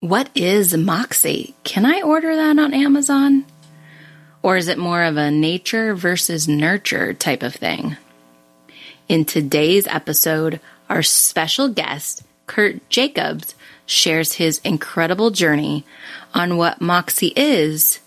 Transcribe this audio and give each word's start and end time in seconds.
What 0.00 0.30
is 0.34 0.74
Moxie? 0.74 1.54
Can 1.62 1.84
I 1.84 2.00
order 2.00 2.34
that 2.34 2.58
on 2.58 2.72
Amazon? 2.72 3.44
Or 4.42 4.56
is 4.56 4.66
it 4.66 4.78
more 4.78 5.02
of 5.02 5.18
a 5.18 5.30
nature 5.30 5.94
versus 5.94 6.48
nurture 6.48 7.12
type 7.12 7.42
of 7.42 7.54
thing? 7.54 7.98
In 9.10 9.26
today's 9.26 9.86
episode, 9.86 10.58
our 10.88 11.02
special 11.02 11.68
guest, 11.68 12.22
Kirt 12.46 12.88
Jacobs, 12.88 13.54
shares 13.84 14.32
his 14.32 14.58
incredible 14.64 15.30
journey 15.32 15.84
on 16.32 16.56
what 16.56 16.80
Moxie 16.80 17.34
is 17.36 18.00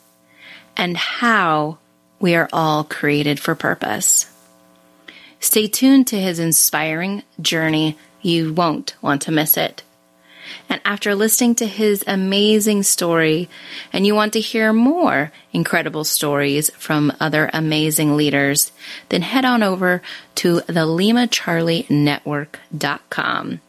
and 0.75 0.97
how 0.97 1.77
we 2.19 2.33
are 2.33 2.49
all 2.51 2.83
created 2.83 3.39
for 3.39 3.53
purpose. 3.53 4.33
Stay 5.39 5.67
tuned 5.67 6.07
to 6.07 6.19
his 6.19 6.39
inspiring 6.39 7.21
journey. 7.39 7.99
You 8.23 8.51
won't 8.51 8.95
want 8.99 9.21
to 9.23 9.31
miss 9.31 9.57
it. 9.57 9.83
And 10.69 10.79
after 10.85 11.15
listening 11.15 11.55
to 11.55 11.65
his 11.65 12.03
amazing 12.07 12.83
story, 12.83 13.49
and 13.91 14.05
you 14.05 14.13
want 14.15 14.31
to 14.33 14.39
hear 14.39 14.71
more 14.73 15.31
incredible 15.51 16.03
stories 16.03 16.69
from 16.71 17.11
other 17.19 17.49
amazing 17.53 18.15
leaders, 18.15 18.71
then 19.09 19.21
head 19.21 19.45
on 19.45 19.63
over 19.63 20.01
to 20.35 20.61
the 20.61 20.85
LimaCharlieNetwork.com. 20.85 23.61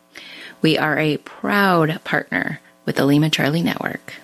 We 0.63 0.79
are 0.79 0.99
a 0.99 1.17
proud 1.19 2.01
partner 2.05 2.61
with 2.87 2.97
the 2.97 3.05
Lima 3.05 3.29
Charlie 3.31 3.63
Network. 3.63 4.15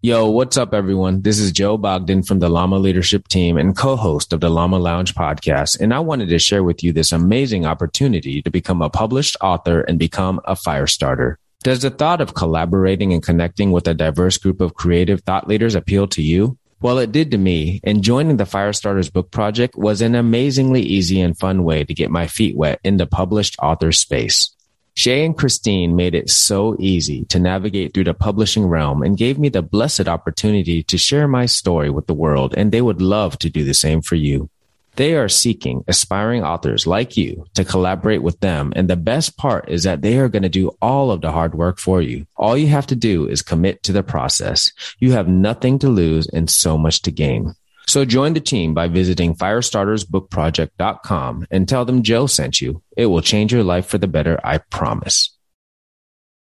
Yo, 0.00 0.30
what's 0.30 0.56
up, 0.56 0.74
everyone? 0.74 1.22
This 1.22 1.40
is 1.40 1.50
Joe 1.50 1.76
Bogdan 1.76 2.22
from 2.22 2.38
the 2.38 2.48
Llama 2.48 2.78
Leadership 2.78 3.26
Team 3.26 3.56
and 3.56 3.76
co 3.76 3.96
host 3.96 4.32
of 4.32 4.38
the 4.38 4.48
Llama 4.48 4.78
Lounge 4.78 5.12
podcast. 5.12 5.80
And 5.80 5.92
I 5.92 5.98
wanted 5.98 6.28
to 6.28 6.38
share 6.38 6.62
with 6.62 6.84
you 6.84 6.92
this 6.92 7.10
amazing 7.10 7.66
opportunity 7.66 8.40
to 8.42 8.48
become 8.48 8.80
a 8.80 8.90
published 8.90 9.36
author 9.40 9.80
and 9.80 9.98
become 9.98 10.40
a 10.44 10.54
fire 10.54 10.86
starter. 10.86 11.36
Does 11.64 11.82
the 11.82 11.90
thought 11.90 12.20
of 12.20 12.34
collaborating 12.34 13.12
and 13.12 13.24
connecting 13.24 13.72
with 13.72 13.88
a 13.88 13.92
diverse 13.94 14.38
group 14.38 14.60
of 14.60 14.74
creative 14.74 15.22
thought 15.22 15.48
leaders 15.48 15.74
appeal 15.74 16.06
to 16.06 16.22
you? 16.22 16.56
Well, 16.80 16.98
it 16.98 17.10
did 17.10 17.32
to 17.32 17.38
me, 17.38 17.80
and 17.82 18.04
joining 18.04 18.36
the 18.36 18.44
Firestarters 18.44 19.12
book 19.12 19.32
project 19.32 19.74
was 19.74 20.00
an 20.00 20.14
amazingly 20.14 20.82
easy 20.82 21.20
and 21.20 21.36
fun 21.36 21.64
way 21.64 21.82
to 21.82 21.92
get 21.92 22.12
my 22.12 22.28
feet 22.28 22.56
wet 22.56 22.78
in 22.84 22.98
the 22.98 23.06
published 23.08 23.56
author 23.60 23.90
space. 23.90 24.54
Shay 24.98 25.24
and 25.24 25.38
Christine 25.38 25.94
made 25.94 26.16
it 26.16 26.28
so 26.28 26.74
easy 26.80 27.24
to 27.26 27.38
navigate 27.38 27.94
through 27.94 28.02
the 28.02 28.14
publishing 28.14 28.66
realm 28.66 29.04
and 29.04 29.16
gave 29.16 29.38
me 29.38 29.48
the 29.48 29.62
blessed 29.62 30.08
opportunity 30.08 30.82
to 30.82 30.98
share 30.98 31.28
my 31.28 31.46
story 31.46 31.88
with 31.88 32.08
the 32.08 32.14
world, 32.14 32.52
and 32.56 32.72
they 32.72 32.82
would 32.82 33.00
love 33.00 33.38
to 33.38 33.48
do 33.48 33.62
the 33.62 33.74
same 33.74 34.02
for 34.02 34.16
you. 34.16 34.50
They 34.96 35.14
are 35.14 35.28
seeking 35.28 35.84
aspiring 35.86 36.42
authors 36.42 36.84
like 36.84 37.16
you 37.16 37.46
to 37.54 37.64
collaborate 37.64 38.24
with 38.24 38.40
them. 38.40 38.72
And 38.74 38.90
the 38.90 38.96
best 38.96 39.36
part 39.36 39.68
is 39.68 39.84
that 39.84 40.02
they 40.02 40.18
are 40.18 40.28
going 40.28 40.42
to 40.42 40.48
do 40.48 40.76
all 40.82 41.12
of 41.12 41.20
the 41.20 41.30
hard 41.30 41.54
work 41.54 41.78
for 41.78 42.02
you. 42.02 42.26
All 42.34 42.58
you 42.58 42.66
have 42.66 42.88
to 42.88 42.96
do 42.96 43.28
is 43.28 43.40
commit 43.40 43.84
to 43.84 43.92
the 43.92 44.02
process. 44.02 44.72
You 44.98 45.12
have 45.12 45.28
nothing 45.28 45.78
to 45.78 45.88
lose 45.88 46.26
and 46.26 46.50
so 46.50 46.76
much 46.76 47.02
to 47.02 47.12
gain. 47.12 47.54
So 47.88 48.04
join 48.04 48.34
the 48.34 48.40
team 48.40 48.74
by 48.74 48.88
visiting 48.88 49.34
firestartersbookproject.com 49.34 51.46
and 51.50 51.66
tell 51.66 51.86
them 51.86 52.02
Joe 52.02 52.26
sent 52.26 52.60
you. 52.60 52.82
It 52.94 53.06
will 53.06 53.22
change 53.22 53.50
your 53.50 53.64
life 53.64 53.86
for 53.86 53.96
the 53.96 54.06
better, 54.06 54.38
I 54.44 54.58
promise. 54.58 55.34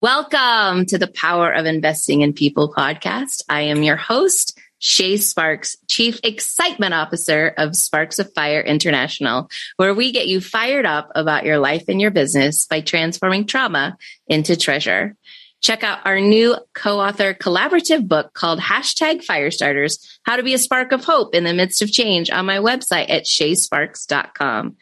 Welcome 0.02 0.86
to 0.88 0.98
the 0.98 1.08
Power 1.08 1.50
of 1.50 1.66
Investing 1.66 2.20
in 2.20 2.34
People 2.34 2.74
podcast. 2.78 3.44
I 3.48 3.62
am 3.62 3.82
your 3.82 3.96
host, 3.96 4.59
Shay 4.80 5.16
Sparks, 5.16 5.78
Chief 5.88 6.20
Excitement 6.22 6.94
Officer 6.94 7.54
of 7.58 7.78
Sparks 7.78 8.20
of 8.20 8.34
Fire 8.34 8.59
International, 8.59 9.48
where 9.78 9.94
we 9.94 10.12
get 10.12 10.28
you 10.28 10.42
fired 10.42 10.86
up 10.86 11.14
about 11.16 11.46
your 11.46 11.59
life 11.59 11.86
and 11.88 12.02
your 12.02 12.12
business 12.12 12.66
by 12.66 12.82
transforming 12.82 13.48
trauma 13.48 13.96
into 14.28 14.58
treasure. 14.58 15.16
Check 15.62 15.84
out 15.84 16.00
our 16.06 16.20
new 16.20 16.58
co-author 16.73 17.34
collaborative 17.36 18.08
book 18.08 18.34
called 18.34 18.59
Hashtag 18.59 19.23
Firestarters, 19.23 20.03
How 20.23 20.36
to 20.36 20.44
Be 20.44 20.56
a 20.56 20.58
Spark 20.58 20.92
of 20.92 21.06
Hope 21.06 21.36
in 21.36 21.44
the 21.44 21.53
Midst 21.53 21.81
of 21.81 21.91
Change 21.91 22.31
on 22.31 22.47
my 22.47 22.58
website 22.58 23.09
at 23.09 23.25
shaysparks.com. 23.25 24.75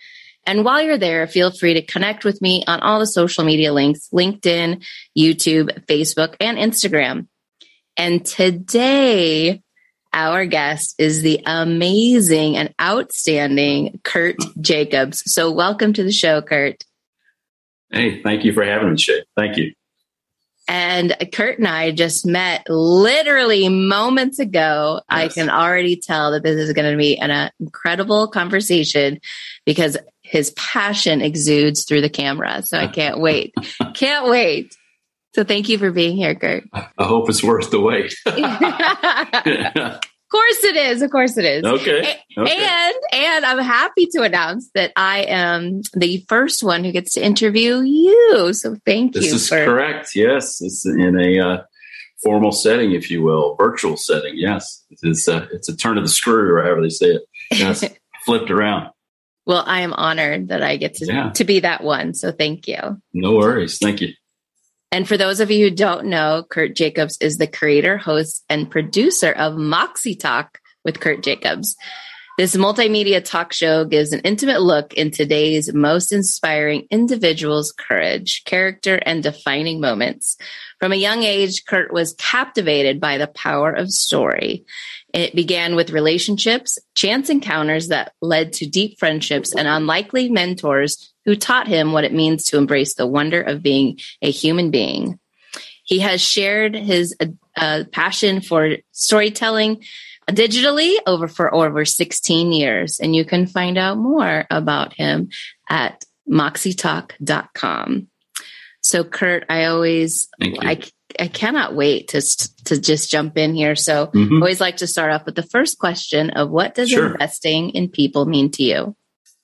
And 0.45 0.65
while 0.65 0.81
you're 0.81 0.97
there, 0.97 1.27
feel 1.27 1.51
free 1.51 1.73
to 1.75 1.81
connect 1.81 2.23
with 2.23 2.41
me 2.41 2.63
on 2.65 2.79
all 2.79 2.99
the 2.99 3.05
social 3.05 3.43
media 3.43 3.73
links, 3.73 4.07
LinkedIn, 4.13 4.83
YouTube, 5.17 5.85
Facebook, 5.85 6.35
and 6.39 6.57
Instagram. 6.57 7.27
And 7.97 8.25
today, 8.25 9.61
our 10.13 10.45
guest 10.45 10.95
is 10.97 11.21
the 11.21 11.43
amazing 11.45 12.55
and 12.57 12.73
outstanding 12.81 13.99
Kirt 14.03 14.37
Jacobs. 14.61 15.23
So 15.31 15.51
welcome 15.51 15.93
to 15.93 16.03
the 16.03 16.11
show, 16.11 16.41
Kirt. 16.41 16.83
Hey, 17.91 18.23
thank 18.23 18.45
you 18.45 18.53
for 18.53 18.63
having 18.63 18.91
me, 18.91 18.97
Shay. 18.97 19.23
Thank 19.35 19.57
you. 19.57 19.73
And 20.69 21.15
Kirt 21.33 21.57
and 21.57 21.67
I 21.67 21.89
just 21.89 22.27
met 22.27 22.63
literally 22.69 23.67
moments 23.69 24.37
ago. 24.37 25.01
Yes. 25.09 25.19
I 25.21 25.27
can 25.27 25.49
already 25.49 25.95
tell 25.95 26.31
that 26.31 26.43
this 26.43 26.57
is 26.57 26.73
going 26.73 26.91
to 26.91 26.95
be 26.95 27.17
an 27.17 27.31
uh, 27.31 27.49
incredible 27.59 28.27
conversation 28.27 29.19
because 29.65 29.97
his 30.21 30.51
passion 30.51 31.21
exudes 31.21 31.85
through 31.85 32.01
the 32.01 32.09
camera. 32.09 32.61
So 32.61 32.77
I 32.77 32.85
can't 32.85 33.19
wait. 33.19 33.55
can't 33.95 34.29
wait. 34.29 34.77
So 35.33 35.43
thank 35.43 35.69
you 35.69 35.79
for 35.79 35.91
being 35.91 36.15
here, 36.15 36.35
Kirt. 36.35 36.65
I 36.71 36.87
hope 36.99 37.29
it's 37.29 37.43
worth 37.43 37.71
the 37.71 37.79
wait. 37.79 38.15
Of 40.29 40.31
course 40.31 40.63
it 40.63 40.75
is. 40.75 41.01
Of 41.01 41.09
course 41.09 41.37
it 41.37 41.45
is. 41.45 41.63
Okay. 41.63 42.19
okay. 42.37 42.65
And 42.67 42.95
and 43.13 43.45
I'm 43.45 43.57
happy 43.57 44.05
to 44.11 44.21
announce 44.21 44.69
that 44.75 44.91
I 44.95 45.21
am 45.21 45.81
the 45.95 46.23
first 46.29 46.63
one 46.63 46.83
who 46.83 46.91
gets 46.91 47.15
to 47.15 47.25
interview 47.25 47.79
you. 47.79 48.53
So 48.53 48.77
thank 48.85 49.13
this 49.13 49.25
you. 49.25 49.31
This 49.31 49.41
is 49.41 49.49
for- 49.49 49.65
correct. 49.65 50.15
Yes, 50.15 50.61
it's 50.61 50.85
in 50.85 51.19
a 51.19 51.39
uh, 51.39 51.63
formal 52.21 52.51
setting, 52.51 52.91
if 52.91 53.09
you 53.09 53.23
will, 53.23 53.55
virtual 53.55 53.97
setting. 53.97 54.33
Yes, 54.35 54.85
it 54.91 54.99
is. 55.01 55.27
Uh, 55.27 55.47
it's 55.51 55.67
a 55.67 55.75
turn 55.75 55.97
of 55.97 56.03
the 56.03 56.09
screw, 56.09 56.53
or 56.53 56.61
however 56.61 56.83
they 56.83 56.89
say 56.89 57.07
it. 57.07 57.23
Yes, 57.49 57.83
flipped 58.25 58.51
around. 58.51 58.91
Well, 59.47 59.63
I 59.65 59.81
am 59.81 59.93
honored 59.93 60.49
that 60.49 60.61
I 60.61 60.77
get 60.77 60.93
to 60.97 61.07
yeah. 61.07 61.31
to 61.31 61.43
be 61.43 61.61
that 61.61 61.83
one. 61.83 62.13
So 62.13 62.31
thank 62.31 62.67
you. 62.67 63.01
No 63.13 63.33
worries. 63.33 63.79
Thank 63.79 64.01
you. 64.01 64.13
And 64.91 65.07
for 65.07 65.17
those 65.17 65.39
of 65.39 65.51
you 65.51 65.69
who 65.69 65.75
don't 65.75 66.07
know, 66.07 66.43
Kirt 66.49 66.75
Jacobs 66.75 67.17
is 67.21 67.37
the 67.37 67.47
creator, 67.47 67.97
host, 67.97 68.43
and 68.49 68.71
producer 68.71 69.31
of 69.31 69.55
Moxie 69.55 70.15
Talk 70.15 70.59
with 70.83 70.99
Kirt 70.99 71.21
Jacobs. 71.21 71.75
This 72.39 72.55
multimedia 72.55 73.21
talk 73.21 73.51
show 73.51 73.83
gives 73.83 74.13
an 74.13 74.21
intimate 74.21 74.61
look 74.61 74.93
in 74.93 75.11
today's 75.11 75.73
most 75.73 76.13
inspiring 76.13 76.87
individuals' 76.89 77.73
courage, 77.73 78.43
character, 78.45 78.95
and 79.05 79.21
defining 79.21 79.81
moments. 79.81 80.37
From 80.79 80.93
a 80.93 80.95
young 80.95 81.23
age, 81.23 81.65
Kirt 81.65 81.91
was 81.91 82.15
captivated 82.17 83.01
by 83.01 83.17
the 83.17 83.27
power 83.27 83.73
of 83.73 83.91
story. 83.91 84.63
It 85.13 85.35
began 85.35 85.75
with 85.75 85.91
relationships, 85.91 86.77
chance 86.95 87.29
encounters 87.29 87.87
that 87.87 88.13
led 88.21 88.53
to 88.53 88.67
deep 88.67 88.99
friendships, 88.99 89.55
and 89.55 89.67
unlikely 89.67 90.29
mentors 90.29 91.11
who 91.25 91.35
taught 91.35 91.67
him 91.67 91.91
what 91.91 92.03
it 92.03 92.13
means 92.13 92.43
to 92.45 92.57
embrace 92.57 92.95
the 92.95 93.07
wonder 93.07 93.41
of 93.41 93.63
being 93.63 93.99
a 94.21 94.31
human 94.31 94.71
being. 94.71 95.19
He 95.83 95.99
has 95.99 96.21
shared 96.21 96.75
his 96.75 97.15
uh, 97.57 97.83
passion 97.91 98.41
for 98.41 98.77
storytelling 98.91 99.83
digitally 100.29 100.95
over 101.07 101.27
for 101.27 101.53
over 101.53 101.85
16 101.85 102.51
years, 102.51 102.99
and 102.99 103.15
you 103.15 103.25
can 103.25 103.47
find 103.47 103.77
out 103.77 103.97
more 103.97 104.45
about 104.51 104.93
him 104.93 105.29
at 105.69 106.05
moxietalk.com. 106.29 108.07
So, 108.81 109.03
Kirt, 109.03 109.45
I 109.49 109.65
always 109.65 110.29
I 110.41 110.81
I 111.19 111.27
cannot 111.27 111.75
wait 111.75 112.09
to 112.09 112.21
to 112.65 112.79
just 112.79 113.09
jump 113.09 113.37
in 113.37 113.55
here. 113.55 113.75
So, 113.75 114.07
mm-hmm. 114.07 114.35
I 114.35 114.37
always 114.37 114.61
like 114.61 114.77
to 114.77 114.87
start 114.87 115.11
off 115.11 115.25
with 115.25 115.35
the 115.35 115.43
first 115.43 115.79
question 115.79 116.29
of 116.31 116.49
what 116.49 116.75
does 116.75 116.89
sure. 116.89 117.11
investing 117.11 117.71
in 117.71 117.89
people 117.89 118.25
mean 118.25 118.51
to 118.51 118.63
you? 118.63 118.95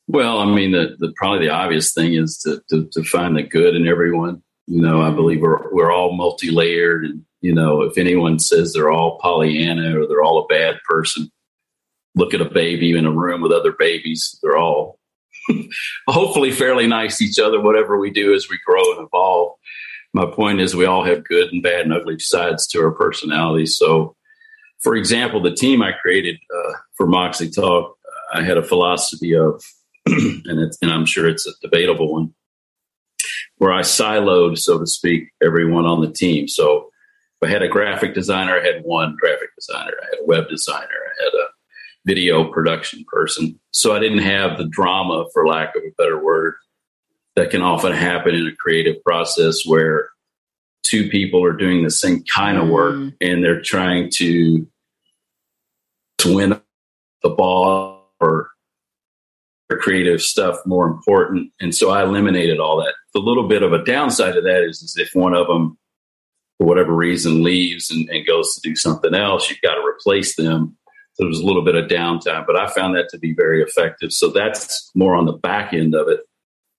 Well, 0.08 0.40
I 0.40 0.46
mean, 0.46 0.72
the, 0.72 0.96
the 1.00 1.14
probably 1.16 1.48
the 1.48 1.54
obvious 1.54 1.94
thing 1.94 2.14
is 2.14 2.38
to, 2.40 2.62
to, 2.70 2.88
to 2.92 3.04
find 3.04 3.36
the 3.36 3.44
good 3.44 3.76
in 3.76 3.88
everyone. 3.88 4.44
You 4.68 4.82
know, 4.82 5.02
I 5.02 5.12
believe 5.12 5.42
we're 5.42 5.74
we're 5.74 5.92
all 5.92 6.16
multi 6.16 6.52
layered, 6.52 7.06
and 7.06 7.24
you 7.42 7.54
know, 7.54 7.82
if 7.82 7.98
anyone 7.98 8.40
says 8.40 8.74
they're 8.74 8.92
all 8.92 9.20
Pollyanna 9.20 10.00
or 10.00 10.08
they're 10.08 10.24
all 10.24 10.44
a 10.44 10.48
bad 10.48 10.78
person, 10.88 11.32
look 12.16 12.34
at 12.34 12.42
a 12.42 12.50
baby 12.50 12.96
in 12.98 13.06
a 13.06 13.12
room 13.12 13.42
with 13.42 13.52
other 13.52 13.74
babies. 13.78 14.38
They're 14.42 14.58
all 14.58 15.00
hopefully 16.08 16.52
fairly 16.52 16.88
nice 16.88 17.18
to 17.18 17.26
each 17.26 17.40
other. 17.40 17.60
Whatever 17.60 18.00
we 18.00 18.12
do 18.12 18.34
as 18.34 18.48
we 18.50 18.60
grow 18.66 18.84
and 18.96 19.08
evolve. 19.08 19.54
My 20.16 20.26
point 20.26 20.62
is, 20.62 20.74
we 20.74 20.86
all 20.86 21.04
have 21.04 21.26
good 21.26 21.52
and 21.52 21.62
bad 21.62 21.82
and 21.82 21.94
ugly 21.94 22.18
sides 22.20 22.66
to 22.68 22.80
our 22.80 22.92
personalities. 22.92 23.76
So, 23.76 24.16
for 24.82 24.96
example, 24.96 25.42
the 25.42 25.54
team 25.54 25.82
I 25.82 25.92
created 25.92 26.38
uh, 26.58 26.72
for 26.96 27.06
Moxie 27.06 27.50
Talk, 27.50 27.98
I 28.34 28.42
had 28.42 28.58
a 28.58 28.64
philosophy 28.64 29.36
of 29.36 29.62
and 30.06 30.74
and 30.82 30.90
I'm 30.90 31.06
sure 31.06 31.28
it's 31.28 31.46
a 31.46 31.52
debatable 31.62 32.14
one, 32.14 32.34
where 33.58 33.74
I 33.74 33.82
siloed, 33.82 34.58
so 34.58 34.80
to 34.80 34.88
speak, 34.88 35.32
everyone 35.44 35.86
on 35.86 36.00
the 36.00 36.14
team. 36.14 36.48
So 36.48 36.90
if 37.42 37.50
I 37.50 37.52
had 37.52 37.62
a 37.62 37.68
graphic 37.68 38.14
designer, 38.14 38.58
I 38.58 38.66
had 38.66 38.86
one 38.86 39.18
graphic 39.20 39.50
designer. 39.60 39.96
I 40.02 40.06
had 40.06 40.22
a 40.22 40.26
web 40.26 40.48
designer. 40.48 40.88
I 40.88 41.24
had 41.26 41.34
a 41.34 41.48
video 42.06 42.50
production 42.50 43.04
person. 43.12 43.60
So 43.72 43.94
I 43.94 44.00
didn't 44.00 44.20
have 44.20 44.58
the 44.58 44.70
drama, 44.70 45.26
for 45.34 45.46
lack 45.46 45.76
of 45.76 45.84
a 45.84 45.94
better 46.02 46.24
word, 46.24 46.54
that 47.36 47.50
can 47.50 47.62
often 47.62 47.92
happen 47.92 48.34
in 48.34 48.48
a 48.48 48.56
creative 48.56 49.04
process 49.04 49.64
where 49.66 50.10
two 50.84 51.10
people 51.10 51.44
are 51.44 51.54
doing 51.54 51.84
the 51.84 51.90
same 51.92 52.24
kind 52.34 52.58
of 52.58 52.68
work 52.70 52.96
Mm. 52.96 53.14
and 53.22 53.44
they're 53.44 53.62
trying 53.62 54.10
to 54.16 54.68
to 56.20 56.36
win 56.36 56.60
the 57.22 57.30
ball 57.30 58.14
or 58.20 58.50
creative 59.82 60.22
stuff 60.22 60.58
more 60.66 60.88
important. 60.88 61.52
And 61.60 61.76
so 61.76 61.90
I 61.90 62.04
eliminated 62.04 62.60
all 62.60 62.78
that. 62.78 62.94
The 63.14 63.20
little 63.20 63.48
bit 63.48 63.62
of 63.62 63.74
a 63.74 63.84
downside 63.84 64.38
of 64.38 64.44
that 64.46 64.64
is, 64.64 64.82
is 64.82 64.96
if 64.98 65.10
one 65.14 65.34
of 65.34 65.48
them, 65.48 65.78
for 66.58 66.66
whatever 66.68 66.94
reason, 66.94 67.44
leaves 67.44 67.92
and, 67.92 68.08
and 68.10 68.26
goes 68.26 68.56
to 68.56 68.62
do 68.68 68.76
something 68.76 69.14
else, 69.14 69.50
you've 69.50 69.62
got 69.62 69.76
to 69.76 69.86
replace 69.86 70.36
them. 70.36 70.78
So 71.14 71.26
there's 71.26 71.40
a 71.40 71.46
little 71.46 71.64
bit 71.64 71.76
of 71.76 71.90
downtime, 71.90 72.46
but 72.48 72.56
I 72.56 72.68
found 72.68 72.96
that 72.96 73.10
to 73.10 73.18
be 73.18 73.34
very 73.34 73.62
effective. 73.62 74.12
So 74.12 74.30
that's 74.30 74.92
more 74.96 75.16
on 75.16 75.26
the 75.26 75.34
back 75.34 75.74
end 75.74 75.94
of 75.94 76.08
it. 76.08 76.22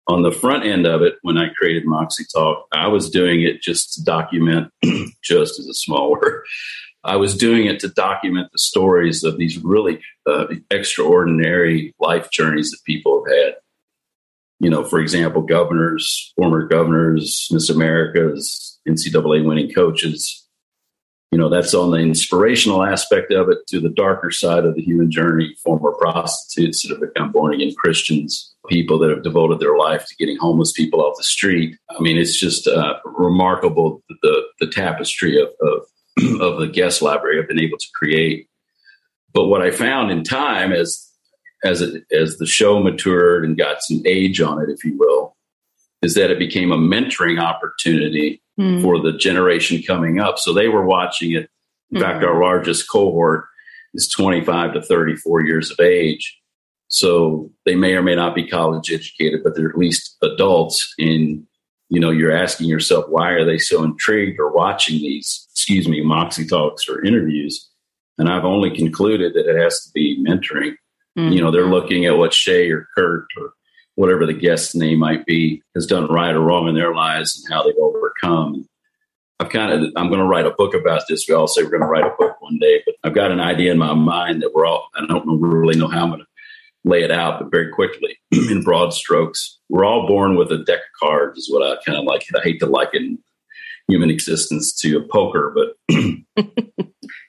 On 0.08 0.23
the 0.23 0.32
front 0.32 0.64
end 0.64 0.87
of 0.87 1.03
it, 1.03 1.17
when 1.23 1.37
I 1.37 1.49
created 1.58 1.85
Moxie 1.85 2.25
Talk, 2.32 2.67
I 2.73 2.87
was 2.87 3.11
doing 3.11 3.43
it 3.43 3.61
just 3.61 3.94
to 3.94 4.05
document, 4.05 4.73
just 5.25 5.58
as 5.58 5.67
a 5.67 5.75
small 5.75 6.11
word. 6.20 6.44
I 7.03 7.17
was 7.17 7.37
doing 7.37 7.67
it 7.67 7.81
to 7.81 7.88
document 7.88 8.49
the 8.53 8.58
stories 8.58 9.23
of 9.23 9.38
these 9.38 9.58
really 9.58 10.00
uh, 10.26 10.47
extraordinary 10.70 11.94
life 12.00 12.31
journeys 12.31 12.70
that 12.70 12.85
people 12.85 13.25
have 13.25 13.37
had. 13.37 13.55
You 14.58 14.70
know, 14.70 14.85
for 14.85 14.99
example, 15.00 15.43
governors, 15.43 16.32
former 16.37 16.67
governors, 16.67 17.49
Miss 17.50 17.69
Americas, 17.69 18.81
NCAA 18.88 19.44
winning 19.44 19.73
coaches. 19.73 20.45
You 21.32 21.38
know, 21.38 21.49
that's 21.49 21.75
on 21.75 21.90
the 21.90 21.99
inspirational 21.99 22.84
aspect 22.84 23.32
of 23.32 23.49
it 23.49 23.58
to 23.69 23.81
the 23.81 23.88
darker 23.88 24.31
side 24.31 24.64
of 24.64 24.76
the 24.76 24.82
human 24.82 25.11
journey, 25.11 25.56
former 25.62 25.93
prostitutes 25.93 26.82
that 26.82 26.90
have 26.90 27.00
become 27.00 27.32
born 27.32 27.52
again 27.52 27.75
Christians, 27.76 28.55
people 28.69 28.99
that 29.00 29.11
have 29.11 29.25
devoted 29.25 29.58
their 29.58 29.76
life 29.76 30.06
to 30.06 30.17
getting 30.17 30.37
homeless 30.38 30.73
people 30.73 31.00
off 31.00 31.17
the 31.17 31.25
street. 31.25 31.76
I 31.90 32.00
mean, 32.00 32.17
it's 32.17 32.38
just 32.38 32.69
uh, 32.69 32.94
remarkable 33.05 34.02
the, 34.23 34.43
the 34.61 34.69
tapestry 34.69 35.40
of, 35.40 35.49
of 35.61 35.82
of 36.40 36.58
the 36.58 36.69
guest 36.73 37.02
library 37.02 37.38
I've 37.38 37.49
been 37.49 37.61
able 37.61 37.78
to 37.78 37.88
create. 37.94 38.49
But 39.34 39.46
what 39.46 39.62
I 39.62 39.70
found 39.70 40.11
in 40.11 40.23
time 40.23 40.73
as 40.73 41.02
as 41.64 41.81
it, 41.82 42.05
as 42.12 42.37
the 42.38 42.46
show 42.46 42.81
matured 42.81 43.44
and 43.44 43.58
got 43.58 43.82
some 43.82 44.02
age 44.06 44.40
on 44.40 44.62
it, 44.62 44.70
if 44.70 44.84
you 44.84 44.96
will, 44.96 45.37
is 46.02 46.14
that 46.14 46.31
it 46.31 46.38
became 46.38 46.70
a 46.70 46.78
mentoring 46.78 47.40
opportunity 47.40 48.43
Mm. 48.58 48.81
for 48.81 48.99
the 49.03 49.12
generation 49.12 49.82
coming 49.87 50.19
up. 50.19 50.38
So 50.38 50.55
they 50.55 50.69
were 50.69 50.87
watching 50.87 51.32
it. 51.32 51.50
In 51.91 52.00
fact, 52.00 52.23
Mhm. 52.23 52.29
our 52.29 52.41
largest 52.41 52.88
cohort 52.91 53.44
is 53.93 54.08
25 54.08 54.73
to 54.73 54.81
34 54.81 55.43
years 55.44 55.70
of 55.70 55.79
age. 55.79 56.38
So 56.88 57.53
they 57.67 57.75
may 57.75 57.94
or 57.94 58.03
may 58.03 58.14
not 58.14 58.35
be 58.35 58.47
college 58.47 58.91
educated, 58.91 59.41
but 59.44 59.55
they're 59.55 59.69
at 59.69 59.76
least 59.76 60.17
adults. 60.23 60.94
And, 60.99 61.44
you 61.91 62.00
know, 62.00 62.11
you're 62.11 62.32
asking 62.32 62.69
yourself, 62.69 63.05
why 63.08 63.31
are 63.32 63.44
they 63.44 63.58
so 63.58 63.82
intrigued 63.82 64.41
or 64.41 64.50
watching 64.53 65.00
these, 65.00 65.47
excuse 65.52 65.87
me, 65.87 66.00
Moxie 66.00 66.47
Talks 66.47 66.88
or 66.88 67.05
interviews? 67.05 67.69
And 68.19 68.29
I've 68.31 68.44
only 68.47 68.70
concluded 68.75 69.35
that 69.35 69.47
it 69.49 69.56
has 69.61 69.82
to 69.85 69.91
be 69.93 70.19
mentoring. 70.26 70.76
Mm. 71.19 71.35
You 71.35 71.41
know, 71.43 71.50
they're 71.50 71.67
looking 71.67 72.06
at 72.06 72.17
what 72.17 72.32
Shay 72.32 72.70
or 72.70 72.88
Kirt 72.97 73.26
or 73.37 73.52
whatever 73.96 74.25
the 74.25 74.32
guest's 74.32 74.75
name 74.75 75.00
might 75.00 75.26
be 75.26 75.62
has 75.75 75.87
done 75.87 76.06
right 76.06 76.34
or 76.34 76.40
wrong 76.40 76.69
in 76.69 76.75
their 76.75 76.94
lives 76.94 77.37
and 77.37 77.52
how 77.52 77.64
they've 77.64 77.75
overcome. 77.78 78.66
I've 79.40 79.50
kind 79.50 79.72
of, 79.72 79.90
I'm 79.96 80.08
going 80.08 80.20
to 80.20 80.26
write 80.26 80.46
a 80.46 80.52
book 80.52 80.75
about 80.75 81.02
this. 81.08 81.26
We 81.28 81.34
all 81.34 81.46
say 81.46 81.62
we're 81.62 81.70
going 81.70 81.82
to 81.82 81.88
write 81.88 82.04
a 82.04 82.14
book 82.19 82.40
one 82.40 82.58
day, 82.58 82.82
but 82.87 82.94
I've 83.04 83.14
got 83.14 83.31
an 83.31 83.40
idea 83.40 83.72
in 83.72 83.78
my 83.78 83.93
mind 83.93 84.43
that 84.43 84.54
we're 84.54 84.64
all, 84.64 84.88
I 84.94 85.04
don't 85.06 85.26
know, 85.26 85.34
really 85.34 85.78
know 85.78 85.88
how 85.88 86.04
I'm 86.04 86.10
going 86.10 86.20
to 86.20 86.26
lay 86.84 87.02
it 87.02 87.10
out, 87.10 87.40
but 87.40 87.50
very 87.50 87.70
quickly 87.70 88.19
in 88.31 88.62
broad 88.62 88.94
strokes, 88.94 89.58
we're 89.69 89.84
all 89.84 90.06
born 90.06 90.37
with 90.37 90.52
a 90.52 90.58
deck 90.58 90.78
of 90.78 91.08
cards 91.08 91.38
is 91.38 91.50
what 91.50 91.62
I 91.62 91.82
kind 91.84 91.99
of 91.99 92.04
like. 92.04 92.25
I 92.34 92.40
hate 92.42 92.60
to 92.60 92.66
liken 92.66 93.19
human 93.88 94.10
existence 94.10 94.72
to 94.81 94.99
a 94.99 95.08
poker, 95.08 95.54
but 95.54 95.96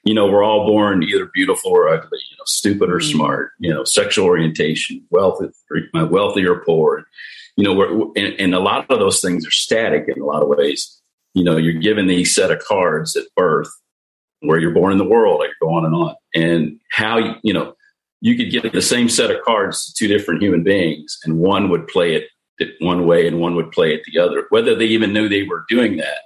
you 0.08 0.14
know, 0.14 0.26
we're 0.26 0.44
all 0.44 0.66
born 0.66 1.04
either 1.04 1.30
beautiful 1.34 1.72
or 1.72 1.90
ugly, 1.90 2.20
you 2.32 2.38
know, 2.38 2.44
stupid 2.46 2.90
or 2.90 3.00
Mhm. 3.00 3.12
smart, 3.12 3.52
you 3.60 3.70
know, 3.70 3.84
sexual 3.84 4.26
orientation, 4.26 5.04
wealthy, 5.10 5.48
wealthy 5.94 6.46
or 6.46 6.64
poor. 6.64 7.06
You 7.58 7.66
know, 7.66 7.74
we're, 7.74 7.92
and, 8.16 8.40
and 8.40 8.56
a 8.56 8.60
lot 8.60 8.90
of 8.90 9.00
those 9.00 9.20
things 9.20 9.46
are 9.46 9.52
static 9.52 10.06
in 10.08 10.22
a 10.22 10.26
lot 10.26 10.42
of 10.42 10.48
ways. 10.48 11.02
You 11.34 11.44
know, 11.44 11.58
you're 11.58 11.74
given 11.74 12.08
these 12.08 12.34
set 12.34 12.52
of 12.52 12.60
cards 12.60 13.18
at 13.18 13.26
birth 13.36 13.70
where 14.40 14.60
you're 14.60 14.74
born 14.74 14.94
in 14.94 14.98
the 14.98 15.04
world, 15.04 15.42
I 15.44 15.48
could 15.48 15.60
go 15.60 15.74
on 15.74 15.86
and 15.86 15.94
on. 15.94 16.16
And 16.34 16.80
how, 16.90 17.18
you, 17.18 17.36
you 17.44 17.54
know, 17.54 17.76
you 18.22 18.38
could 18.38 18.50
get 18.50 18.72
the 18.72 18.82
same 18.82 19.10
set 19.10 19.30
of 19.30 19.42
cards 19.44 19.86
to 19.86 19.94
two 19.94 20.08
different 20.08 20.42
human 20.42 20.64
beings 20.64 21.20
and 21.26 21.40
one 21.40 21.70
would 21.70 21.88
play 21.88 22.16
it 22.16 22.30
one 22.80 23.06
way 23.06 23.28
and 23.28 23.40
one 23.40 23.56
would 23.56 23.72
play 23.72 23.94
it 23.94 24.02
the 24.06 24.20
other, 24.20 24.46
whether 24.50 24.74
they 24.74 24.86
even 24.86 25.14
knew 25.14 25.28
they 25.28 25.44
were 25.44 25.66
doing 25.68 25.98
that. 25.98 26.22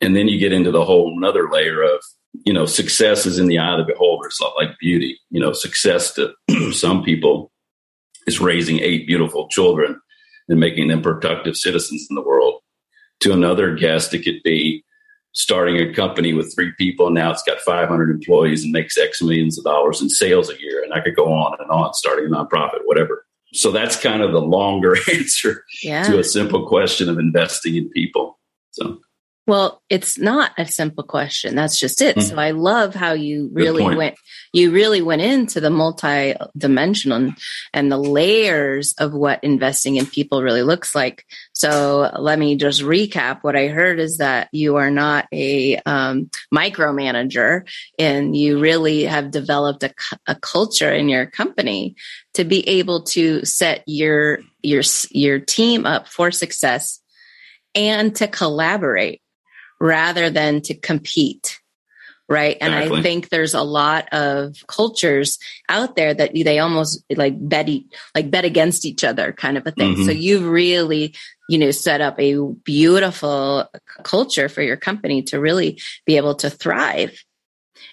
And 0.00 0.14
then 0.14 0.28
you 0.28 0.38
get 0.38 0.52
into 0.52 0.70
the 0.70 0.84
whole 0.84 1.16
another 1.16 1.48
layer 1.50 1.82
of, 1.82 2.02
you 2.44 2.52
know, 2.52 2.66
success 2.66 3.26
is 3.26 3.38
in 3.38 3.46
the 3.46 3.58
eye 3.58 3.72
of 3.78 3.86
the 3.86 3.92
beholder. 3.92 4.26
It's 4.28 4.40
not 4.40 4.56
like 4.56 4.78
beauty. 4.78 5.18
You 5.30 5.40
know, 5.40 5.52
success 5.52 6.14
to 6.14 6.32
some 6.72 7.02
people 7.02 7.50
is 8.26 8.40
raising 8.40 8.78
eight 8.80 9.06
beautiful 9.06 9.48
children 9.48 10.00
and 10.48 10.60
making 10.60 10.88
them 10.88 11.02
productive 11.02 11.56
citizens 11.56 12.06
in 12.08 12.16
the 12.16 12.22
world. 12.22 12.60
To 13.20 13.32
another 13.32 13.74
guest, 13.74 14.14
it 14.14 14.22
could 14.22 14.42
be 14.44 14.84
starting 15.32 15.76
a 15.76 15.92
company 15.92 16.32
with 16.32 16.52
three 16.54 16.72
people 16.78 17.06
and 17.06 17.14
now 17.14 17.30
it's 17.30 17.42
got 17.42 17.60
500 17.60 18.10
employees 18.10 18.64
and 18.64 18.72
makes 18.72 18.96
X 18.98 19.22
millions 19.22 19.58
of 19.58 19.64
dollars 19.64 20.00
in 20.00 20.08
sales 20.08 20.50
a 20.50 20.60
year. 20.60 20.82
And 20.82 20.92
I 20.92 21.00
could 21.00 21.14
go 21.16 21.32
on 21.32 21.56
and 21.60 21.70
on, 21.70 21.94
starting 21.94 22.26
a 22.26 22.28
nonprofit, 22.28 22.80
whatever. 22.84 23.24
So 23.52 23.70
that's 23.70 24.00
kind 24.00 24.22
of 24.22 24.32
the 24.32 24.40
longer 24.40 24.96
answer 25.14 25.64
Yeah. 25.82 26.02
to 26.04 26.18
a 26.18 26.24
simple 26.24 26.66
question 26.66 27.08
of 27.08 27.18
investing 27.18 27.76
in 27.76 27.88
people. 27.90 28.38
So 28.72 29.00
Well, 29.48 29.82
it's 29.88 30.18
not 30.18 30.52
a 30.58 30.66
simple 30.66 31.04
question. 31.04 31.54
That's 31.54 31.78
just 31.78 32.02
it. 32.02 32.16
Mhm. 32.16 32.22
So 32.22 32.36
I 32.36 32.50
love 32.50 32.94
how 32.94 33.14
you 33.14 33.48
really 33.50 33.82
went 33.82 34.16
you 34.52 34.70
really 34.70 35.02
went 35.02 35.22
into 35.22 35.60
the 35.60 35.70
multi-dimensional 35.70 37.32
and 37.72 37.92
the 37.92 37.96
layers 37.98 38.94
of 38.98 39.12
what 39.12 39.42
investing 39.42 39.96
in 39.96 40.06
people 40.06 40.42
really 40.42 40.62
looks 40.62 40.94
like. 40.94 41.24
So 41.52 42.10
let 42.18 42.38
me 42.38 42.56
just 42.56 42.82
recap. 42.82 43.38
What 43.42 43.56
I 43.56 43.68
heard 43.68 43.98
is 44.00 44.18
that 44.18 44.48
you 44.52 44.76
are 44.76 44.90
not 44.90 45.26
a 45.32 45.76
um, 45.86 46.30
micromanager, 46.54 47.68
and 47.98 48.36
you 48.36 48.58
really 48.58 49.04
have 49.04 49.30
developed 49.30 49.82
a, 49.82 49.92
a 50.26 50.34
culture 50.34 50.92
in 50.92 51.08
your 51.08 51.26
company 51.26 51.96
to 52.34 52.44
be 52.44 52.66
able 52.68 53.02
to 53.04 53.44
set 53.44 53.82
your 53.86 54.40
your 54.62 54.82
your 55.10 55.38
team 55.38 55.86
up 55.86 56.06
for 56.08 56.30
success 56.30 57.00
and 57.74 58.14
to 58.16 58.28
collaborate 58.28 59.22
rather 59.80 60.30
than 60.30 60.60
to 60.62 60.74
compete. 60.74 61.60
Right. 62.30 62.58
And 62.60 62.74
I 62.74 63.00
think 63.00 63.30
there's 63.30 63.54
a 63.54 63.62
lot 63.62 64.06
of 64.12 64.54
cultures 64.66 65.38
out 65.70 65.96
there 65.96 66.12
that 66.12 66.32
they 66.34 66.58
almost 66.58 67.02
like 67.16 67.34
bet, 67.38 67.70
like 68.14 68.30
bet 68.30 68.44
against 68.44 68.84
each 68.84 69.02
other 69.02 69.32
kind 69.32 69.56
of 69.56 69.66
a 69.66 69.70
thing. 69.70 69.94
Mhm. 69.94 70.04
So 70.04 70.10
you've 70.10 70.44
really, 70.44 71.14
you 71.48 71.56
know, 71.56 71.70
set 71.70 72.02
up 72.02 72.20
a 72.20 72.36
beautiful 72.64 73.64
culture 74.02 74.50
for 74.50 74.60
your 74.60 74.76
company 74.76 75.22
to 75.22 75.40
really 75.40 75.80
be 76.04 76.18
able 76.18 76.34
to 76.34 76.50
thrive 76.50 77.18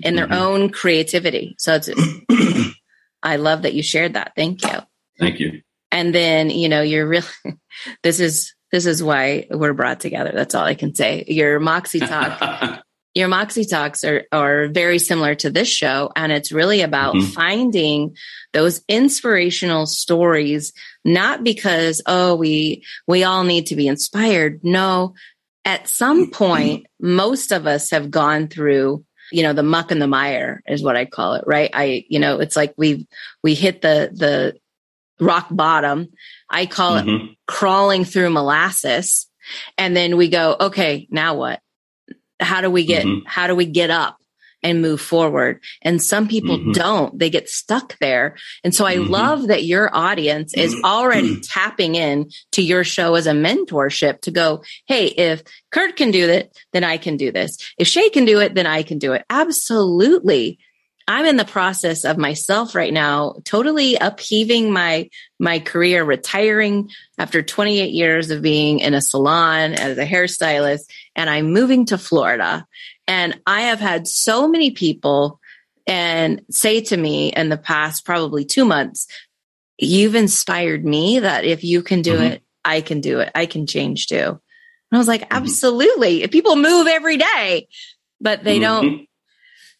in 0.01 0.17
their 0.17 0.27
Mhm. 0.27 0.35
own 0.35 0.69
creativity. 0.69 1.55
So 1.57 1.75
it's, 1.75 1.89
I 3.23 3.37
love 3.37 3.61
that 3.61 3.73
you 3.73 3.83
shared 3.83 4.15
that. 4.15 4.33
Thank 4.35 4.63
you 4.63 4.79
thank 5.17 5.39
you. 5.39 5.61
and 5.91 6.13
then 6.13 6.49
you 6.49 6.67
know 6.67 6.81
you're 6.81 7.07
really 7.07 7.25
this 8.03 8.19
is 8.19 8.53
this 8.75 8.85
is 8.85 9.01
why 9.01 9.47
we're 9.49 9.73
brought 9.73 10.01
together. 10.01 10.31
That's 10.35 10.53
all 10.55 10.65
i 10.65 10.75
can 10.75 10.93
say. 10.93 11.23
Your 11.27 11.59
moxie 11.61 12.01
talk 12.01 12.83
your 13.15 13.29
moxie 13.29 13.63
talks 13.63 14.03
are 14.03 14.23
are 14.33 14.67
very 14.67 14.99
similar 14.99 15.33
to 15.35 15.49
this 15.49 15.69
show 15.69 16.11
and 16.15 16.31
it's 16.33 16.51
really 16.51 16.81
about 16.81 17.15
Mhm. 17.15 17.33
finding 17.33 18.15
those 18.51 18.81
inspirational 18.89 19.85
stories 19.85 20.73
not 21.05 21.43
because 21.43 22.01
oh 22.05 22.35
we 22.35 22.83
we 23.07 23.23
all 23.23 23.43
need 23.45 23.67
to 23.67 23.75
be 23.77 23.87
inspired. 23.87 24.59
No. 24.63 25.13
At 25.63 25.87
some 25.87 26.29
point 26.31 26.87
most 26.99 27.51
of 27.53 27.65
us 27.67 27.91
have 27.91 28.11
gone 28.11 28.47
through 28.49 29.05
you 29.31 29.43
know 29.43 29.53
the 29.53 29.63
muck 29.63 29.91
and 29.91 30.01
the 30.01 30.07
mire 30.07 30.61
is 30.67 30.83
what 30.83 30.95
i 30.97 31.05
call 31.05 31.33
it 31.35 31.43
right? 31.47 31.69
I 31.73 32.05
you 32.09 32.19
know 32.19 32.39
it's 32.43 32.55
like 32.57 32.73
we 32.77 33.07
we 33.43 33.55
hit 33.55 33.81
the 33.81 34.11
the 34.13 34.55
rock 35.19 35.47
bottom 35.49 36.09
i 36.49 36.65
call 36.65 36.97
it 36.97 37.05
Mhm. 37.05 37.35
crawling 37.47 38.05
through 38.05 38.29
molasses. 38.29 39.27
And 39.77 39.95
then 39.95 40.17
we 40.17 40.27
go 40.29 40.55
okay 40.59 41.07
now 41.11 41.35
what? 41.35 41.59
How 42.39 42.61
do 42.61 42.69
we 42.71 42.85
get 42.85 43.05
Mhm. 43.05 43.21
how 43.25 43.47
do 43.47 43.55
we 43.55 43.65
get 43.65 43.89
up 43.91 44.17
and 44.63 44.81
move 44.81 44.99
forward? 44.99 45.61
And 45.83 46.01
some 46.01 46.27
people 46.27 46.57
Mhm. 46.57 46.73
don't. 46.73 47.19
They 47.19 47.29
get 47.29 47.47
stuck 47.49 47.97
there. 47.99 48.35
And 48.63 48.73
so 48.73 48.83
i 48.85 48.95
Mhm. 48.95 49.09
love 49.09 49.47
that 49.47 49.63
your 49.63 49.95
audience 49.95 50.55
is 50.55 50.75
already 50.83 51.39
tapping 51.43 51.93
in 51.93 52.31
to 52.53 52.63
your 52.63 52.83
show 52.83 53.13
as 53.13 53.27
a 53.27 53.31
mentorship 53.31 54.21
to 54.21 54.31
go 54.31 54.63
hey 54.87 55.05
if 55.07 55.43
kirt 55.71 55.95
can 55.95 56.09
do 56.11 56.27
it 56.27 56.57
then 56.73 56.83
i 56.83 56.97
can 56.97 57.15
do 57.17 57.31
this. 57.31 57.57
If 57.77 57.87
shay 57.87 58.09
can 58.09 58.25
do 58.25 58.39
it 58.39 58.55
then 58.55 58.65
i 58.65 58.81
can 58.81 58.97
do 58.97 59.13
it. 59.13 59.23
Absolutely 59.29 60.57
I'm 61.07 61.25
in 61.25 61.37
the 61.37 61.45
process 61.45 62.03
of 62.03 62.17
myself 62.17 62.73
right 62.73 62.91
now, 62.91 63.35
totally 63.43 63.95
upheaving 63.95 64.71
my 64.71 65.09
my 65.39 65.59
career, 65.59 66.03
retiring 66.03 66.89
after 67.17 67.43
28 67.43 67.91
years 67.91 68.31
of 68.31 68.41
being 68.41 68.79
in 68.79 68.93
a 68.93 69.01
salon 69.01 69.73
as 69.73 69.97
a 69.97 70.05
hairstylist, 70.05 70.89
and 71.15 71.29
I'm 71.29 71.53
moving 71.53 71.85
to 71.87 71.97
Florida. 71.97 72.65
And 73.07 73.39
I 73.45 73.61
have 73.63 73.79
had 73.79 74.07
so 74.07 74.47
many 74.47 74.71
people 74.71 75.39
and 75.85 76.41
say 76.49 76.81
to 76.81 76.97
me 76.97 77.31
in 77.31 77.49
the 77.49 77.57
past 77.57 78.05
probably 78.05 78.45
two 78.45 78.65
months, 78.65 79.07
you've 79.77 80.15
inspired 80.15 80.83
me 80.83 81.19
that 81.19 81.45
if 81.45 81.63
you 81.63 81.83
can 81.83 82.01
do 82.01 82.13
mm-hmm. 82.13 82.23
it, 82.23 82.43
I 82.63 82.81
can 82.81 83.01
do 83.01 83.19
it. 83.19 83.31
I 83.35 83.45
can 83.45 83.67
change 83.67 84.07
too. 84.07 84.17
And 84.17 84.39
I 84.91 84.97
was 84.97 85.07
like, 85.07 85.21
mm-hmm. 85.21 85.37
absolutely. 85.37 86.27
People 86.27 86.55
move 86.55 86.87
every 86.87 87.17
day, 87.17 87.67
but 88.19 88.43
they 88.43 88.59
mm-hmm. 88.59 88.87
don't, 88.87 89.07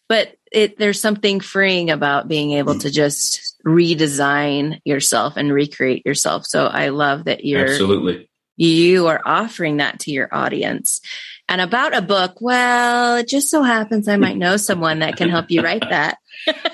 but 0.08 0.36
it, 0.56 0.78
there's 0.78 1.00
something 1.00 1.40
freeing 1.40 1.90
about 1.90 2.28
being 2.28 2.52
able 2.52 2.78
to 2.78 2.90
just 2.90 3.56
redesign 3.66 4.80
yourself 4.84 5.36
and 5.36 5.52
recreate 5.52 6.06
yourself. 6.06 6.46
So 6.46 6.66
I 6.66 6.88
love 6.88 7.24
that 7.24 7.44
you're 7.44 7.66
absolutely 7.66 8.30
you 8.56 9.06
are 9.06 9.20
offering 9.24 9.76
that 9.76 10.00
to 10.00 10.10
your 10.10 10.28
audience. 10.32 11.00
And 11.48 11.60
about 11.60 11.94
a 11.94 12.02
book, 12.02 12.40
well, 12.40 13.16
it 13.16 13.28
just 13.28 13.50
so 13.50 13.62
happens 13.62 14.08
I 14.08 14.16
might 14.16 14.36
know 14.36 14.56
someone 14.56 15.00
that 15.00 15.16
can 15.16 15.28
help 15.28 15.50
you 15.50 15.62
write 15.62 15.82
that. 15.90 16.18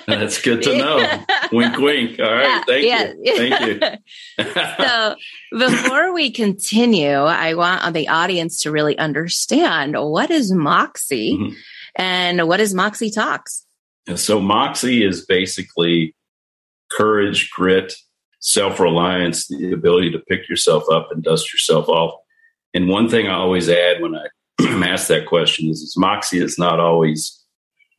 That's 0.07 0.41
good 0.41 0.63
to 0.63 0.77
know. 0.77 1.23
wink, 1.51 1.77
wink. 1.77 2.19
All 2.19 2.33
right. 2.33 2.43
Yeah, 2.43 2.63
Thank 2.63 2.85
yeah. 2.85 3.13
you. 3.21 3.37
Thank 3.37 4.03
you. 4.37 4.53
so 4.77 5.15
before 5.51 6.13
we 6.13 6.31
continue, 6.31 7.11
I 7.11 7.53
want 7.53 7.93
the 7.93 8.07
audience 8.07 8.59
to 8.59 8.71
really 8.71 8.97
understand 8.97 9.95
what 9.97 10.31
is 10.31 10.51
Moxie 10.51 11.37
mm-hmm. 11.37 11.55
and 11.95 12.47
what 12.47 12.59
is 12.59 12.73
Moxie 12.73 13.11
Talks? 13.11 13.62
So 14.15 14.39
Moxie 14.39 15.03
is 15.05 15.25
basically 15.25 16.15
courage, 16.91 17.49
grit, 17.51 17.93
self 18.39 18.79
reliance, 18.79 19.47
the 19.47 19.71
ability 19.71 20.11
to 20.11 20.19
pick 20.19 20.47
yourself 20.49 20.83
up 20.91 21.09
and 21.11 21.23
dust 21.23 21.53
yourself 21.53 21.87
off. 21.87 22.19
And 22.73 22.89
one 22.89 23.09
thing 23.09 23.27
I 23.27 23.35
always 23.35 23.69
add 23.69 24.01
when 24.01 24.15
I 24.15 24.25
am 24.61 24.83
asked 24.83 25.07
that 25.07 25.25
question 25.25 25.69
is, 25.69 25.81
is 25.81 25.95
Moxie 25.97 26.39
is 26.39 26.57
not 26.57 26.79
always 26.79 27.43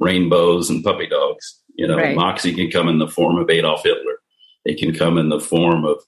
rainbows 0.01 0.71
and 0.71 0.85
puppy 0.85 1.07
dogs. 1.07 1.61
You 1.77 1.89
know, 1.89 1.97
right. 1.97 2.17
Moxie 2.17 2.55
can 2.55 2.71
come 2.71 2.89
in 2.89 2.99
the 2.99 3.09
form 3.09 3.39
of 3.39 3.51
Adolf 3.51 3.83
Hitler. 3.83 4.17
It 4.65 4.79
can 4.79 4.95
come 4.95 5.19
in 5.19 5.29
the 5.29 5.41
form 5.41 5.85
of 5.85 5.99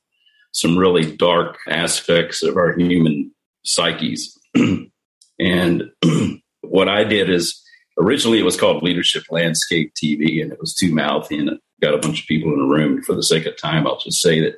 some 0.52 0.78
really 0.78 1.16
dark 1.16 1.58
aspects 1.68 2.42
of 2.42 2.56
our 2.56 2.76
human 2.78 3.32
psyches. 3.64 4.38
and 5.40 5.90
what 6.62 6.88
I 6.88 7.04
did 7.04 7.30
is 7.30 7.55
originally 7.98 8.38
it 8.38 8.44
was 8.44 8.58
called 8.58 8.82
Leadership 8.82 9.24
Landscape 9.30 9.92
TV, 9.94 10.42
and 10.42 10.52
it 10.52 10.60
was 10.60 10.74
too 10.74 10.92
mouthy 10.92 11.38
and 11.38 11.48
it 11.50 11.60
got 11.80 11.94
a 11.94 11.98
bunch 11.98 12.22
of 12.22 12.26
people 12.26 12.52
in 12.52 12.60
a 12.60 12.66
room. 12.66 13.02
For 13.02 13.14
the 13.14 13.22
sake 13.22 13.46
of 13.46 13.56
time, 13.56 13.86
I'll 13.86 13.98
just 13.98 14.20
say 14.20 14.40
that 14.40 14.56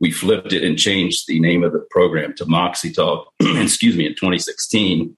we 0.00 0.10
flipped 0.10 0.52
it 0.52 0.64
and 0.64 0.78
changed 0.78 1.26
the 1.26 1.40
name 1.40 1.62
of 1.62 1.72
the 1.72 1.86
program 1.90 2.34
to 2.36 2.46
Moxie 2.46 2.92
Talk, 2.92 3.28
excuse 3.40 3.96
me, 3.96 4.06
in 4.06 4.12
2016. 4.12 5.16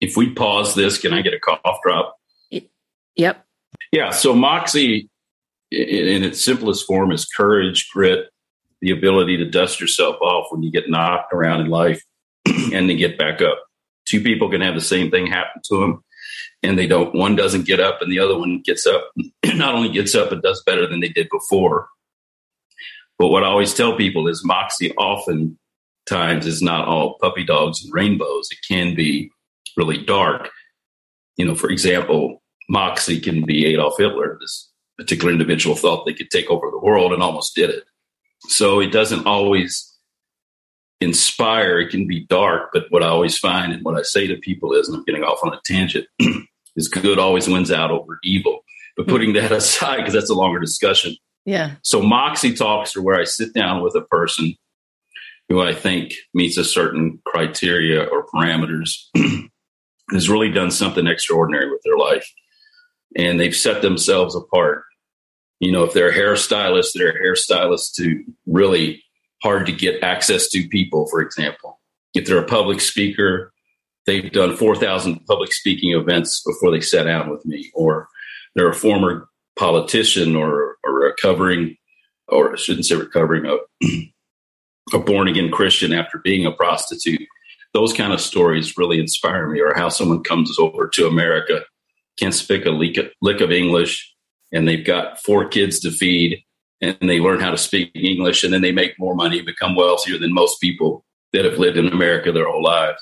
If 0.00 0.16
we 0.16 0.32
pause 0.32 0.74
this, 0.74 0.98
can 0.98 1.12
I 1.12 1.22
get 1.22 1.34
a 1.34 1.38
cough 1.38 1.78
drop? 1.84 2.16
Yep. 3.16 3.44
Yeah. 3.92 4.10
So 4.10 4.34
Moxie, 4.34 5.08
in 5.70 6.24
its 6.24 6.42
simplest 6.42 6.86
form, 6.86 7.12
is 7.12 7.24
courage, 7.24 7.88
grit, 7.92 8.28
the 8.80 8.90
ability 8.90 9.36
to 9.38 9.44
dust 9.44 9.80
yourself 9.80 10.16
off 10.20 10.48
when 10.50 10.62
you 10.62 10.72
get 10.72 10.90
knocked 10.90 11.32
around 11.32 11.60
in 11.60 11.68
life 11.68 12.02
and 12.72 12.88
to 12.88 12.94
get 12.94 13.16
back 13.16 13.40
up. 13.40 13.62
Two 14.04 14.20
people 14.22 14.50
can 14.50 14.60
have 14.60 14.74
the 14.74 14.80
same 14.80 15.10
thing 15.10 15.26
happen 15.26 15.62
to 15.66 15.80
them 15.80 16.02
and 16.62 16.78
they 16.78 16.86
don't 16.86 17.14
one 17.14 17.36
doesn't 17.36 17.66
get 17.66 17.80
up 17.80 18.00
and 18.00 18.10
the 18.10 18.18
other 18.18 18.38
one 18.38 18.60
gets 18.64 18.86
up. 18.86 19.10
Not 19.54 19.74
only 19.74 19.90
gets 19.90 20.14
up 20.14 20.30
but 20.30 20.42
does 20.42 20.62
better 20.64 20.86
than 20.86 21.00
they 21.00 21.08
did 21.08 21.28
before. 21.30 21.88
But 23.18 23.28
what 23.28 23.44
i 23.44 23.46
always 23.46 23.74
tell 23.74 23.96
people 23.96 24.26
is 24.28 24.44
moxie 24.44 24.94
often 24.96 25.58
times 26.06 26.46
is 26.46 26.60
not 26.60 26.88
all 26.88 27.18
puppy 27.20 27.44
dogs 27.44 27.84
and 27.84 27.94
rainbows. 27.94 28.48
It 28.50 28.58
can 28.66 28.96
be 28.96 29.30
really 29.76 30.04
dark. 30.04 30.50
You 31.36 31.46
know 31.46 31.54
for 31.54 31.70
example 31.70 32.42
moxie 32.68 33.20
can 33.20 33.44
be 33.44 33.66
adolf 33.66 33.94
hitler. 33.98 34.38
This 34.40 34.70
particular 34.98 35.32
individual 35.32 35.76
thought 35.76 36.06
they 36.06 36.14
could 36.14 36.30
take 36.30 36.50
over 36.50 36.70
the 36.70 36.78
world 36.78 37.12
and 37.12 37.22
almost 37.22 37.54
did 37.54 37.70
it. 37.70 37.84
So 38.48 38.80
it 38.80 38.92
doesn't 38.92 39.26
always 39.26 39.91
inspire 41.02 41.78
it 41.80 41.90
can 41.90 42.06
be 42.06 42.24
dark 42.26 42.70
but 42.72 42.84
what 42.90 43.02
i 43.02 43.08
always 43.08 43.38
find 43.38 43.72
and 43.72 43.84
what 43.84 43.98
i 43.98 44.02
say 44.02 44.26
to 44.26 44.36
people 44.36 44.72
is 44.72 44.88
and 44.88 44.96
i'm 44.96 45.04
getting 45.04 45.24
off 45.24 45.40
on 45.42 45.52
a 45.52 45.60
tangent 45.64 46.06
is 46.76 46.88
good 46.88 47.18
always 47.18 47.48
wins 47.48 47.70
out 47.70 47.90
over 47.90 48.18
evil. 48.22 48.64
But 48.96 49.04
hmm. 49.04 49.10
putting 49.10 49.32
that 49.34 49.52
aside, 49.52 49.98
because 49.98 50.14
that's 50.14 50.30
a 50.30 50.34
longer 50.34 50.60
discussion. 50.60 51.16
Yeah. 51.44 51.76
So 51.82 52.00
Moxie 52.02 52.54
talks 52.54 52.96
are 52.96 53.02
where 53.02 53.20
I 53.20 53.24
sit 53.24 53.52
down 53.52 53.82
with 53.82 53.94
a 53.96 54.02
person 54.02 54.54
who 55.48 55.60
I 55.60 55.74
think 55.74 56.14
meets 56.32 56.56
a 56.56 56.64
certain 56.64 57.20
criteria 57.26 58.04
or 58.04 58.26
parameters, 58.26 58.94
has 60.12 60.30
really 60.30 60.50
done 60.50 60.70
something 60.70 61.06
extraordinary 61.06 61.70
with 61.70 61.80
their 61.84 61.96
life. 61.96 62.26
And 63.16 63.38
they've 63.38 63.54
set 63.54 63.82
themselves 63.82 64.34
apart. 64.34 64.84
You 65.58 65.72
know, 65.72 65.84
if 65.84 65.92
they're 65.92 66.10
a 66.10 66.14
hairstylist, 66.14 66.92
they're 66.94 67.10
a 67.10 67.20
hairstylist 67.20 67.94
to 67.96 68.24
really 68.46 69.02
hard 69.42 69.66
to 69.66 69.72
get 69.72 70.02
access 70.02 70.48
to 70.48 70.68
people, 70.68 71.06
for 71.08 71.20
example. 71.20 71.80
If 72.14 72.26
they're 72.26 72.38
a 72.38 72.46
public 72.46 72.80
speaker, 72.80 73.52
they've 74.06 74.30
done 74.30 74.56
4,000 74.56 75.26
public 75.26 75.52
speaking 75.52 75.92
events 75.92 76.42
before 76.44 76.70
they 76.70 76.80
sat 76.80 77.04
down 77.04 77.30
with 77.30 77.44
me, 77.44 77.70
or 77.74 78.08
they're 78.54 78.70
a 78.70 78.74
former 78.74 79.28
politician 79.56 80.36
or 80.36 80.76
a 80.86 80.90
recovering, 80.90 81.76
or 82.28 82.52
I 82.52 82.56
shouldn't 82.56 82.86
say 82.86 82.96
recovering, 82.96 83.46
a, 83.46 83.56
a 84.96 84.98
born 84.98 85.28
again 85.28 85.50
Christian 85.50 85.92
after 85.92 86.18
being 86.18 86.46
a 86.46 86.52
prostitute. 86.52 87.26
Those 87.74 87.92
kind 87.92 88.12
of 88.12 88.20
stories 88.20 88.76
really 88.76 89.00
inspire 89.00 89.48
me, 89.48 89.60
or 89.60 89.74
how 89.74 89.88
someone 89.88 90.22
comes 90.22 90.58
over 90.58 90.88
to 90.88 91.06
America, 91.06 91.62
can't 92.18 92.34
speak 92.34 92.66
a 92.66 92.70
lick 92.70 93.40
of 93.40 93.50
English, 93.50 94.14
and 94.52 94.68
they've 94.68 94.84
got 94.84 95.22
four 95.22 95.48
kids 95.48 95.80
to 95.80 95.90
feed, 95.90 96.44
and 96.82 96.96
they 97.00 97.20
learn 97.20 97.40
how 97.40 97.50
to 97.50 97.56
speak 97.56 97.92
English, 97.94 98.42
and 98.42 98.52
then 98.52 98.60
they 98.60 98.72
make 98.72 98.98
more 98.98 99.14
money, 99.14 99.40
become 99.40 99.76
wealthier 99.76 100.18
than 100.18 100.32
most 100.32 100.60
people 100.60 101.04
that 101.32 101.44
have 101.44 101.58
lived 101.58 101.78
in 101.78 101.86
America 101.86 102.32
their 102.32 102.50
whole 102.50 102.62
lives. 102.62 103.00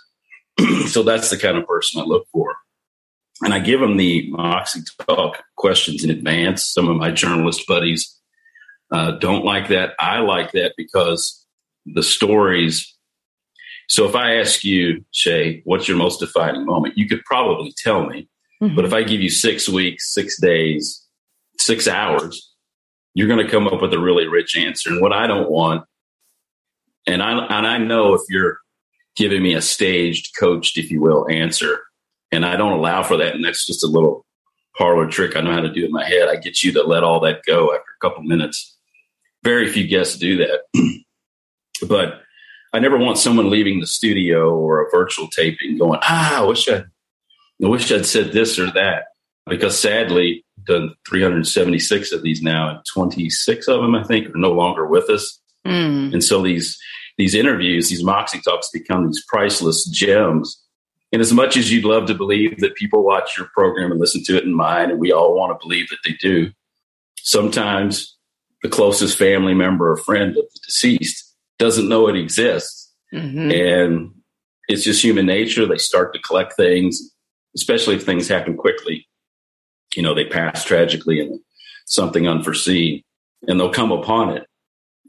so 0.87 1.03
that's 1.03 1.31
the 1.31 1.39
kind 1.39 1.57
of 1.57 1.67
person 1.67 2.01
I 2.01 2.05
look 2.05 2.27
for. 2.31 2.55
And 3.43 3.55
I 3.55 3.59
give 3.59 3.81
them 3.81 3.97
the 3.97 4.31
Moxie 4.31 4.83
Talk 5.09 5.43
questions 5.57 6.05
in 6.05 6.11
advance. 6.11 6.69
Some 6.69 6.89
of 6.89 6.97
my 6.97 7.11
journalist 7.11 7.67
buddies 7.67 8.15
uh, 8.93 9.13
don't 9.13 9.47
like 9.47 9.69
that. 9.69 9.95
I 9.99 10.21
like 10.21 10.53
that 10.53 10.75
because 10.77 11.47
the 11.87 12.03
stories. 12.03 12.95
So 13.89 14.07
if 14.07 14.15
I 14.15 14.37
ask 14.37 14.63
you, 14.63 15.05
Shay, 15.13 15.63
what's 15.65 15.89
your 15.89 15.97
most 15.97 16.21
defining 16.21 16.67
moment? 16.67 16.99
You 16.99 17.09
could 17.09 17.25
probably 17.25 17.73
tell 17.79 18.05
me. 18.05 18.29
Mm-hmm. 18.63 18.77
But 18.77 18.85
if 18.85 18.93
I 18.93 19.05
give 19.05 19.23
you 19.23 19.31
six 19.31 19.71
weeks, 19.71 20.13
six 20.13 20.39
days, 20.39 21.03
six 21.59 21.89
hours, 21.89 22.50
you're 23.14 23.29
going 23.29 23.45
to 23.45 23.50
come 23.50 23.67
up 23.67 23.83
with 23.83 23.93
a 23.93 23.99
really 23.99 24.29
rich 24.29 24.57
answer. 24.57 24.90
And 24.90 25.00
what 25.00 25.12
I 25.12 25.26
don't 25.26 25.50
want, 25.50 25.85
and 27.07 27.23
I 27.23 27.33
and 27.33 27.67
I 27.67 27.79
know 27.79 28.14
if 28.14 28.23
you're 28.29 28.59
giving 29.17 29.43
me 29.43 29.55
a 29.55 29.62
staged, 29.62 30.37
coached, 30.38 30.79
if 30.79 30.90
you 30.90 31.00
will, 31.00 31.26
answer. 31.29 31.81
And 32.33 32.47
I 32.47 32.57
don't 32.57 32.73
allow 32.73 33.02
for 33.02 33.17
that. 33.17 33.35
And 33.35 33.45
that's 33.45 33.67
just 33.67 33.85
a 33.85 33.88
little 33.88 34.25
parlor 34.76 35.09
trick 35.09 35.37
I 35.37 35.40
know 35.40 35.52
how 35.52 35.61
to 35.61 35.73
do 35.73 35.85
in 35.85 35.93
my 35.93 36.05
head. 36.05 36.29
I 36.29 36.37
get 36.37 36.62
you 36.62 36.73
to 36.73 36.83
let 36.83 37.02
all 37.02 37.21
that 37.21 37.43
go 37.47 37.75
after 37.75 37.85
a 37.97 38.00
couple 38.00 38.23
minutes. 38.23 38.76
Very 39.43 39.71
few 39.71 39.87
guests 39.87 40.17
do 40.17 40.37
that. 40.38 40.61
but 41.88 42.23
I 42.73 42.79
never 42.79 42.99
want 42.99 43.19
someone 43.19 43.50
leaving 43.50 43.81
the 43.81 43.87
studio 43.87 44.55
or 44.55 44.81
a 44.81 44.90
virtual 44.90 45.29
taping 45.29 45.76
going, 45.76 45.99
ah, 46.02 46.43
I 46.43 46.45
wish 46.45 46.69
I, 46.69 46.85
I 47.62 47.67
wish 47.67 47.90
I'd 47.90 48.07
said 48.07 48.33
this 48.33 48.59
or 48.59 48.71
that. 48.73 49.07
Because 49.47 49.79
sadly, 49.79 50.45
done 50.64 50.95
376 51.09 52.12
of 52.12 52.23
these 52.23 52.43
now, 52.43 52.69
and 52.69 52.81
26 52.93 53.69
of 53.69 53.83
them, 53.83 53.95
I 53.95 54.05
think, 54.05 54.29
are 54.29 54.38
no 54.38 54.52
longer 54.52 54.87
with 54.87 55.09
us. 55.11 55.40
Mm. 55.67 56.12
And 56.12 56.25
so 56.25 56.43
these 56.43 56.79
these 57.19 57.35
interviews, 57.35 57.90
these 57.90 58.02
Moxie 58.02 58.40
talks 58.40 58.71
become 58.71 59.07
these 59.07 59.23
priceless 59.29 59.85
gems. 59.87 60.62
And 61.12 61.21
as 61.21 61.35
much 61.35 61.57
as 61.57 61.71
you'd 61.71 61.85
love 61.85 62.07
to 62.07 62.14
believe 62.14 62.59
that 62.61 62.76
people 62.76 63.05
watch 63.05 63.37
your 63.37 63.49
program 63.52 63.90
and 63.90 64.00
listen 64.00 64.23
to 64.25 64.38
it 64.38 64.45
in 64.45 64.55
mine, 64.55 64.90
and 64.90 64.99
we 64.99 65.12
all 65.12 65.35
want 65.35 65.52
to 65.52 65.67
believe 65.67 65.88
that 65.90 65.99
they 66.05 66.14
do, 66.14 66.50
sometimes 67.19 68.17
the 68.62 68.69
closest 68.69 69.19
family 69.19 69.55
member 69.55 69.90
or 69.90 69.97
friend 69.99 70.31
of 70.31 70.45
the 70.45 70.61
deceased 70.64 71.35
doesn't 71.59 71.88
know 71.88 72.09
it 72.09 72.17
exists. 72.17 72.90
Mm-hmm. 73.12 73.50
And 73.50 74.14
it's 74.69 74.85
just 74.85 75.02
human 75.02 75.26
nature. 75.26 75.67
They 75.67 75.79
start 75.79 76.14
to 76.14 76.21
collect 76.21 76.55
things, 76.55 77.12
especially 77.57 77.97
if 77.97 78.05
things 78.05 78.29
happen 78.29 78.57
quickly. 78.57 79.00
You 79.97 80.02
know, 80.02 80.14
they 80.14 80.25
pass 80.25 80.64
tragically 80.64 81.20
and 81.20 81.40
something 81.87 82.28
unforeseen, 82.28 83.02
and 83.49 83.59
they'll 83.59 83.73
come 83.73 83.92
upon 83.92 84.37
it 84.37 84.47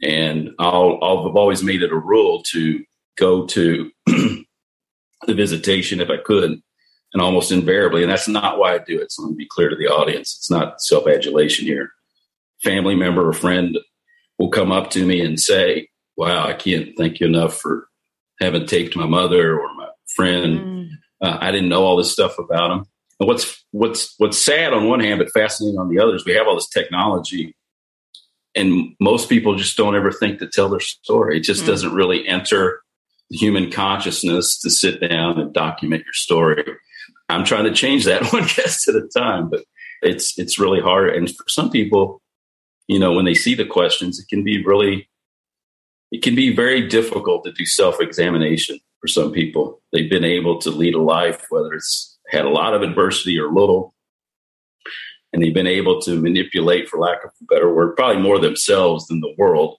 and 0.02 0.52
I'll, 0.60 0.96
I've 0.96 1.36
always 1.36 1.64
made 1.64 1.84
it 1.84 1.92
a 1.92 1.98
rule 1.98 2.42
to 2.52 2.84
go 3.18 3.46
to 3.48 3.92
the 4.06 4.46
visitation 5.28 6.02
if 6.02 6.10
I 6.10 6.18
could 6.18 6.60
and 7.14 7.22
almost 7.22 7.52
invariably, 7.52 8.04
and 8.04 8.12
that's 8.12 8.28
not 8.28 8.58
why 8.58 8.74
I 8.74 8.80
do 8.80 9.00
it. 9.00 9.12
So 9.12 9.24
let 9.24 9.32
me 9.32 9.38
be 9.38 9.48
clear 9.50 9.70
to 9.70 9.76
the 9.76 9.88
audience. 9.88 10.36
It's 10.38 10.50
not 10.50 10.82
self 10.82 11.08
adulation 11.08 11.66
here. 11.66 11.92
Family 12.64 12.96
member 12.96 13.28
or 13.28 13.34
friend 13.34 13.78
will 14.40 14.50
come 14.50 14.72
up 14.72 14.90
to 14.92 15.06
me 15.06 15.22
and 15.22 15.40
say, 15.40 15.90
Wow, 16.16 16.48
I 16.48 16.54
can't 16.54 16.90
thank 16.98 17.20
you 17.20 17.28
enough 17.28 17.58
for 17.58 17.88
having 18.40 18.66
taped 18.66 18.96
my 18.96 19.06
mother 19.06 19.60
or 19.60 19.74
my 19.76 19.90
friend. 20.16 20.60
Mm. 20.60 20.90
Uh, 21.22 21.38
I 21.40 21.52
didn't 21.52 21.70
know 21.70 21.84
all 21.84 21.98
this 21.98 22.12
stuff 22.12 22.40
about 22.40 22.70
them. 22.70 22.86
And 23.22 23.28
what's 23.28 23.64
what's 23.70 24.16
what's 24.18 24.40
sad 24.40 24.74
on 24.74 24.88
one 24.88 25.00
hand, 25.00 25.20
but 25.20 25.32
fascinating 25.32 25.80
on 25.80 25.90
the 25.90 26.02
other 26.02 26.16
is 26.16 26.26
we 26.26 26.34
have 26.34 26.48
all 26.48 26.56
this 26.56 26.68
technology, 26.68 27.56
and 28.56 28.96
most 29.00 29.30
people 29.30 29.56
just 29.56 29.78
don't 29.78 29.96
ever 29.96 30.12
think 30.12 30.40
to 30.40 30.48
tell 30.48 30.70
their 30.70 30.80
story. 30.80 31.38
It 31.38 31.42
just 31.42 31.64
mm. 31.64 31.68
doesn't 31.68 31.94
really 31.94 32.28
enter 32.28 32.82
the 33.30 33.38
human 33.38 33.70
consciousness 33.70 34.60
to 34.62 34.72
sit 34.72 35.00
down 35.08 35.40
and 35.40 35.54
document 35.54 36.04
your 36.04 36.14
story. 36.14 36.66
I'm 37.30 37.46
trying 37.46 37.66
to 37.66 37.74
change 37.74 38.06
that 38.06 38.26
one 38.34 38.48
guest 38.56 38.88
at 38.88 38.96
a 38.96 39.08
time, 39.16 39.52
but 39.52 39.66
it's 40.02 40.36
it's 40.40 40.58
really 40.58 40.82
hard. 40.82 41.16
And 41.16 41.30
for 41.30 41.48
some 41.48 41.70
people, 41.70 42.24
you 42.88 42.98
know, 42.98 43.12
when 43.12 43.26
they 43.26 43.36
see 43.36 43.54
the 43.54 43.68
questions, 43.68 44.20
it 44.20 44.30
can 44.30 44.44
be 44.44 44.66
really 44.66 45.08
it 46.12 46.24
can 46.24 46.34
be 46.34 46.56
very 46.56 46.88
difficult 46.88 47.44
to 47.44 47.52
do 47.52 47.68
self-examination 47.68 48.80
for 49.00 49.08
some 49.08 49.32
people. 49.32 49.80
They've 49.94 50.10
been 50.10 50.26
able 50.26 50.58
to 50.62 50.72
lead 50.72 50.96
a 50.96 51.02
life, 51.04 51.46
whether 51.52 51.72
it's 51.76 52.11
had 52.32 52.46
a 52.46 52.50
lot 52.50 52.74
of 52.74 52.82
adversity 52.82 53.40
or 53.40 53.52
little, 53.52 53.94
and 55.34 55.42
they've 55.42 55.54
been 55.54 55.68
able 55.68 56.02
to 56.02 56.20
manipulate, 56.20 56.90
for 56.90 57.00
lack 57.00 57.24
of 57.24 57.32
a 57.42 57.46
better 57.46 57.74
word, 57.74 57.96
probably 57.96 58.22
more 58.22 58.40
themselves 58.40 59.08
than 59.08 59.22
the 59.22 59.34
world. 59.38 59.78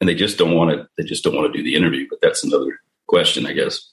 And 0.00 0.08
they 0.08 0.14
just 0.14 0.36
don't 0.36 0.56
want 0.56 0.70
to. 0.72 0.88
They 0.98 1.04
just 1.04 1.22
don't 1.22 1.36
want 1.36 1.52
to 1.52 1.56
do 1.56 1.62
the 1.62 1.76
interview. 1.76 2.06
But 2.10 2.20
that's 2.20 2.42
another 2.42 2.80
question, 3.06 3.46
I 3.46 3.52
guess. 3.52 3.92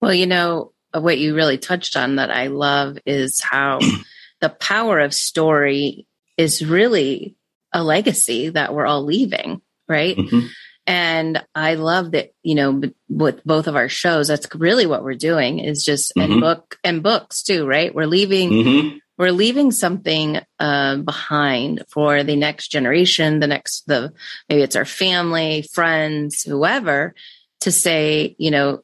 Well, 0.00 0.14
you 0.14 0.26
know, 0.26 0.72
what 0.92 1.18
you 1.18 1.34
really 1.34 1.58
touched 1.58 1.96
on 1.96 2.16
that 2.16 2.30
I 2.30 2.46
love 2.48 2.98
is 3.04 3.40
how 3.40 3.80
the 4.40 4.50
power 4.50 5.00
of 5.00 5.12
story 5.12 6.06
is 6.36 6.64
really 6.64 7.36
a 7.72 7.82
legacy 7.82 8.50
that 8.50 8.72
we're 8.72 8.86
all 8.86 9.02
leaving, 9.02 9.60
right? 9.88 10.16
Mm-hmm. 10.16 10.46
And 10.86 11.42
I 11.54 11.74
love 11.74 12.12
that, 12.12 12.34
you 12.42 12.54
know, 12.54 12.82
with 13.08 13.42
both 13.44 13.66
of 13.66 13.76
our 13.76 13.88
shows, 13.88 14.28
that's 14.28 14.46
really 14.54 14.86
what 14.86 15.02
we're 15.02 15.14
doing 15.14 15.58
is 15.58 15.84
just, 15.84 16.12
mm-hmm. 16.14 16.32
and 16.32 16.40
book 16.40 16.78
and 16.84 17.02
books 17.02 17.42
too, 17.42 17.66
right? 17.66 17.94
We're 17.94 18.06
leaving, 18.06 18.50
mm-hmm. 18.50 18.96
we're 19.16 19.32
leaving 19.32 19.70
something 19.70 20.40
uh, 20.58 20.96
behind 20.98 21.84
for 21.88 22.22
the 22.22 22.36
next 22.36 22.68
generation, 22.68 23.40
the 23.40 23.46
next, 23.46 23.86
the, 23.86 24.12
maybe 24.48 24.62
it's 24.62 24.76
our 24.76 24.84
family, 24.84 25.66
friends, 25.72 26.42
whoever 26.42 27.14
to 27.60 27.72
say, 27.72 28.36
you 28.38 28.50
know, 28.50 28.80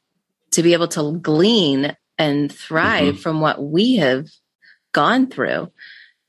to 0.52 0.62
be 0.62 0.73
able 0.73 0.88
to 0.88 1.19
glean 1.19 1.95
and 2.19 2.50
thrive 2.50 3.14
mm-hmm. 3.14 3.23
from 3.23 3.40
what 3.40 3.62
we 3.62 3.97
have 3.97 4.26
gone 4.92 5.26
through. 5.28 5.71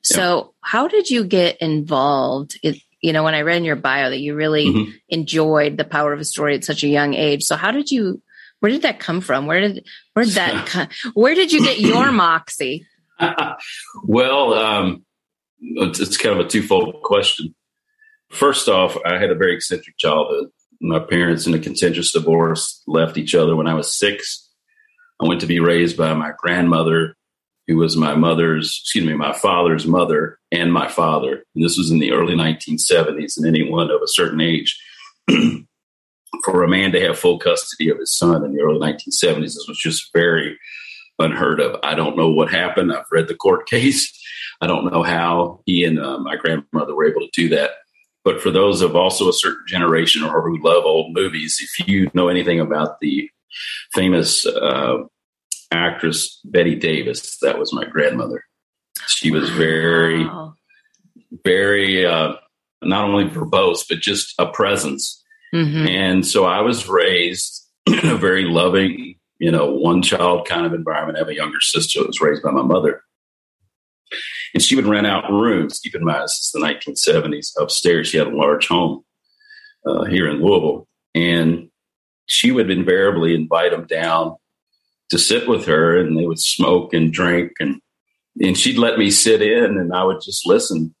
So, 0.04 0.54
how 0.60 0.88
did 0.88 1.10
you 1.10 1.24
get 1.24 1.58
involved? 1.58 2.58
It, 2.62 2.76
you 3.02 3.12
know, 3.12 3.24
when 3.24 3.34
I 3.34 3.42
read 3.42 3.58
in 3.58 3.64
your 3.64 3.76
bio 3.76 4.10
that 4.10 4.20
you 4.20 4.34
really 4.34 4.66
mm-hmm. 4.66 4.90
enjoyed 5.08 5.76
the 5.76 5.84
power 5.84 6.12
of 6.12 6.20
a 6.20 6.24
story 6.24 6.54
at 6.54 6.64
such 6.64 6.84
a 6.84 6.88
young 6.88 7.14
age. 7.14 7.42
So, 7.42 7.56
how 7.56 7.72
did 7.72 7.90
you? 7.90 8.22
Where 8.60 8.70
did 8.70 8.82
that 8.82 9.00
come 9.00 9.20
from? 9.20 9.46
Where 9.46 9.60
did 9.60 9.84
where 10.14 10.24
did 10.24 10.34
that? 10.34 10.66
come, 10.68 10.88
where 11.14 11.34
did 11.34 11.52
you 11.52 11.62
get 11.64 11.80
your 11.80 12.12
moxie? 12.12 12.86
well, 14.04 14.54
um, 14.54 15.04
it's, 15.60 16.00
it's 16.00 16.16
kind 16.16 16.38
of 16.38 16.46
a 16.46 16.48
twofold 16.48 17.02
question. 17.02 17.54
First 18.30 18.68
off, 18.68 18.96
I 19.04 19.18
had 19.18 19.30
a 19.30 19.34
very 19.34 19.54
eccentric 19.54 19.98
childhood. 19.98 20.48
My 20.80 21.00
parents, 21.00 21.46
in 21.46 21.54
a 21.54 21.58
contentious 21.58 22.12
divorce, 22.12 22.82
left 22.86 23.18
each 23.18 23.34
other 23.34 23.54
when 23.54 23.66
I 23.66 23.74
was 23.74 23.96
six. 23.96 24.48
I 25.20 25.26
went 25.26 25.40
to 25.42 25.46
be 25.46 25.60
raised 25.60 25.96
by 25.96 26.14
my 26.14 26.32
grandmother, 26.36 27.16
who 27.66 27.76
was 27.76 27.96
my 27.96 28.14
mother's, 28.14 28.80
excuse 28.82 29.04
me, 29.04 29.14
my 29.14 29.32
father's 29.32 29.86
mother 29.86 30.38
and 30.50 30.72
my 30.72 30.88
father. 30.88 31.44
And 31.54 31.64
this 31.64 31.78
was 31.78 31.90
in 31.90 31.98
the 31.98 32.12
early 32.12 32.34
1970s, 32.34 33.36
and 33.36 33.46
anyone 33.46 33.90
of 33.90 34.02
a 34.02 34.08
certain 34.08 34.40
age, 34.40 34.80
for 36.44 36.62
a 36.62 36.68
man 36.68 36.92
to 36.92 37.00
have 37.00 37.18
full 37.18 37.38
custody 37.38 37.88
of 37.88 37.98
his 37.98 38.16
son 38.16 38.44
in 38.44 38.54
the 38.54 38.62
early 38.62 38.80
1970s, 38.80 39.42
this 39.42 39.66
was 39.68 39.78
just 39.78 40.10
very 40.12 40.58
unheard 41.18 41.60
of. 41.60 41.78
I 41.82 41.94
don't 41.94 42.16
know 42.16 42.30
what 42.30 42.50
happened. 42.50 42.92
I've 42.92 43.04
read 43.12 43.28
the 43.28 43.34
court 43.34 43.66
case. 43.68 44.12
I 44.60 44.66
don't 44.66 44.90
know 44.90 45.02
how 45.02 45.60
he 45.66 45.84
and 45.84 45.98
uh, 45.98 46.18
my 46.18 46.36
grandmother 46.36 46.94
were 46.94 47.08
able 47.08 47.20
to 47.20 47.30
do 47.32 47.48
that. 47.50 47.72
But 48.24 48.40
for 48.40 48.52
those 48.52 48.82
of 48.82 48.94
also 48.94 49.28
a 49.28 49.32
certain 49.32 49.64
generation 49.66 50.22
or 50.22 50.42
who 50.42 50.62
love 50.62 50.84
old 50.84 51.12
movies, 51.12 51.58
if 51.60 51.88
you 51.88 52.08
know 52.14 52.28
anything 52.28 52.60
about 52.60 53.00
the 53.00 53.28
famous 53.92 54.46
uh, 54.46 54.98
actress 55.72 56.40
Bette 56.44 56.76
Davis. 56.76 57.38
That 57.40 57.58
was 57.58 57.72
my 57.72 57.84
grandmother. 57.84 58.44
She 59.06 59.30
was 59.30 59.50
very, 59.50 60.24
wow. 60.24 60.54
very 61.44 62.06
uh, 62.06 62.34
not 62.82 63.04
only 63.04 63.24
verbose 63.24 63.84
but 63.88 63.98
just 63.98 64.34
a 64.38 64.46
presence. 64.46 65.22
Mm-hmm. 65.54 65.86
And 65.88 66.26
so 66.26 66.44
I 66.44 66.60
was 66.60 66.88
raised 66.88 67.68
in 67.86 67.98
a 68.08 68.16
very 68.16 68.44
loving, 68.44 69.16
you 69.38 69.50
know, 69.50 69.70
one 69.70 70.02
child 70.02 70.46
kind 70.46 70.66
of 70.66 70.72
environment. 70.72 71.18
I 71.18 71.20
have 71.20 71.28
a 71.28 71.34
younger 71.34 71.60
sister 71.60 72.00
that 72.00 72.08
was 72.08 72.20
raised 72.20 72.42
by 72.42 72.50
my 72.50 72.62
mother. 72.62 73.02
And 74.54 74.62
she 74.62 74.76
would 74.76 74.86
rent 74.86 75.06
out 75.06 75.30
rooms. 75.30 75.80
Keep 75.80 75.94
in 75.94 76.04
mind, 76.04 76.24
this 76.24 76.38
is 76.38 76.50
the 76.52 76.60
1970s. 76.60 77.52
Upstairs, 77.58 78.08
she 78.08 78.18
had 78.18 78.26
a 78.26 78.36
large 78.36 78.68
home 78.68 79.02
uh, 79.86 80.04
here 80.04 80.28
in 80.28 80.42
Louisville. 80.42 80.86
And 81.14 81.70
she 82.26 82.52
would 82.52 82.70
invariably 82.70 83.34
invite 83.34 83.72
them 83.72 83.86
down 83.86 84.36
to 85.10 85.18
sit 85.18 85.48
with 85.48 85.66
her 85.66 85.96
and 85.96 86.16
they 86.16 86.26
would 86.26 86.40
smoke 86.40 86.94
and 86.94 87.12
drink 87.12 87.52
and 87.60 87.80
and 88.40 88.56
she'd 88.56 88.78
let 88.78 88.98
me 88.98 89.10
sit 89.10 89.42
in 89.42 89.76
and 89.76 89.94
I 89.94 90.04
would 90.04 90.22
just 90.22 90.46
listen. 90.46 90.94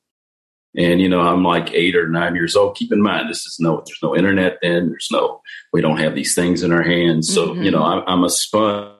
And 0.76 1.00
you 1.00 1.08
know, 1.08 1.20
I'm 1.20 1.42
like 1.42 1.72
eight 1.72 1.96
or 1.96 2.08
nine 2.08 2.34
years 2.34 2.56
old. 2.56 2.76
Keep 2.76 2.92
in 2.92 3.02
mind, 3.02 3.30
this 3.30 3.46
is 3.46 3.56
no, 3.58 3.82
there's 3.86 4.02
no 4.02 4.16
internet 4.16 4.58
then. 4.62 4.88
There's 4.88 5.08
no, 5.10 5.40
we 5.72 5.80
don't 5.80 5.98
have 5.98 6.14
these 6.14 6.34
things 6.34 6.62
in 6.62 6.72
our 6.72 6.82
hands. 6.82 7.32
So 7.32 7.48
mm-hmm. 7.48 7.62
you 7.62 7.70
know, 7.70 7.82
I'm, 7.82 8.02
I'm 8.06 8.24
a 8.24 8.30
sponge. 8.30 8.92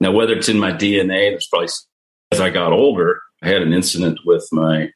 Now, 0.00 0.10
whether 0.10 0.34
it's 0.34 0.48
in 0.48 0.58
my 0.58 0.72
DNA, 0.72 1.30
there's 1.30 1.46
probably 1.48 1.68
as 2.32 2.40
I 2.40 2.50
got 2.50 2.72
older, 2.72 3.20
I 3.42 3.48
had 3.48 3.62
an 3.62 3.72
incident 3.72 4.20
with 4.24 4.48
my 4.52 4.90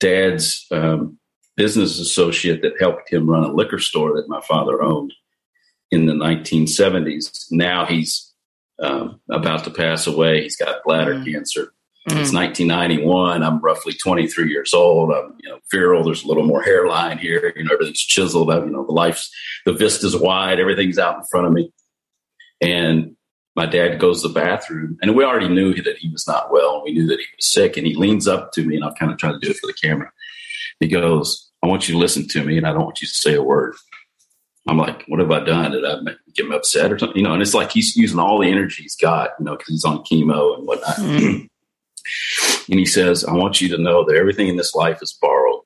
dad's 0.00 0.66
um, 0.70 1.18
business 1.56 1.98
associate 1.98 2.62
that 2.62 2.80
helped 2.80 3.10
him 3.10 3.28
run 3.28 3.44
a 3.44 3.52
liquor 3.52 3.78
store 3.78 4.16
that 4.16 4.28
my 4.28 4.40
father 4.42 4.82
owned 4.82 5.12
in 5.90 6.06
the 6.06 6.12
1970s. 6.12 7.46
Now 7.50 7.86
he's 7.86 8.32
um, 8.82 9.20
about 9.30 9.64
to 9.64 9.70
pass 9.70 10.06
away. 10.06 10.42
He's 10.42 10.56
got 10.56 10.82
bladder 10.84 11.14
mm. 11.14 11.32
cancer. 11.32 11.72
Mm. 12.08 12.20
It's 12.20 12.32
1991. 12.32 13.42
I'm 13.42 13.60
roughly 13.60 13.92
23 13.92 14.50
years 14.50 14.74
old. 14.74 15.12
I'm, 15.12 15.36
you 15.42 15.50
know, 15.50 15.58
virile. 15.70 16.04
There's 16.04 16.24
a 16.24 16.28
little 16.28 16.46
more 16.46 16.62
hairline 16.62 17.18
here. 17.18 17.52
You 17.56 17.64
know, 17.64 17.72
everything's 17.72 18.00
chiseled. 18.00 18.50
up. 18.50 18.64
you 18.64 18.70
know, 18.70 18.84
the 18.84 18.92
life's, 18.92 19.30
the 19.64 19.72
vista's 19.72 20.16
wide. 20.16 20.60
Everything's 20.60 20.98
out 20.98 21.18
in 21.18 21.24
front 21.24 21.46
of 21.46 21.52
me. 21.52 21.72
And 22.60 23.16
my 23.56 23.66
dad 23.66 23.98
goes 23.98 24.22
to 24.22 24.28
the 24.28 24.34
bathroom 24.34 24.98
and 25.00 25.16
we 25.16 25.24
already 25.24 25.48
knew 25.48 25.74
that 25.82 25.96
he 25.96 26.10
was 26.10 26.28
not 26.28 26.52
well. 26.52 26.84
We 26.84 26.92
knew 26.92 27.06
that 27.06 27.18
he 27.18 27.26
was 27.36 27.46
sick 27.46 27.78
and 27.78 27.86
he 27.86 27.94
leans 27.94 28.28
up 28.28 28.52
to 28.52 28.62
me 28.62 28.76
and 28.76 28.84
I'll 28.84 28.94
kind 28.94 29.10
of 29.10 29.18
try 29.18 29.32
to 29.32 29.38
do 29.38 29.50
it 29.50 29.56
for 29.56 29.66
the 29.66 29.72
camera. 29.72 30.12
He 30.78 30.88
goes, 30.88 31.50
I 31.62 31.66
want 31.66 31.88
you 31.88 31.94
to 31.94 31.98
listen 31.98 32.28
to 32.28 32.44
me 32.44 32.58
and 32.58 32.66
I 32.66 32.72
don't 32.72 32.84
want 32.84 33.00
you 33.00 33.08
to 33.08 33.14
say 33.14 33.34
a 33.34 33.42
word. 33.42 33.74
I'm 34.66 34.78
like, 34.78 35.04
what 35.06 35.20
have 35.20 35.30
I 35.30 35.44
done? 35.44 35.72
Did 35.72 35.84
I 35.84 35.98
get 36.34 36.46
him 36.46 36.52
upset 36.52 36.92
or 36.92 36.98
something? 36.98 37.16
You 37.16 37.22
know, 37.22 37.32
and 37.32 37.42
it's 37.42 37.54
like 37.54 37.70
he's 37.70 37.96
using 37.96 38.18
all 38.18 38.40
the 38.40 38.48
energy 38.48 38.82
he's 38.82 38.96
got, 38.96 39.30
you 39.38 39.44
know, 39.44 39.56
because 39.56 39.68
he's 39.68 39.84
on 39.84 39.98
chemo 39.98 40.58
and 40.58 40.66
whatnot. 40.66 40.96
Mm. 40.96 41.48
and 42.70 42.78
he 42.78 42.86
says, 42.86 43.24
I 43.24 43.32
want 43.32 43.60
you 43.60 43.68
to 43.68 43.82
know 43.82 44.04
that 44.04 44.16
everything 44.16 44.48
in 44.48 44.56
this 44.56 44.74
life 44.74 44.98
is 45.02 45.16
borrowed. 45.20 45.60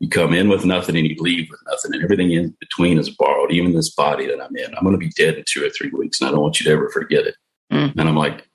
You 0.00 0.08
come 0.08 0.32
in 0.32 0.48
with 0.48 0.64
nothing 0.64 0.96
and 0.96 1.06
you 1.06 1.16
leave 1.18 1.48
with 1.50 1.60
nothing, 1.68 1.94
and 1.94 2.04
everything 2.04 2.30
in 2.30 2.56
between 2.60 2.98
is 2.98 3.10
borrowed, 3.10 3.50
even 3.50 3.74
this 3.74 3.90
body 3.90 4.26
that 4.26 4.40
I'm 4.40 4.54
in. 4.54 4.74
I'm 4.76 4.84
going 4.84 4.92
to 4.92 4.98
be 4.98 5.10
dead 5.16 5.34
in 5.34 5.44
two 5.46 5.64
or 5.64 5.70
three 5.70 5.90
weeks, 5.90 6.20
and 6.20 6.28
I 6.28 6.30
don't 6.30 6.40
want 6.40 6.60
you 6.60 6.64
to 6.66 6.72
ever 6.72 6.88
forget 6.90 7.26
it. 7.26 7.34
Mm. 7.72 7.94
And 7.96 8.08
I'm 8.08 8.16
like, 8.16 8.46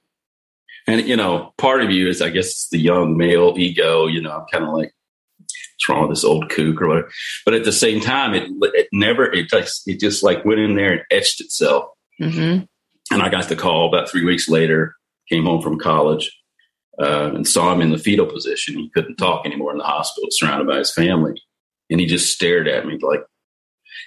and 0.88 1.06
you 1.06 1.18
know, 1.18 1.54
part 1.58 1.82
of 1.82 1.92
you 1.92 2.08
is, 2.08 2.22
I 2.22 2.30
guess, 2.30 2.70
the 2.70 2.78
young 2.78 3.18
male 3.18 3.56
ego. 3.58 4.08
You 4.08 4.22
know, 4.22 4.32
I'm 4.32 4.46
kind 4.52 4.64
of 4.64 4.74
like, 4.74 4.94
what's 5.84 5.90
wrong 5.98 6.08
with 6.08 6.18
this 6.18 6.24
old 6.24 6.50
kook 6.50 6.82
or 6.82 6.88
whatever. 6.88 7.12
But 7.46 7.54
at 7.54 7.64
the 7.64 7.72
same 7.72 8.00
time, 8.00 8.34
it, 8.34 8.50
it 8.74 8.88
never, 8.92 9.32
it 9.32 9.50
just, 9.50 9.88
it 9.88 10.00
just 10.00 10.24
like 10.24 10.46
went 10.46 10.60
in 10.60 10.76
there 10.76 10.94
and 10.94 11.02
etched 11.12 11.42
itself. 11.42 11.86
Mm-hmm. 12.22 12.66
And 13.14 13.22
I 13.22 13.30
got 13.30 13.50
the 13.50 13.56
call 13.56 13.88
about 13.88 14.10
three 14.10 14.24
weeks 14.24 14.48
later, 14.50 14.96
came 15.30 15.46
home 15.46 15.62
from 15.62 15.80
college 15.80 16.32
uh, 17.00 17.32
and 17.34 17.48
saw 17.48 17.74
him 17.74 17.82
in 17.82 17.92
the 17.92 17.98
fetal 17.98 18.26
position. 18.26 18.76
He 18.76 18.90
couldn't 18.90 19.18
talk 19.18 19.46
anymore 19.46 19.72
in 19.72 19.78
the 19.78 19.84
hospital, 19.84 20.30
surrounded 20.32 20.68
by 20.68 20.78
his 20.78 20.94
family. 20.94 21.42
And 21.90 22.00
he 22.00 22.06
just 22.06 22.34
stared 22.34 22.68
at 22.68 22.86
me 22.86 22.98
like, 23.02 23.24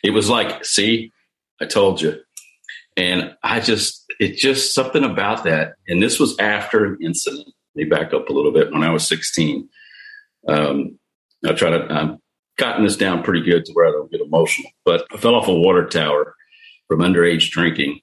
it 0.03 0.11
was 0.11 0.29
like, 0.29 0.65
see, 0.65 1.13
I 1.61 1.67
told 1.67 2.01
you. 2.01 2.21
And 2.97 3.35
I 3.43 3.61
just, 3.61 4.05
it 4.19 4.37
just 4.37 4.75
something 4.75 5.05
about 5.05 5.45
that. 5.45 5.75
And 5.87 6.03
this 6.03 6.19
was 6.19 6.39
after 6.39 6.87
an 6.87 6.99
incident. 7.03 7.47
Let 7.75 7.85
me 7.85 7.85
back 7.85 8.15
up 8.15 8.31
a 8.31 8.33
little 8.33 8.53
bit. 8.53 8.73
When 8.73 8.83
I 8.83 8.91
was 8.91 9.07
16, 9.07 9.69
um, 10.49 10.99
I 11.45 11.53
try 11.53 11.71
to, 11.71 11.93
I'm 11.93 12.19
cutting 12.59 12.85
this 12.85 12.97
down 12.97 13.23
pretty 13.23 13.43
good 13.43 13.65
to 13.65 13.73
where 13.73 13.87
I 13.87 13.93
don't 13.93 14.11
get 14.11 14.21
emotional, 14.21 14.71
but 14.85 15.07
I 15.13 15.17
fell 15.17 15.35
off 15.35 15.49
a 15.49 15.55
water 15.55 15.87
tower 15.87 16.35
from 16.89 17.01
underage 17.01 17.51
drinking, 17.51 18.01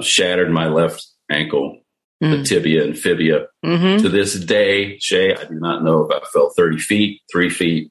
shattered 0.00 0.50
my 0.50 0.68
left 0.68 1.06
ankle, 1.30 1.80
mm. 2.22 2.38
the 2.38 2.44
tibia 2.44 2.84
and 2.84 2.98
fibia. 2.98 3.46
Mm-hmm. 3.64 4.02
To 4.02 4.08
this 4.08 4.34
day, 4.34 4.98
Shay, 4.98 5.34
I 5.34 5.44
do 5.44 5.54
not 5.54 5.84
know 5.84 6.04
if 6.04 6.10
I 6.14 6.24
fell 6.32 6.52
30 6.56 6.78
feet, 6.78 7.20
three 7.30 7.50
feet. 7.50 7.90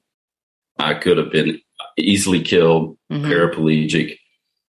I 0.78 0.94
could 0.94 1.18
have 1.18 1.30
been 1.30 1.60
easily 1.98 2.42
killed, 2.42 2.96
mm-hmm. 3.12 3.26
paraplegic, 3.26 4.16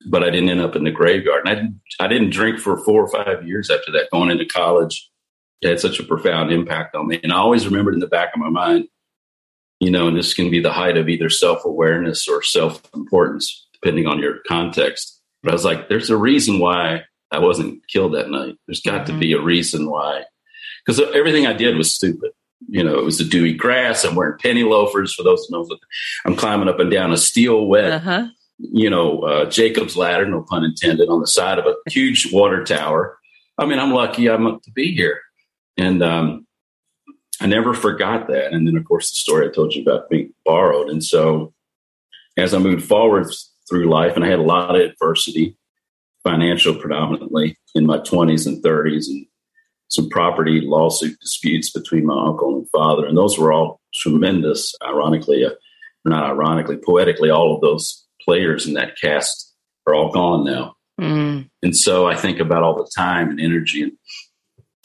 but 0.08 0.22
I 0.22 0.30
didn't 0.30 0.48
end 0.48 0.60
up 0.60 0.76
in 0.76 0.84
the 0.84 0.90
graveyard. 0.90 1.46
And 1.46 1.50
I 1.50 1.54
didn't, 1.54 1.80
I 2.00 2.08
didn't 2.08 2.30
drink 2.30 2.58
for 2.58 2.78
four 2.84 3.04
or 3.04 3.08
five 3.08 3.46
years 3.46 3.70
after 3.70 3.92
that, 3.92 4.10
going 4.10 4.30
into 4.30 4.46
college. 4.46 5.08
It 5.62 5.68
had 5.68 5.80
such 5.80 6.00
a 6.00 6.04
profound 6.04 6.52
impact 6.52 6.96
on 6.96 7.06
me. 7.06 7.20
And 7.22 7.32
I 7.32 7.36
always 7.36 7.66
remembered 7.66 7.94
in 7.94 8.00
the 8.00 8.06
back 8.06 8.30
of 8.34 8.40
my 8.40 8.48
mind, 8.48 8.86
you 9.80 9.90
know, 9.90 10.06
and 10.06 10.16
this 10.16 10.34
can 10.34 10.50
be 10.50 10.60
the 10.60 10.72
height 10.72 10.96
of 10.96 11.08
either 11.08 11.30
self 11.30 11.64
awareness 11.64 12.28
or 12.28 12.42
self 12.42 12.82
importance, 12.94 13.66
depending 13.72 14.06
on 14.06 14.20
your 14.20 14.38
context. 14.46 15.20
But 15.42 15.50
I 15.50 15.54
was 15.54 15.64
like, 15.64 15.88
there's 15.88 16.10
a 16.10 16.16
reason 16.16 16.58
why 16.58 17.04
I 17.30 17.38
wasn't 17.38 17.86
killed 17.88 18.14
that 18.14 18.30
night. 18.30 18.56
There's 18.66 18.82
got 18.82 19.06
mm-hmm. 19.06 19.14
to 19.14 19.18
be 19.18 19.32
a 19.32 19.40
reason 19.40 19.90
why. 19.90 20.24
Because 20.84 21.00
everything 21.14 21.46
I 21.46 21.54
did 21.54 21.76
was 21.76 21.92
stupid. 21.94 22.30
You 22.68 22.84
know, 22.84 22.98
it 22.98 23.04
was 23.04 23.18
the 23.18 23.24
dewy 23.24 23.54
grass. 23.54 24.04
I'm 24.04 24.14
wearing 24.14 24.38
penny 24.38 24.64
loafers. 24.64 25.14
For 25.14 25.22
those 25.22 25.46
who 25.46 25.56
know, 25.56 25.78
I'm 26.26 26.36
climbing 26.36 26.68
up 26.68 26.78
and 26.78 26.90
down 26.90 27.12
a 27.12 27.16
steel 27.16 27.66
wet, 27.66 27.92
uh-huh. 27.92 28.26
you 28.58 28.90
know, 28.90 29.20
uh, 29.22 29.50
Jacob's 29.50 29.96
ladder, 29.96 30.26
no 30.26 30.42
pun 30.42 30.64
intended, 30.64 31.08
on 31.08 31.20
the 31.20 31.26
side 31.26 31.58
of 31.58 31.64
a 31.66 31.74
huge 31.90 32.32
water 32.32 32.62
tower. 32.64 33.18
I 33.56 33.64
mean, 33.64 33.78
I'm 33.78 33.92
lucky 33.92 34.28
I'm 34.28 34.46
up 34.46 34.62
to 34.62 34.70
be 34.72 34.94
here. 34.94 35.20
And 35.78 36.02
um, 36.02 36.46
I 37.40 37.46
never 37.46 37.74
forgot 37.74 38.28
that. 38.28 38.52
And 38.52 38.66
then, 38.66 38.76
of 38.76 38.84
course, 38.84 39.10
the 39.10 39.14
story 39.14 39.48
I 39.48 39.52
told 39.52 39.74
you 39.74 39.82
about 39.82 40.10
being 40.10 40.32
borrowed. 40.44 40.88
And 40.88 41.02
so 41.02 41.54
as 42.36 42.52
I 42.52 42.58
moved 42.58 42.86
forward 42.86 43.26
through 43.68 43.90
life, 43.90 44.14
and 44.14 44.24
I 44.24 44.28
had 44.28 44.38
a 44.38 44.42
lot 44.42 44.76
of 44.76 44.82
adversity, 44.82 45.56
financial 46.22 46.74
predominantly 46.74 47.56
in 47.74 47.86
my 47.86 47.98
20s 47.98 48.46
and 48.46 48.62
30s, 48.62 49.06
and 49.08 49.26
some 49.88 50.08
property 50.08 50.60
lawsuit 50.60 51.18
disputes 51.20 51.70
between 51.70 52.06
my 52.06 52.26
uncle 52.26 52.56
and 52.56 52.68
father. 52.70 53.06
And 53.06 53.16
those 53.16 53.38
were 53.38 53.52
all 53.52 53.80
tremendous, 53.94 54.74
ironically, 54.84 55.44
uh, 55.44 55.50
not 56.04 56.30
ironically, 56.30 56.76
poetically, 56.76 57.30
all 57.30 57.54
of 57.54 57.60
those 57.60 58.06
players 58.22 58.66
in 58.66 58.74
that 58.74 58.98
cast 59.00 59.54
are 59.86 59.94
all 59.94 60.12
gone 60.12 60.44
now. 60.44 60.76
Mm. 61.00 61.48
And 61.62 61.76
so 61.76 62.06
I 62.06 62.14
think 62.14 62.38
about 62.38 62.62
all 62.62 62.76
the 62.76 62.90
time 62.96 63.30
and 63.30 63.40
energy 63.40 63.82
and 63.82 63.92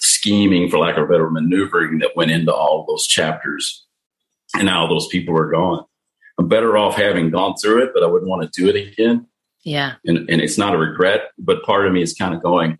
scheming, 0.05 0.69
for 0.69 0.79
lack 0.79 0.97
of 0.97 1.03
a 1.03 1.07
better 1.07 1.29
maneuvering 1.29 1.99
that 1.99 2.15
went 2.15 2.31
into 2.31 2.53
all 2.53 2.81
of 2.81 2.87
those 2.87 3.07
chapters. 3.07 3.85
And 4.55 4.65
now 4.65 4.87
those 4.87 5.07
people 5.07 5.37
are 5.37 5.51
gone. 5.51 5.83
I'm 6.37 6.47
better 6.47 6.77
off 6.77 6.95
having 6.95 7.29
gone 7.29 7.55
through 7.55 7.83
it, 7.83 7.91
but 7.93 8.03
I 8.03 8.07
wouldn't 8.07 8.29
want 8.29 8.41
to 8.43 8.61
do 8.61 8.69
it 8.69 8.75
again. 8.75 9.27
Yeah. 9.63 9.93
And, 10.05 10.29
and 10.29 10.41
it's 10.41 10.57
not 10.57 10.75
a 10.75 10.77
regret, 10.77 11.31
but 11.37 11.63
part 11.63 11.87
of 11.87 11.93
me 11.93 12.01
is 12.01 12.13
kind 12.13 12.35
of 12.35 12.43
going, 12.43 12.77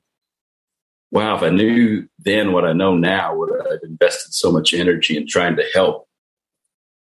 wow, 1.11 1.35
if 1.35 1.41
I 1.41 1.49
knew 1.49 2.07
then 2.19 2.51
what 2.51 2.65
I 2.65 2.73
know 2.73 2.95
now, 2.95 3.35
would 3.35 3.51
I 3.51 3.71
have 3.71 3.79
invested 3.83 4.33
so 4.33 4.51
much 4.51 4.73
energy 4.73 5.17
in 5.17 5.27
trying 5.27 5.55
to 5.55 5.65
help 5.73 6.07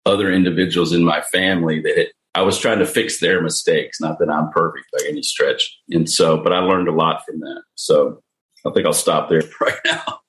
other 0.07 0.33
individuals 0.33 0.93
in 0.93 1.05
my 1.05 1.21
family 1.21 1.81
that 1.83 2.01
it, 2.01 2.13
I 2.35 2.43
was 2.43 2.59
trying 2.59 2.79
to 2.79 2.87
fix 2.87 3.21
their 3.21 3.43
mistakes, 3.43 4.01
not 4.01 4.19
that 4.19 4.31
I'm 4.31 4.51
perfect 4.51 4.87
by 4.93 5.07
any 5.07 5.23
stretch. 5.23 5.79
And 5.91 6.09
so, 6.09 6.43
but 6.43 6.53
I 6.53 6.59
learned 6.59 6.89
a 6.89 6.93
lot 6.93 7.23
from 7.27 7.41
that. 7.41 7.63
So 7.75 8.23
I 8.67 8.71
think 8.71 8.87
I'll 8.87 8.93
stop 8.93 9.29
there 9.29 9.43
right 9.61 9.79
now. 9.85 10.21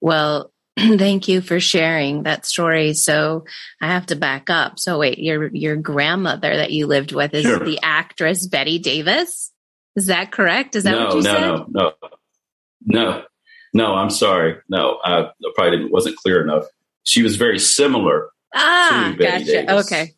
Well, 0.00 0.52
thank 0.78 1.28
you 1.28 1.40
for 1.40 1.60
sharing 1.60 2.22
that 2.24 2.46
story. 2.46 2.94
So 2.94 3.44
I 3.80 3.88
have 3.88 4.06
to 4.06 4.16
back 4.16 4.50
up. 4.50 4.78
So 4.78 4.98
wait, 4.98 5.18
your 5.18 5.48
your 5.48 5.76
grandmother 5.76 6.56
that 6.56 6.72
you 6.72 6.86
lived 6.86 7.12
with 7.12 7.34
is 7.34 7.42
sure. 7.42 7.58
the 7.58 7.80
actress 7.82 8.46
Bette 8.46 8.78
Davis. 8.78 9.52
Is 9.96 10.06
that 10.06 10.30
correct? 10.30 10.76
Is 10.76 10.84
that 10.84 10.92
no, 10.92 11.04
what 11.06 11.14
you 11.16 11.22
no, 11.22 11.32
said? 11.32 11.40
No, 11.40 11.64
no, 11.68 11.92
no, 12.84 13.10
no. 13.10 13.22
No, 13.74 13.94
I'm 13.94 14.10
sorry. 14.10 14.56
No, 14.68 14.98
I 15.04 15.30
probably 15.54 15.84
wasn't 15.90 16.16
clear 16.16 16.42
enough. 16.42 16.64
She 17.02 17.22
was 17.22 17.36
very 17.36 17.58
similar. 17.58 18.30
Ah, 18.54 19.14
gotcha. 19.18 19.44
Davis. 19.44 19.86
Okay. 19.86 20.14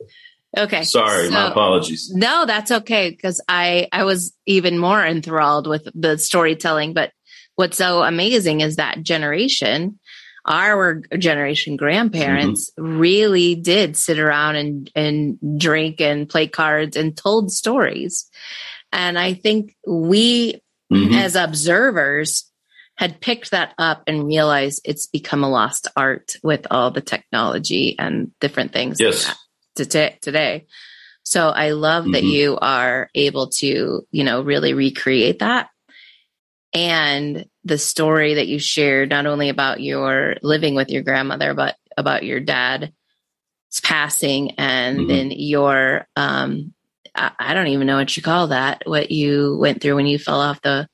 Okay. 0.56 0.82
Sorry, 0.82 1.26
so, 1.26 1.32
my 1.32 1.50
apologies. 1.50 2.10
No, 2.12 2.44
that's 2.44 2.70
okay 2.70 3.10
because 3.10 3.40
I 3.48 3.88
I 3.92 4.04
was 4.04 4.34
even 4.46 4.78
more 4.78 5.04
enthralled 5.04 5.66
with 5.66 5.88
the 5.94 6.18
storytelling. 6.18 6.92
But 6.92 7.12
what's 7.54 7.76
so 7.76 8.02
amazing 8.02 8.60
is 8.60 8.76
that 8.76 9.02
generation, 9.02 10.00
our 10.44 11.02
generation 11.18 11.76
grandparents 11.76 12.70
mm-hmm. 12.70 12.98
really 12.98 13.54
did 13.54 13.96
sit 13.96 14.18
around 14.18 14.56
and 14.56 14.90
and 14.94 15.60
drink 15.60 16.00
and 16.00 16.28
play 16.28 16.48
cards 16.48 16.96
and 16.96 17.16
told 17.16 17.52
stories. 17.52 18.28
And 18.92 19.16
I 19.16 19.34
think 19.34 19.76
we 19.86 20.60
mm-hmm. 20.92 21.14
as 21.14 21.36
observers 21.36 22.50
had 22.96 23.20
picked 23.20 23.52
that 23.52 23.72
up 23.78 24.02
and 24.06 24.26
realized 24.26 24.82
it's 24.84 25.06
become 25.06 25.42
a 25.42 25.48
lost 25.48 25.88
art 25.96 26.36
with 26.42 26.66
all 26.70 26.90
the 26.90 27.00
technology 27.00 27.96
and 27.98 28.32
different 28.40 28.72
things. 28.72 29.00
Yes. 29.00 29.26
Like 29.26 29.36
to 29.76 29.86
t- 29.86 30.16
today. 30.20 30.66
So 31.22 31.50
I 31.50 31.70
love 31.70 32.04
mm-hmm. 32.04 32.12
that 32.12 32.24
you 32.24 32.58
are 32.60 33.10
able 33.14 33.48
to, 33.58 34.02
you 34.10 34.24
know, 34.24 34.42
really 34.42 34.74
recreate 34.74 35.40
that. 35.40 35.68
And 36.72 37.46
the 37.64 37.78
story 37.78 38.34
that 38.34 38.46
you 38.46 38.58
shared, 38.58 39.10
not 39.10 39.26
only 39.26 39.48
about 39.48 39.80
your 39.80 40.36
living 40.42 40.74
with 40.74 40.90
your 40.90 41.02
grandmother, 41.02 41.54
but 41.54 41.76
about 41.96 42.24
your 42.24 42.40
dad's 42.40 42.90
passing 43.82 44.52
and 44.52 44.98
mm-hmm. 44.98 45.08
then 45.08 45.30
your, 45.32 46.06
um, 46.16 46.72
I, 47.14 47.32
I 47.38 47.54
don't 47.54 47.68
even 47.68 47.86
know 47.86 47.96
what 47.96 48.16
you 48.16 48.22
call 48.22 48.48
that, 48.48 48.82
what 48.86 49.10
you 49.10 49.56
went 49.58 49.82
through 49.82 49.96
when 49.96 50.06
you 50.06 50.18
fell 50.18 50.40
off 50.40 50.62
the 50.62 50.88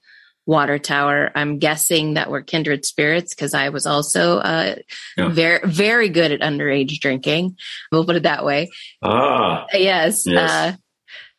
water 0.46 0.78
tower. 0.78 1.30
I'm 1.34 1.58
guessing 1.58 2.14
that 2.14 2.30
we're 2.30 2.42
kindred 2.42 2.84
spirits 2.84 3.34
because 3.34 3.52
I 3.52 3.68
was 3.68 3.84
also 3.86 4.38
uh, 4.38 4.76
yeah. 5.16 5.28
very 5.28 5.60
very 5.64 6.08
good 6.08 6.32
at 6.32 6.40
underage 6.40 6.98
drinking. 7.00 7.56
We'll 7.92 8.06
put 8.06 8.16
it 8.16 8.22
that 8.22 8.44
way. 8.44 8.70
Ah, 9.02 9.66
yes. 9.72 10.24
yes. 10.26 10.50
Uh, 10.50 10.76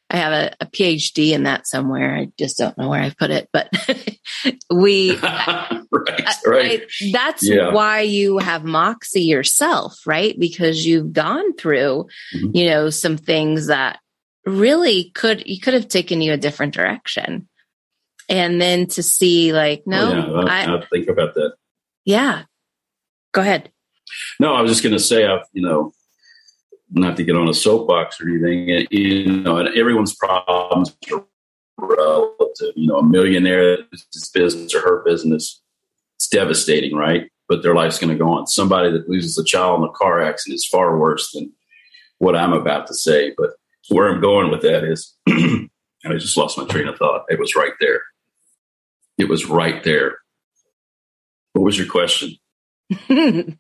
I 0.10 0.18
have 0.18 0.32
a, 0.32 0.56
a, 0.62 0.66
PhD 0.68 1.32
in 1.32 1.44
that 1.44 1.68
somewhere. 1.68 2.16
I 2.16 2.30
just 2.40 2.58
don't 2.58 2.78
know 2.78 2.88
where 2.88 3.02
I 3.02 3.14
put 3.18 3.30
it, 3.30 3.50
but 3.52 3.70
we. 4.74 5.18
right, 5.22 5.84
right. 6.46 6.82
I, 7.02 7.12
that's 7.12 7.44
yeah. 7.44 7.74
why 7.74 8.02
you 8.02 8.38
have 8.38 8.64
Moxie 8.64 9.24
yourself, 9.24 10.00
right? 10.06 10.38
Because 10.40 10.86
you've 10.86 11.12
gone 11.12 11.56
through, 11.58 12.08
mm-hmm. 12.34 12.56
you 12.56 12.68
know, 12.68 12.90
some 12.90 13.18
things 13.18 13.68
that 13.68 14.00
really 14.46 15.12
could 15.14 15.46
you 15.46 15.60
could 15.60 15.74
have 15.74 15.90
taken 15.90 16.22
you 16.22 16.32
a 16.32 16.38
different 16.38 16.74
direction 16.74 17.50
and 18.30 18.62
then 18.62 18.88
to 18.88 19.04
see 19.04 19.54
like 19.54 19.84
no 19.86 20.12
oh, 20.12 20.46
yeah, 20.46 20.52
I, 20.52 20.78
I 20.78 20.86
think 20.88 21.08
about 21.08 21.34
that. 21.36 21.54
Yeah. 22.06 22.44
Go 23.34 23.42
ahead. 23.42 23.72
No 24.40 24.54
i 24.54 24.62
was 24.62 24.72
just 24.72 24.84
going 24.84 24.94
to 24.94 25.00
say 25.00 25.26
i've 25.26 25.46
you 25.54 25.62
know 25.62 25.92
not 26.92 27.18
to 27.18 27.24
get 27.24 27.36
on 27.36 27.50
a 27.50 27.54
soapbox 27.54 28.22
or 28.22 28.30
anything 28.30 28.72
eh, 28.72 28.86
you 28.90 29.26
know 29.42 29.58
and 29.58 29.76
everyone's 29.78 30.16
problems 30.16 30.96
are 31.12 31.26
relative. 31.78 32.74
You 32.76 32.88
know 32.88 32.98
a 32.98 33.04
millionaire 33.04 33.78
his 33.92 34.32
business 34.34 34.74
or 34.74 34.82
her 34.82 35.04
business 35.04 35.62
it's 36.16 36.28
devastating 36.28 36.96
right? 36.96 37.30
But 37.48 37.64
their 37.64 37.76
life's 37.76 37.98
going 37.98 38.12
to 38.12 38.22
go 38.22 38.30
on. 38.30 38.48
Somebody 38.48 38.92
that 38.92 39.08
loses 39.08 39.38
a 39.38 39.44
child 39.44 39.80
in 39.80 39.88
a 39.88 39.92
car 39.92 40.22
accident 40.22 40.56
is 40.56 40.66
far 40.66 40.98
worse 40.98 41.32
than 41.32 41.54
what 42.18 42.36
i'm 42.36 42.54
about 42.54 42.88
to 42.88 42.94
say. 42.94 43.34
But 43.38 43.52
where 43.90 44.10
i'm 44.10 44.22
going 44.22 44.50
with 44.52 44.62
that 44.62 44.84
is 44.84 45.16
and 45.28 45.70
i 46.06 46.14
just 46.18 46.38
lost 46.38 46.58
my 46.58 46.66
train 46.66 46.88
of 46.88 46.98
thought. 46.98 47.26
It 47.30 47.40
was 47.40 47.56
right 47.56 47.74
there 47.80 48.02
it 49.18 49.28
was 49.28 49.46
right 49.46 49.84
there. 49.84 50.18
What 51.54 51.64
was 51.64 51.78
your 51.78 51.88
question? 51.88 52.36
I 53.10 53.56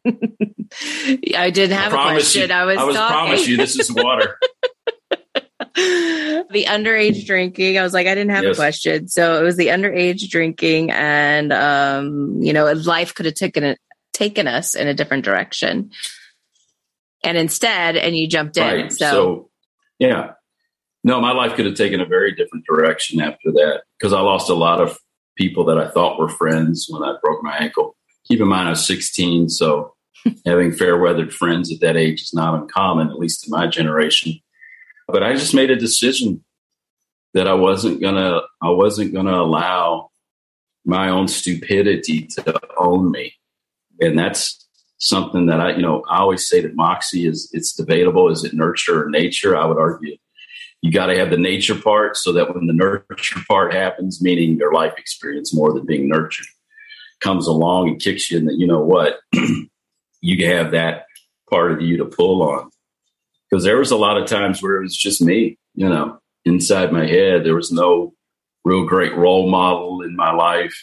didn't 1.51 1.77
have 1.77 1.93
I 1.93 2.11
a 2.11 2.13
question. 2.13 2.49
You, 2.49 2.55
I 2.55 2.65
was. 2.65 2.77
I 2.77 2.83
was 2.83 2.95
talking. 2.95 3.15
promise 3.15 3.47
you 3.47 3.57
this 3.57 3.77
is 3.77 3.91
water. 3.91 4.39
the 5.75 6.65
underage 6.67 7.25
drinking. 7.25 7.77
I 7.77 7.83
was 7.83 7.93
like, 7.93 8.07
I 8.07 8.15
didn't 8.15 8.31
have 8.31 8.45
yes. 8.45 8.55
a 8.55 8.59
question. 8.59 9.07
So 9.07 9.39
it 9.39 9.43
was 9.43 9.57
the 9.57 9.67
underage 9.67 10.29
drinking, 10.29 10.91
and 10.91 11.51
um, 11.51 12.41
you 12.41 12.53
know, 12.53 12.71
life 12.71 13.15
could 13.15 13.25
have 13.25 13.35
taken 13.35 13.63
it, 13.63 13.79
taken 14.13 14.47
us 14.47 14.75
in 14.75 14.87
a 14.87 14.93
different 14.93 15.25
direction. 15.25 15.91
And 17.23 17.37
instead, 17.37 17.97
and 17.97 18.15
you 18.15 18.27
jumped 18.27 18.57
in. 18.57 18.63
Right. 18.63 18.91
So. 18.91 19.09
so, 19.09 19.49
yeah, 19.99 20.33
no, 21.03 21.19
my 21.19 21.31
life 21.31 21.55
could 21.55 21.65
have 21.65 21.75
taken 21.75 21.99
a 22.01 22.05
very 22.05 22.33
different 22.33 22.65
direction 22.65 23.19
after 23.19 23.51
that 23.53 23.83
because 23.97 24.13
I 24.13 24.21
lost 24.21 24.49
a 24.49 24.53
lot 24.53 24.79
of 24.79 24.97
people 25.37 25.63
that 25.65 25.77
I 25.77 25.89
thought 25.89 26.19
were 26.19 26.29
friends 26.29 26.87
when 26.89 27.03
I 27.03 27.15
broke 27.21 27.43
my 27.43 27.55
ankle. 27.57 27.95
Keep 28.27 28.41
in 28.41 28.47
mind, 28.47 28.67
I 28.67 28.71
was 28.71 28.85
16, 28.85 29.49
so 29.49 29.93
having 30.45 30.73
fair 30.73 30.97
weathered 30.97 31.33
friends 31.33 31.71
at 31.71 31.79
that 31.79 31.95
age 31.95 32.21
is 32.21 32.33
not 32.33 32.59
uncommon, 32.59 33.09
at 33.09 33.19
least 33.19 33.47
in 33.47 33.51
my 33.51 33.67
generation. 33.67 34.33
But 35.07 35.23
I 35.23 35.33
just 35.33 35.53
made 35.53 35.71
a 35.71 35.75
decision 35.77 36.43
that 37.33 37.47
I 37.47 37.53
wasn't 37.53 38.01
gonna 38.01 38.41
I 38.61 38.69
wasn't 38.69 39.13
gonna 39.13 39.39
allow 39.39 40.09
my 40.85 41.09
own 41.09 41.27
stupidity 41.27 42.25
to 42.27 42.59
own 42.77 43.11
me. 43.11 43.33
And 44.01 44.17
that's 44.17 44.67
something 44.97 45.45
that 45.45 45.61
I, 45.61 45.75
you 45.75 45.81
know, 45.81 46.03
I 46.09 46.19
always 46.19 46.47
say 46.47 46.61
that 46.61 46.75
Moxie 46.75 47.25
is 47.25 47.49
it's 47.53 47.73
debatable. 47.73 48.29
Is 48.29 48.43
it 48.43 48.53
nurture 48.53 49.05
or 49.05 49.09
nature? 49.09 49.55
I 49.55 49.65
would 49.65 49.77
argue 49.77 50.17
you 50.81 50.91
got 50.91 51.07
to 51.07 51.17
have 51.17 51.29
the 51.29 51.37
nature 51.37 51.75
part 51.75 52.17
so 52.17 52.31
that 52.33 52.53
when 52.53 52.67
the 52.67 52.73
nurture 52.73 53.39
part 53.47 53.73
happens, 53.73 54.21
meaning 54.21 54.57
your 54.57 54.73
life 54.73 54.93
experience 54.97 55.53
more 55.53 55.73
than 55.73 55.85
being 55.85 56.07
nurtured, 56.07 56.45
comes 57.19 57.47
along 57.47 57.89
and 57.89 58.01
kicks 58.01 58.29
you, 58.29 58.37
and 58.37 58.47
that 58.47 58.57
you 58.57 58.67
know 58.67 58.81
what, 58.81 59.19
you 60.21 60.47
have 60.47 60.71
that 60.71 61.05
part 61.49 61.71
of 61.71 61.81
you 61.81 61.97
to 61.97 62.05
pull 62.05 62.43
on. 62.43 62.69
Because 63.49 63.63
there 63.63 63.77
was 63.77 63.91
a 63.91 63.97
lot 63.97 64.21
of 64.21 64.27
times 64.27 64.61
where 64.61 64.77
it 64.77 64.81
was 64.81 64.95
just 64.95 65.21
me, 65.21 65.57
you 65.73 65.87
know, 65.87 66.19
inside 66.45 66.91
my 66.91 67.07
head. 67.07 67.43
There 67.43 67.55
was 67.55 67.71
no 67.71 68.13
real 68.63 68.85
great 68.85 69.15
role 69.15 69.49
model 69.49 70.01
in 70.01 70.15
my 70.15 70.31
life. 70.31 70.75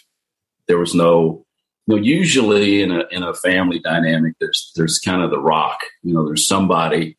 There 0.67 0.79
was 0.79 0.95
no, 0.95 1.45
you 1.87 1.97
know, 1.97 2.03
usually 2.03 2.83
in 2.83 2.91
a 2.91 3.05
in 3.11 3.23
a 3.23 3.35
family 3.35 3.79
dynamic, 3.79 4.35
there's 4.41 4.73
there's 4.75 4.99
kind 4.99 5.23
of 5.23 5.31
the 5.31 5.41
rock. 5.41 5.81
You 6.03 6.15
know, 6.15 6.27
there's 6.27 6.47
somebody. 6.47 7.19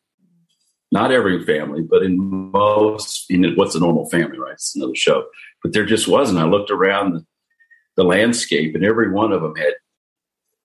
Not 0.92 1.10
every 1.10 1.44
family, 1.44 1.82
but 1.82 2.02
in 2.02 2.16
most, 2.52 3.30
in 3.30 3.54
what's 3.56 3.74
a 3.74 3.80
normal 3.80 4.08
family, 4.08 4.38
right? 4.38 4.52
It's 4.52 4.76
another 4.76 4.94
show. 4.94 5.26
But 5.62 5.72
there 5.72 5.84
just 5.84 6.06
wasn't. 6.06 6.38
I 6.38 6.44
looked 6.44 6.70
around 6.70 7.14
the, 7.14 7.26
the 7.96 8.04
landscape, 8.04 8.74
and 8.74 8.84
every 8.84 9.10
one 9.10 9.32
of 9.32 9.42
them 9.42 9.56
had 9.56 9.74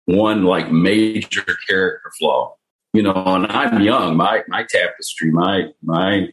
one 0.06 0.44
like 0.44 0.72
major 0.72 1.44
character 1.68 2.12
flaw. 2.20 2.56
You 2.94 3.04
know, 3.04 3.14
and 3.16 3.48
I'm 3.48 3.82
young. 3.82 4.18
My 4.18 4.44
my 4.48 4.66
tapestry, 4.70 5.32
my 5.32 5.70
my 5.82 6.28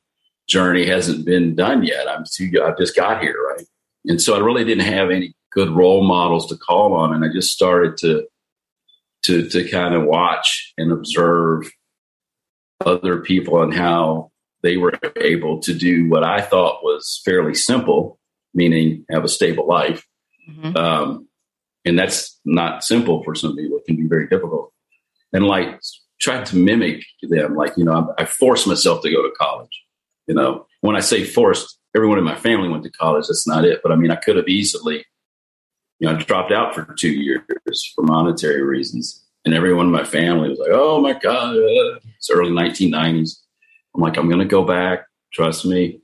journey 0.49 0.87
hasn't 0.87 1.25
been 1.25 1.55
done 1.55 1.85
yet. 1.85 2.09
I'm 2.09 2.25
too. 2.31 2.51
I 2.63 2.73
just 2.79 2.97
got 2.97 3.23
here, 3.23 3.37
right? 3.49 3.67
And 4.07 4.21
so 4.21 4.35
I 4.35 4.41
really 4.41 4.65
didn't 4.65 4.87
have 4.87 5.11
any 5.11 5.35
good 5.53 5.71
role 5.71 6.03
models 6.05 6.49
to 6.49 6.57
call 6.57 6.95
on, 6.95 7.15
and 7.15 7.25
I 7.25 7.29
just 7.33 7.53
started 7.53 7.97
to 7.99 8.27
to 9.25 9.49
to 9.49 9.69
kind 9.69 9.95
of 9.95 10.05
watch 10.05 10.73
and 10.77 10.93
observe 10.93 11.71
other 12.85 13.21
people 13.21 13.63
and 13.63 13.75
how 13.75 14.31
they 14.63 14.77
were 14.77 14.93
able 15.17 15.61
to 15.61 15.75
do 15.75 16.09
what 16.09 16.25
I 16.25 16.41
thought 16.41 16.83
was 16.83 17.21
fairly 17.25 17.55
simple, 17.55 18.19
meaning 18.55 19.05
have 19.11 19.25
a 19.25 19.29
stable 19.29 19.67
life. 19.67 20.07
Mm-hmm. 20.51 20.77
Um, 20.77 21.29
and 21.85 21.99
that's 21.99 22.39
not 22.45 22.85
simple 22.85 23.23
for 23.23 23.35
some 23.35 23.57
people. 23.57 23.79
It 23.79 23.85
can 23.87 23.97
be 23.97 24.07
very 24.07 24.29
difficult. 24.29 24.73
And 25.33 25.47
like 25.47 25.81
trying 26.21 26.45
to 26.45 26.57
mimic 26.57 27.05
them, 27.23 27.55
like, 27.55 27.77
you 27.77 27.85
know, 27.85 28.15
I, 28.19 28.23
I 28.23 28.25
forced 28.25 28.67
myself 28.67 29.03
to 29.03 29.11
go 29.11 29.23
to 29.23 29.35
college. 29.39 29.85
You 30.27 30.35
know, 30.35 30.67
when 30.81 30.97
I 30.97 31.01
say 31.01 31.25
forced, 31.25 31.79
everyone 31.95 32.19
in 32.19 32.25
my 32.25 32.35
family 32.35 32.69
went 32.69 32.85
to 32.85 32.91
college. 32.91 33.27
That's 33.29 33.47
not 33.47 33.65
it. 33.65 33.81
But 33.83 33.93
I 33.93 33.97
mean, 33.97 34.11
I 34.11 34.17
could 34.17 34.37
have 34.37 34.49
easily, 34.49 35.05
you 36.01 36.09
know, 36.09 36.19
dropped 36.19 36.53
out 36.53 36.75
for 36.75 36.95
two 36.99 37.11
years 37.11 37.43
for 37.95 38.03
monetary 38.03 38.63
reasons. 38.63 39.25
And 39.49 39.57
everyone 39.57 39.87
in 39.87 39.93
my 39.93 40.05
family 40.05 40.51
was 40.51 40.59
like, 40.59 40.73
oh 40.73 41.01
my 41.01 41.15
God, 41.15 41.55
it's 41.57 42.29
early 42.29 42.51
1990s. 42.51 43.39
I'm 43.95 44.03
like, 44.03 44.19
I'm 44.19 44.29
going 44.29 44.41
to 44.41 44.45
go 44.45 44.63
back. 44.63 45.07
Trust 45.33 45.65
me. 45.65 46.03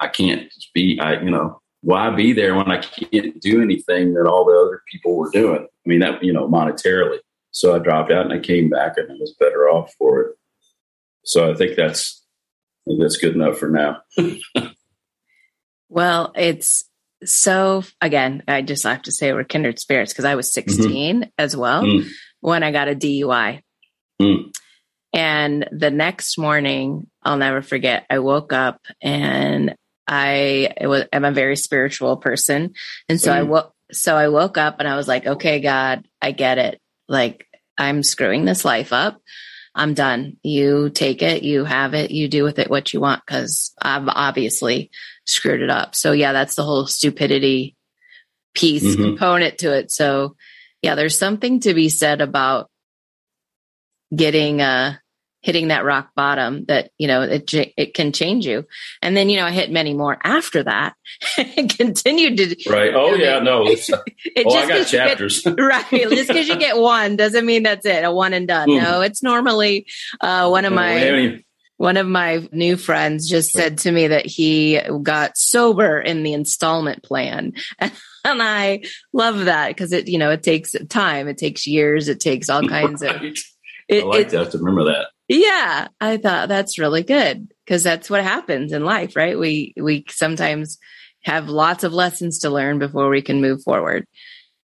I 0.00 0.08
can't 0.08 0.52
be, 0.74 1.00
I, 1.00 1.18
you 1.22 1.30
know, 1.30 1.62
why 1.80 2.10
be 2.10 2.34
there 2.34 2.54
when 2.54 2.70
I 2.70 2.82
can't 2.82 3.40
do 3.40 3.62
anything 3.62 4.12
that 4.12 4.26
all 4.26 4.44
the 4.44 4.52
other 4.52 4.82
people 4.92 5.16
were 5.16 5.30
doing? 5.30 5.62
I 5.62 5.88
mean, 5.88 6.00
that, 6.00 6.22
you 6.22 6.30
know, 6.30 6.46
monetarily. 6.46 7.20
So 7.52 7.74
I 7.74 7.78
dropped 7.78 8.12
out 8.12 8.26
and 8.30 8.34
I 8.34 8.38
came 8.38 8.68
back 8.68 8.98
and 8.98 9.10
I 9.10 9.14
was 9.14 9.34
better 9.40 9.66
off 9.70 9.94
for 9.94 10.20
it. 10.20 10.36
So 11.24 11.50
I 11.50 11.54
think 11.54 11.76
that's, 11.76 12.22
I 12.86 12.90
think 12.90 13.00
that's 13.00 13.16
good 13.16 13.34
enough 13.34 13.56
for 13.56 13.70
now. 13.70 14.02
well, 15.88 16.32
it's 16.36 16.84
so, 17.24 17.82
again, 18.02 18.42
I 18.46 18.60
just 18.60 18.84
have 18.84 19.00
to 19.02 19.12
say 19.12 19.32
we're 19.32 19.44
kindred 19.44 19.78
spirits 19.78 20.12
because 20.12 20.26
I 20.26 20.34
was 20.34 20.50
mm-hmm. 20.50 20.70
16 20.70 21.16
mm-hmm. 21.16 21.30
as 21.38 21.56
well 21.56 21.84
mm. 21.84 22.06
When 22.44 22.62
I 22.62 22.72
got 22.72 22.88
a 22.88 22.94
DUI. 22.94 23.62
Mm. 24.20 24.52
And 25.14 25.66
the 25.72 25.90
next 25.90 26.36
morning, 26.36 27.06
I'll 27.22 27.38
never 27.38 27.62
forget, 27.62 28.04
I 28.10 28.18
woke 28.18 28.52
up 28.52 28.82
and 29.00 29.74
I 30.06 30.74
was, 30.82 31.04
am 31.10 31.24
a 31.24 31.32
very 31.32 31.56
spiritual 31.56 32.18
person. 32.18 32.74
And 33.08 33.18
so 33.18 33.32
mm. 33.32 33.36
I 33.36 33.42
woke, 33.44 33.72
so 33.92 34.14
I 34.14 34.28
woke 34.28 34.58
up 34.58 34.76
and 34.78 34.86
I 34.86 34.94
was 34.96 35.08
like, 35.08 35.26
okay, 35.26 35.60
God, 35.60 36.06
I 36.20 36.32
get 36.32 36.58
it. 36.58 36.82
Like 37.08 37.46
I'm 37.78 38.02
screwing 38.02 38.44
this 38.44 38.62
life 38.62 38.92
up. 38.92 39.22
I'm 39.74 39.94
done. 39.94 40.36
You 40.42 40.90
take 40.90 41.22
it, 41.22 41.44
you 41.44 41.64
have 41.64 41.94
it, 41.94 42.10
you 42.10 42.28
do 42.28 42.44
with 42.44 42.58
it 42.58 42.68
what 42.68 42.92
you 42.92 43.00
want 43.00 43.22
because 43.26 43.72
I've 43.80 44.06
obviously 44.06 44.90
screwed 45.24 45.62
it 45.62 45.70
up. 45.70 45.94
So 45.94 46.12
yeah, 46.12 46.34
that's 46.34 46.56
the 46.56 46.62
whole 46.62 46.86
stupidity 46.86 47.74
piece 48.54 48.84
mm-hmm. 48.84 49.02
component 49.02 49.58
to 49.60 49.74
it. 49.74 49.90
So 49.90 50.36
yeah, 50.84 50.94
there's 50.94 51.18
something 51.18 51.60
to 51.60 51.72
be 51.72 51.88
said 51.88 52.20
about 52.20 52.68
getting 54.14 54.60
uh 54.60 54.96
hitting 55.40 55.68
that 55.68 55.84
rock 55.84 56.10
bottom 56.14 56.64
that 56.66 56.90
you 56.98 57.06
know 57.06 57.22
it 57.22 57.52
it 57.54 57.94
can 57.94 58.12
change 58.12 58.46
you. 58.46 58.66
And 59.00 59.16
then 59.16 59.30
you 59.30 59.38
know 59.38 59.46
i 59.46 59.50
hit 59.50 59.70
many 59.70 59.94
more 59.94 60.18
after 60.22 60.62
that. 60.64 60.94
And 61.56 61.74
continued 61.74 62.36
to 62.36 62.70
right. 62.70 62.94
Oh 62.94 63.14
yeah 63.14 63.38
no 63.38 63.64
it 63.66 63.90
oh 64.46 64.54
i 64.54 64.68
got 64.68 64.86
chapters 64.86 65.40
get, 65.40 65.54
right 65.58 65.86
just 65.90 66.28
because 66.28 66.48
you 66.48 66.56
get 66.56 66.76
one 66.76 67.16
doesn't 67.16 67.46
mean 67.46 67.62
that's 67.62 67.86
it 67.86 68.04
a 68.04 68.12
one 68.12 68.34
and 68.34 68.46
done. 68.46 68.68
Mm. 68.68 68.82
no 68.82 69.00
it's 69.00 69.22
normally 69.22 69.86
uh, 70.20 70.48
one 70.48 70.64
of 70.64 70.72
my 70.72 71.40
one 71.76 71.96
of 71.96 72.06
my 72.06 72.46
new 72.52 72.76
friends 72.76 73.28
just 73.28 73.50
said 73.50 73.78
to 73.78 73.90
me 73.90 74.08
that 74.08 74.26
he 74.26 74.80
got 75.02 75.36
sober 75.36 76.00
in 76.00 76.22
the 76.22 76.34
installment 76.34 77.02
plan. 77.02 77.54
and 77.78 77.92
i 78.40 78.82
love 79.12 79.44
that 79.44 79.68
because 79.68 79.92
it 79.92 80.08
you 80.08 80.18
know 80.18 80.30
it 80.30 80.42
takes 80.42 80.74
time 80.88 81.28
it 81.28 81.38
takes 81.38 81.66
years 81.66 82.08
it 82.08 82.20
takes 82.20 82.48
all 82.48 82.66
kinds 82.66 83.02
right. 83.02 83.16
of 83.16 83.36
it, 83.88 84.04
I 84.04 84.06
like 84.06 84.32
it, 84.32 84.50
to 84.50 84.58
remember 84.58 84.84
that. 84.84 85.08
Yeah, 85.28 85.88
I 86.00 86.16
thought 86.16 86.48
that's 86.48 86.78
really 86.78 87.02
good 87.02 87.52
because 87.64 87.82
that's 87.82 88.10
what 88.10 88.22
happens 88.22 88.72
in 88.72 88.84
life, 88.84 89.16
right? 89.16 89.38
We 89.38 89.74
we 89.76 90.04
sometimes 90.08 90.78
have 91.22 91.48
lots 91.48 91.84
of 91.84 91.92
lessons 91.92 92.40
to 92.40 92.50
learn 92.50 92.78
before 92.78 93.08
we 93.08 93.22
can 93.22 93.40
move 93.40 93.62
forward. 93.62 94.06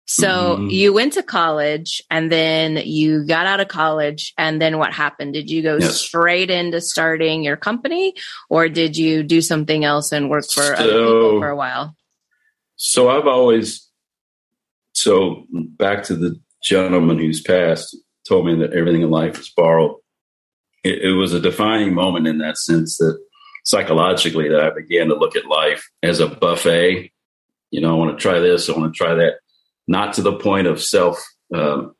So 0.07 0.57
mm-hmm. 0.57 0.67
you 0.67 0.91
went 0.91 1.13
to 1.13 1.23
college 1.23 2.01
and 2.09 2.29
then 2.29 2.81
you 2.83 3.25
got 3.25 3.45
out 3.45 3.61
of 3.61 3.69
college 3.69 4.33
and 4.37 4.61
then 4.61 4.77
what 4.77 4.91
happened? 4.91 5.33
Did 5.33 5.49
you 5.49 5.61
go 5.61 5.77
yes. 5.77 6.01
straight 6.01 6.49
into 6.49 6.81
starting 6.81 7.43
your 7.43 7.55
company 7.55 8.15
or 8.49 8.67
did 8.67 8.97
you 8.97 9.23
do 9.23 9.41
something 9.41 9.85
else 9.85 10.11
and 10.11 10.29
work 10.29 10.43
for 10.51 10.63
so, 10.63 10.73
other 10.73 11.05
people 11.05 11.39
for 11.39 11.47
a 11.47 11.55
while? 11.55 11.95
So 12.83 13.09
I've 13.09 13.27
always 13.27 13.87
so 14.93 15.45
back 15.51 16.03
to 16.03 16.15
the 16.15 16.39
gentleman 16.63 17.17
who's 17.17 17.41
passed 17.41 17.95
told 18.27 18.45
me 18.45 18.55
that 18.55 18.73
everything 18.73 19.01
in 19.01 19.09
life 19.09 19.39
is 19.39 19.49
borrowed 19.49 19.95
it, 20.83 21.01
it 21.03 21.13
was 21.13 21.33
a 21.33 21.39
defining 21.39 21.93
moment 21.93 22.27
in 22.27 22.39
that 22.39 22.57
sense 22.57 22.97
that 22.97 23.19
psychologically 23.65 24.49
that 24.49 24.61
I 24.61 24.69
began 24.71 25.07
to 25.07 25.15
look 25.15 25.35
at 25.35 25.45
life 25.45 25.89
as 26.01 26.19
a 26.19 26.27
buffet. 26.27 27.11
You 27.69 27.81
know, 27.81 27.91
I 27.91 27.97
want 27.97 28.17
to 28.17 28.21
try 28.21 28.39
this, 28.39 28.69
I 28.69 28.77
want 28.77 28.93
to 28.93 28.97
try 28.97 29.13
that, 29.13 29.35
not 29.87 30.13
to 30.15 30.21
the 30.21 30.37
point 30.37 30.67
of 30.67 30.81
self 30.81 31.23
um, 31.53 31.93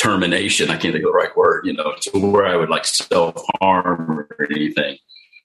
termination. 0.00 0.70
I 0.70 0.76
can't 0.76 0.92
think 0.92 0.96
of 0.96 1.02
the 1.02 1.12
right 1.12 1.36
word. 1.36 1.66
You 1.66 1.74
know, 1.74 1.94
to 2.00 2.18
where 2.18 2.46
I 2.46 2.56
would 2.56 2.68
like 2.68 2.84
self 2.84 3.42
harm 3.60 4.20
or 4.20 4.46
anything 4.50 4.98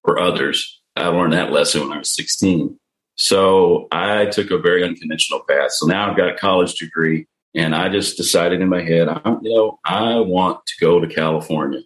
for 0.03 0.19
others. 0.19 0.81
I 0.95 1.07
learned 1.07 1.33
that 1.33 1.51
lesson 1.51 1.81
when 1.81 1.91
I 1.91 1.97
was 1.97 2.13
16. 2.15 2.79
So 3.15 3.87
I 3.91 4.25
took 4.25 4.51
a 4.51 4.57
very 4.57 4.83
unconventional 4.83 5.41
path. 5.47 5.71
So 5.71 5.85
now 5.85 6.09
I've 6.09 6.17
got 6.17 6.29
a 6.29 6.37
college 6.37 6.75
degree, 6.75 7.27
and 7.55 7.75
I 7.75 7.89
just 7.89 8.17
decided 8.17 8.61
in 8.61 8.69
my 8.69 8.81
head, 8.81 9.07
I'm, 9.07 9.39
you 9.43 9.53
know, 9.53 9.79
I 9.85 10.19
want 10.19 10.65
to 10.65 10.73
go 10.79 10.99
to 10.99 11.07
California. 11.07 11.81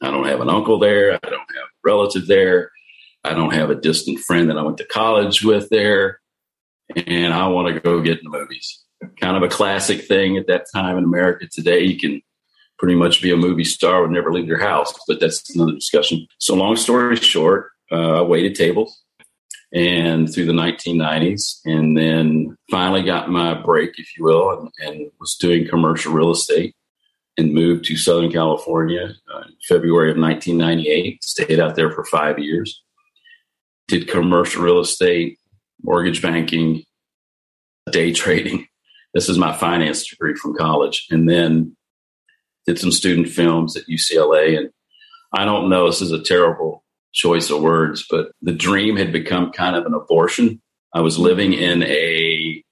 I 0.00 0.10
don't 0.10 0.26
have 0.26 0.40
an 0.40 0.48
uncle 0.48 0.78
there. 0.78 1.14
I 1.14 1.28
don't 1.28 1.40
have 1.40 1.64
a 1.64 1.84
relative 1.84 2.26
there. 2.26 2.70
I 3.24 3.34
don't 3.34 3.52
have 3.52 3.70
a 3.70 3.74
distant 3.74 4.20
friend 4.20 4.48
that 4.48 4.56
I 4.56 4.62
went 4.62 4.78
to 4.78 4.86
college 4.86 5.42
with 5.42 5.68
there. 5.70 6.20
And 7.06 7.34
I 7.34 7.48
want 7.48 7.74
to 7.74 7.80
go 7.80 8.00
get 8.00 8.18
in 8.18 8.24
the 8.24 8.38
movies. 8.38 8.84
Kind 9.20 9.36
of 9.36 9.42
a 9.42 9.48
classic 9.48 10.04
thing 10.04 10.36
at 10.38 10.46
that 10.46 10.66
time 10.74 10.96
in 10.96 11.04
America. 11.04 11.46
Today, 11.50 11.82
you 11.82 11.98
can 11.98 12.22
pretty 12.78 12.94
much 12.94 13.20
be 13.20 13.32
a 13.32 13.36
movie 13.36 13.64
star 13.64 14.04
and 14.04 14.14
never 14.14 14.32
leave 14.32 14.46
your 14.46 14.60
house, 14.60 14.94
but 15.06 15.20
that's 15.20 15.54
another 15.54 15.72
discussion. 15.72 16.26
So, 16.38 16.54
long 16.54 16.76
story 16.76 17.16
short, 17.16 17.70
uh, 17.92 18.20
I 18.20 18.22
waited 18.22 18.54
tables 18.54 19.02
and 19.72 20.32
through 20.32 20.46
the 20.46 20.52
1990s, 20.52 21.58
and 21.64 21.96
then 21.96 22.56
finally 22.70 23.02
got 23.02 23.30
my 23.30 23.54
break, 23.54 23.98
if 23.98 24.16
you 24.16 24.24
will, 24.24 24.50
and, 24.50 24.70
and 24.80 25.10
was 25.20 25.36
doing 25.36 25.68
commercial 25.68 26.12
real 26.12 26.30
estate 26.30 26.74
and 27.36 27.52
moved 27.52 27.84
to 27.84 27.96
Southern 27.96 28.32
California 28.32 29.14
uh, 29.32 29.40
in 29.40 29.54
February 29.68 30.10
of 30.10 30.16
1998. 30.16 31.22
Stayed 31.22 31.60
out 31.60 31.76
there 31.76 31.90
for 31.90 32.04
five 32.04 32.38
years. 32.38 32.82
Did 33.86 34.08
commercial 34.08 34.62
real 34.62 34.80
estate, 34.80 35.38
mortgage 35.82 36.20
banking, 36.20 36.84
day 37.90 38.12
trading. 38.12 38.66
This 39.14 39.30
is 39.30 39.38
my 39.38 39.56
finance 39.56 40.06
degree 40.06 40.34
from 40.34 40.54
college. 40.54 41.06
And 41.10 41.28
then 41.28 41.74
did 42.66 42.78
some 42.78 42.92
student 42.92 43.30
films 43.30 43.74
at 43.74 43.86
UCLA. 43.86 44.58
And 44.58 44.68
I 45.34 45.46
don't 45.46 45.70
know, 45.70 45.86
this 45.86 46.02
is 46.02 46.12
a 46.12 46.22
terrible 46.22 46.84
choice 47.12 47.50
of 47.50 47.62
words, 47.62 48.06
but 48.08 48.32
the 48.42 48.52
dream 48.52 48.96
had 48.96 49.12
become 49.12 49.50
kind 49.50 49.76
of 49.76 49.86
an 49.86 49.94
abortion. 49.94 50.60
I 50.94 51.00
was 51.00 51.18
living 51.18 51.52
in 51.52 51.82
a 51.82 52.62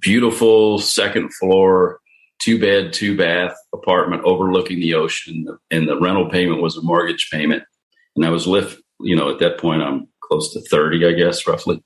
beautiful 0.00 0.78
second 0.78 1.32
floor 1.34 2.00
two 2.40 2.58
bed, 2.58 2.92
two 2.92 3.16
bath 3.16 3.54
apartment 3.72 4.24
overlooking 4.24 4.80
the 4.80 4.94
ocean, 4.94 5.46
and 5.70 5.86
the 5.86 6.00
rental 6.00 6.28
payment 6.28 6.62
was 6.62 6.76
a 6.76 6.82
mortgage 6.82 7.28
payment. 7.30 7.62
And 8.16 8.24
I 8.24 8.30
was 8.30 8.46
lift, 8.46 8.80
you 9.00 9.14
know, 9.14 9.30
at 9.30 9.38
that 9.38 9.58
point, 9.58 9.82
I'm 9.82 10.08
close 10.22 10.52
to 10.54 10.60
30, 10.60 11.06
I 11.06 11.12
guess, 11.12 11.46
roughly 11.46 11.82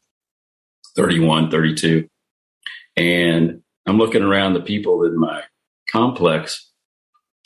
31, 0.97 1.51
32. 1.51 2.09
And 2.97 3.63
I'm 3.87 3.99
looking 3.99 4.23
around 4.23 4.55
the 4.55 4.61
people 4.61 5.05
in 5.05 5.19
my 5.19 5.43
complex. 5.91 6.71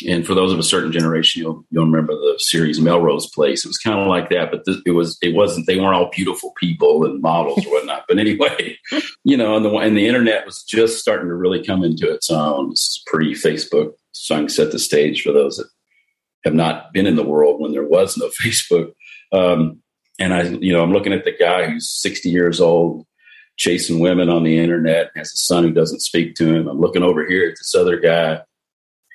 And 0.06 0.24
for 0.24 0.34
those 0.34 0.52
of 0.52 0.58
a 0.60 0.64
certain 0.64 0.92
generation, 0.92 1.42
you'll 1.42 1.64
you'll 1.70 1.86
remember 1.86 2.14
the 2.14 2.34
series 2.38 2.80
Melrose 2.80 3.28
Place. 3.28 3.64
It 3.64 3.68
was 3.68 3.78
kind 3.78 3.98
of 3.98 4.06
like 4.06 4.30
that, 4.30 4.50
but 4.52 4.62
it 4.86 4.92
was 4.92 5.18
it 5.22 5.34
wasn't. 5.34 5.66
They 5.66 5.78
weren't 5.78 5.96
all 5.96 6.10
beautiful 6.10 6.52
people 6.56 7.04
and 7.04 7.20
models 7.20 7.66
or 7.66 7.72
whatnot. 7.72 8.04
But 8.06 8.18
anyway, 8.18 8.78
you 9.24 9.36
know, 9.36 9.56
and 9.56 9.64
the 9.64 9.70
and 9.70 9.96
the 9.96 10.06
internet 10.06 10.46
was 10.46 10.62
just 10.62 10.98
starting 10.98 11.28
to 11.28 11.34
really 11.34 11.64
come 11.64 11.82
into 11.82 12.12
its 12.12 12.30
own. 12.30 12.70
It's 12.70 13.02
pre 13.06 13.34
Facebook, 13.34 13.94
so 14.12 14.36
I 14.36 14.38
can 14.38 14.48
set 14.48 14.70
the 14.70 14.78
stage 14.78 15.22
for 15.22 15.32
those 15.32 15.56
that 15.56 15.68
have 16.44 16.54
not 16.54 16.92
been 16.92 17.06
in 17.06 17.16
the 17.16 17.24
world 17.24 17.60
when 17.60 17.72
there 17.72 17.86
was 17.86 18.16
no 18.16 18.28
Facebook. 18.40 18.92
Um, 19.32 19.82
and 20.20 20.32
I, 20.32 20.42
you 20.42 20.72
know, 20.72 20.82
I'm 20.82 20.92
looking 20.92 21.12
at 21.12 21.24
the 21.24 21.36
guy 21.36 21.68
who's 21.68 21.90
60 21.90 22.28
years 22.28 22.60
old, 22.60 23.06
chasing 23.56 24.00
women 24.00 24.28
on 24.28 24.42
the 24.42 24.58
internet, 24.58 25.10
has 25.16 25.32
a 25.32 25.36
son 25.36 25.64
who 25.64 25.72
doesn't 25.72 26.00
speak 26.00 26.34
to 26.36 26.52
him. 26.52 26.68
I'm 26.68 26.80
looking 26.80 27.02
over 27.02 27.26
here 27.26 27.48
at 27.48 27.56
this 27.58 27.74
other 27.74 28.00
guy 28.00 28.40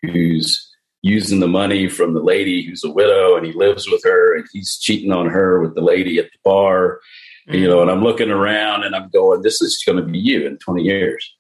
who's 0.02 0.73
using 1.04 1.42
the 1.42 1.48
money 1.48 1.90
from 1.90 2.14
the 2.14 2.24
lady 2.24 2.66
who's 2.66 2.84
a 2.84 2.90
widow 2.90 3.36
and 3.36 3.46
he 3.46 3.52
lives 3.52 3.90
with 3.90 4.02
her 4.06 4.36
and 4.36 4.48
he's 4.52 4.78
cheating 4.78 5.12
on 5.12 5.28
her 5.28 5.62
with 5.62 5.76
the 5.76 5.82
lady 5.82 6.18
at 6.18 6.32
the 6.32 6.38
bar. 6.44 7.02
Mm-hmm. 7.48 7.60
You 7.60 7.68
know, 7.68 7.82
and 7.82 7.92
I'm 7.92 8.02
looking 8.02 8.32
around 8.32 8.84
and 8.84 8.96
I'm 8.96 9.10
going, 9.10 9.42
this 9.42 9.62
is 9.62 9.84
going 9.86 9.98
to 9.98 10.10
be 10.10 10.18
you 10.18 10.48
in 10.48 10.58
20 10.58 10.82
years. 10.82 11.36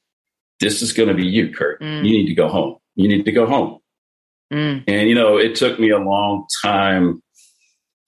This 0.59 0.81
is 0.81 0.91
going 0.91 1.07
to 1.07 1.15
be 1.15 1.25
you, 1.25 1.53
Kirt. 1.53 1.81
Mm. 1.81 2.05
You 2.05 2.11
need 2.11 2.27
to 2.27 2.35
go 2.35 2.49
home. 2.49 2.75
You 2.95 3.07
need 3.07 3.23
to 3.23 3.31
go 3.31 3.47
home. 3.47 3.79
Mm. 4.51 4.83
And, 4.85 5.09
you 5.09 5.15
know, 5.15 5.37
it 5.37 5.55
took 5.55 5.79
me 5.79 5.89
a 5.89 5.97
long 5.97 6.45
time 6.61 7.23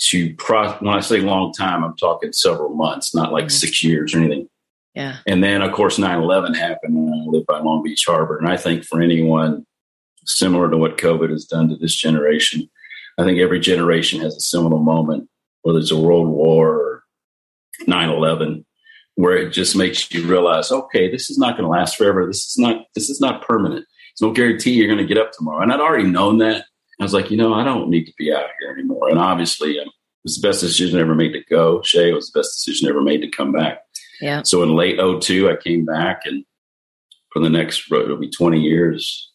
to 0.09 0.35
pro 0.35 0.73
when 0.73 0.93
I 0.93 0.99
say 0.99 1.21
long 1.21 1.53
time, 1.53 1.83
I'm 1.83 1.95
talking 1.95 2.33
several 2.33 2.75
months, 2.75 3.15
not 3.15 3.31
like 3.31 3.45
mm-hmm. 3.45 3.49
six 3.49 3.81
years 3.81 4.13
or 4.13 4.19
anything. 4.19 4.49
Yeah. 4.93 5.17
And 5.25 5.43
then 5.43 5.61
of 5.61 5.71
course 5.73 5.97
9-11 5.97 6.55
happened 6.55 6.97
and 6.97 7.13
I 7.13 7.25
live 7.27 7.45
by 7.45 7.59
Long 7.59 7.81
Beach 7.83 8.03
Harbor. 8.05 8.37
And 8.37 8.47
I 8.47 8.57
think 8.57 8.83
for 8.83 9.01
anyone 9.01 9.65
similar 10.25 10.69
to 10.69 10.77
what 10.77 10.97
COVID 10.97 11.29
has 11.29 11.45
done 11.45 11.69
to 11.69 11.75
this 11.75 11.95
generation, 11.95 12.69
I 13.17 13.23
think 13.23 13.39
every 13.39 13.59
generation 13.59 14.21
has 14.21 14.35
a 14.35 14.41
similar 14.41 14.77
moment, 14.77 15.29
whether 15.61 15.79
it's 15.79 15.91
a 15.91 15.99
world 15.99 16.27
war 16.27 16.69
or 16.69 17.03
9-11, 17.87 18.65
where 19.15 19.37
it 19.37 19.51
just 19.51 19.75
makes 19.75 20.11
you 20.11 20.27
realize, 20.27 20.71
okay, 20.71 21.09
this 21.09 21.29
is 21.29 21.37
not 21.37 21.57
going 21.57 21.63
to 21.63 21.69
last 21.69 21.95
forever. 21.95 22.25
This 22.25 22.45
is 22.45 22.57
not 22.57 22.85
this 22.95 23.09
is 23.09 23.21
not 23.21 23.45
permanent. 23.45 23.85
It's 24.11 24.21
no 24.21 24.31
guarantee 24.31 24.71
you're 24.71 24.93
going 24.93 25.05
to 25.05 25.13
get 25.13 25.21
up 25.21 25.31
tomorrow. 25.31 25.61
And 25.61 25.71
I'd 25.71 25.79
already 25.79 26.09
known 26.09 26.39
that. 26.39 26.65
I 26.99 27.03
was 27.03 27.13
like, 27.13 27.29
you 27.29 27.37
know, 27.37 27.53
I 27.53 27.63
don't 27.63 27.89
need 27.89 28.05
to 28.05 28.13
be 28.17 28.33
out 28.33 28.47
here 28.59 28.71
anymore. 28.71 29.09
And 29.09 29.19
obviously, 29.19 29.79
um, 29.79 29.87
it 29.87 29.93
was 30.23 30.39
the 30.39 30.47
best 30.47 30.61
decision 30.61 30.99
ever 30.99 31.15
made 31.15 31.33
to 31.33 31.43
go. 31.49 31.81
Shay 31.81 32.09
it 32.09 32.13
was 32.13 32.31
the 32.31 32.39
best 32.39 32.53
decision 32.55 32.87
ever 32.87 33.01
made 33.01 33.21
to 33.21 33.29
come 33.29 33.51
back. 33.51 33.79
Yeah. 34.21 34.43
So 34.43 34.63
in 34.63 34.75
late 34.75 34.97
02, 34.97 35.49
I 35.49 35.57
came 35.57 35.83
back, 35.83 36.21
and 36.25 36.45
for 37.31 37.41
the 37.41 37.49
next, 37.49 37.91
it'll 37.91 38.17
be 38.17 38.29
20 38.29 38.61
years 38.61 39.31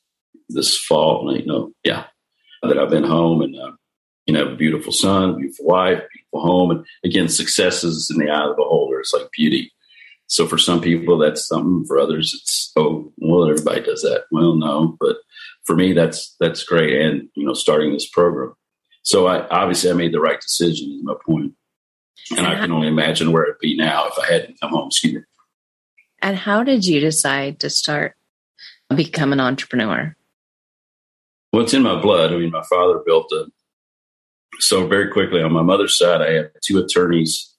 this 0.53 0.79
fall, 0.79 1.35
you 1.37 1.47
know, 1.47 1.73
yeah, 1.85 2.05
that 2.63 2.79
I've 2.79 2.91
been 2.91 3.05
home 3.05 3.43
and, 3.43 3.57
uh, 3.57 3.73
you 4.27 4.35
know, 4.35 4.45
have 4.45 4.53
a 4.53 4.57
beautiful 4.57 4.93
son, 4.93 5.37
beautiful 5.37 5.67
wife, 5.67 6.03
beautiful 6.13 6.41
home. 6.41 6.71
And 6.71 6.85
again, 7.05 7.29
success 7.29 7.83
is 7.85 8.11
in 8.11 8.25
the 8.25 8.31
eye 8.31 8.43
of 8.43 8.51
the 8.51 8.63
beholder. 8.63 9.01
It's 9.01 9.13
like 9.13 9.31
beauty. 9.33 9.73
So 10.27 10.47
for 10.47 10.59
some 10.59 10.81
people, 10.81 11.19
that's 11.19 11.49
something. 11.49 11.85
For 11.87 11.99
others, 11.99 12.33
it's, 12.33 12.71
oh, 12.77 13.13
well, 13.19 13.51
everybody 13.51 13.81
does 13.81 14.03
that. 14.03 14.25
Well, 14.31 14.55
no, 14.55 14.97
but 15.01 15.17
for 15.65 15.75
me, 15.75 15.93
that's 15.93 16.37
that's 16.39 16.63
great. 16.63 17.01
And 17.01 17.29
you 17.35 17.45
know, 17.45 17.55
starting 17.55 17.93
this 17.93 18.09
program, 18.09 18.55
so 19.03 19.27
I 19.27 19.47
obviously 19.49 19.91
I 19.91 19.95
made 19.95 20.13
the 20.13 20.21
right 20.21 20.41
decision. 20.41 20.93
Is 20.93 21.03
my 21.03 21.15
point, 21.27 21.55
and 22.37 22.47
I 22.47 22.55
can 22.55 22.71
only 22.71 22.87
imagine 22.87 23.33
where 23.33 23.43
it'd 23.43 23.59
be 23.61 23.77
now 23.77 24.07
if 24.07 24.19
I 24.19 24.33
hadn't 24.33 24.61
come 24.61 24.71
home. 24.71 24.87
Excuse 24.87 25.15
me. 25.15 25.23
And 26.23 26.37
how 26.37 26.63
did 26.63 26.85
you 26.85 27.01
decide 27.01 27.59
to 27.61 27.71
start 27.71 28.15
become 28.95 29.33
an 29.33 29.41
entrepreneur? 29.41 30.15
Well, 31.53 31.63
it's 31.63 31.75
in 31.75 31.83
my 31.83 32.01
blood. 32.01 32.33
I 32.33 32.37
mean, 32.37 32.51
my 32.51 32.65
father 32.69 33.01
built 33.05 33.33
a. 33.33 33.47
So 34.59 34.87
very 34.87 35.11
quickly 35.11 35.43
on 35.43 35.53
my 35.53 35.63
mother's 35.63 35.97
side, 35.97 36.21
I 36.21 36.33
have 36.33 36.51
two 36.63 36.79
attorneys, 36.79 37.55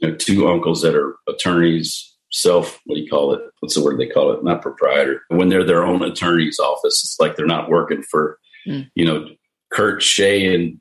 you 0.00 0.08
know, 0.08 0.16
two 0.16 0.48
uncles 0.48 0.80
that 0.82 0.94
are 0.94 1.16
attorneys 1.28 2.14
self 2.34 2.80
what 2.86 2.96
do 2.96 3.00
you 3.00 3.08
call 3.08 3.32
it 3.32 3.40
what's 3.60 3.76
the 3.76 3.82
word 3.82 3.96
they 3.96 4.08
call 4.08 4.32
it 4.32 4.42
not 4.42 4.60
proprietor 4.60 5.22
when 5.28 5.48
they're 5.48 5.64
their 5.64 5.84
own 5.84 6.02
attorney's 6.02 6.58
office 6.58 7.00
it's 7.04 7.16
like 7.20 7.36
they're 7.36 7.46
not 7.46 7.70
working 7.70 8.02
for 8.02 8.40
mm. 8.66 8.84
you 8.96 9.04
know 9.04 9.24
kirt 9.70 10.02
shay 10.02 10.52
and 10.52 10.80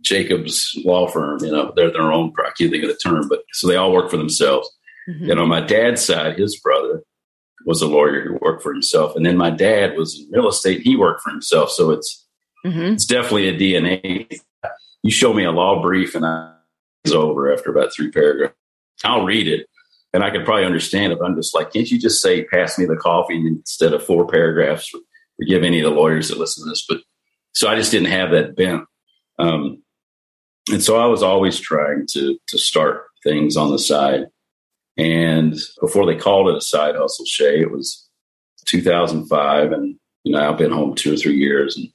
jacobs 0.00 0.72
law 0.86 1.06
firm 1.06 1.38
you 1.44 1.52
know 1.52 1.70
they're 1.76 1.92
their 1.92 2.10
own 2.10 2.32
i 2.38 2.50
can't 2.56 2.70
think 2.70 2.82
of 2.82 2.88
the 2.88 2.96
term 2.96 3.28
but 3.28 3.42
so 3.52 3.68
they 3.68 3.76
all 3.76 3.92
work 3.92 4.10
for 4.10 4.16
themselves 4.16 4.74
mm-hmm. 5.06 5.30
and 5.30 5.38
on 5.38 5.48
my 5.48 5.60
dad's 5.60 6.02
side 6.02 6.38
his 6.38 6.58
brother 6.60 7.02
was 7.64 7.82
a 7.82 7.86
lawyer 7.86 8.22
who 8.22 8.38
worked 8.40 8.62
for 8.62 8.72
himself 8.72 9.16
and 9.16 9.24
then 9.24 9.36
my 9.36 9.50
dad 9.50 9.96
was 9.96 10.18
in 10.18 10.28
real 10.30 10.48
estate 10.48 10.82
he 10.82 10.96
worked 10.96 11.22
for 11.22 11.30
himself 11.30 11.70
so 11.70 11.90
it's 11.90 12.26
mm-hmm. 12.64 12.92
it's 12.92 13.06
definitely 13.06 13.48
a 13.48 13.58
dna 13.58 14.40
you 15.02 15.10
show 15.10 15.32
me 15.32 15.44
a 15.44 15.50
law 15.50 15.80
brief 15.80 16.14
and 16.14 16.26
i 16.26 16.52
it's 17.04 17.14
over 17.14 17.52
after 17.52 17.70
about 17.70 17.92
three 17.94 18.10
paragraphs 18.10 18.54
i'll 19.04 19.24
read 19.24 19.46
it 19.46 19.66
and 20.16 20.24
I 20.24 20.30
could 20.30 20.46
probably 20.46 20.64
understand 20.64 21.12
if 21.12 21.20
I'm 21.20 21.36
just 21.36 21.54
like, 21.54 21.74
can't 21.74 21.90
you 21.90 21.98
just 21.98 22.22
say, 22.22 22.44
pass 22.44 22.78
me 22.78 22.86
the 22.86 22.96
coffee 22.96 23.36
instead 23.36 23.92
of 23.92 24.02
four 24.02 24.26
paragraphs? 24.26 24.90
Forgive 25.36 25.62
any 25.62 25.80
of 25.80 25.90
the 25.90 25.94
lawyers 25.94 26.28
that 26.28 26.38
listen 26.38 26.64
to 26.64 26.70
this, 26.70 26.86
but 26.88 27.00
so 27.52 27.68
I 27.68 27.76
just 27.76 27.90
didn't 27.90 28.08
have 28.08 28.30
that 28.30 28.56
bent. 28.56 28.84
Um, 29.38 29.82
and 30.72 30.82
so 30.82 30.96
I 30.96 31.04
was 31.04 31.22
always 31.22 31.60
trying 31.60 32.06
to 32.12 32.38
to 32.48 32.58
start 32.58 33.04
things 33.24 33.58
on 33.58 33.70
the 33.70 33.78
side. 33.78 34.24
And 34.96 35.54
before 35.80 36.06
they 36.06 36.16
called 36.16 36.48
it 36.48 36.56
a 36.56 36.60
side 36.60 36.96
hustle, 36.96 37.26
Shay, 37.26 37.60
it 37.60 37.70
was 37.70 38.08
2005, 38.66 39.72
and 39.72 39.96
you 40.24 40.32
know 40.32 40.50
I've 40.50 40.58
been 40.58 40.72
home 40.72 40.94
two 40.94 41.14
or 41.14 41.16
three 41.16 41.36
years 41.36 41.76
and 41.76 41.88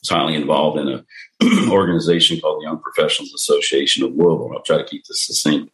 was 0.00 0.08
highly 0.08 0.34
involved 0.34 0.78
in 0.78 0.88
an 0.88 1.70
organization 1.70 2.40
called 2.40 2.60
the 2.60 2.66
Young 2.66 2.80
Professionals 2.80 3.32
Association 3.34 4.04
of 4.04 4.10
Louisville. 4.10 4.52
I'll 4.54 4.62
try 4.62 4.78
to 4.78 4.84
keep 4.84 5.04
this 5.04 5.26
succinct. 5.26 5.72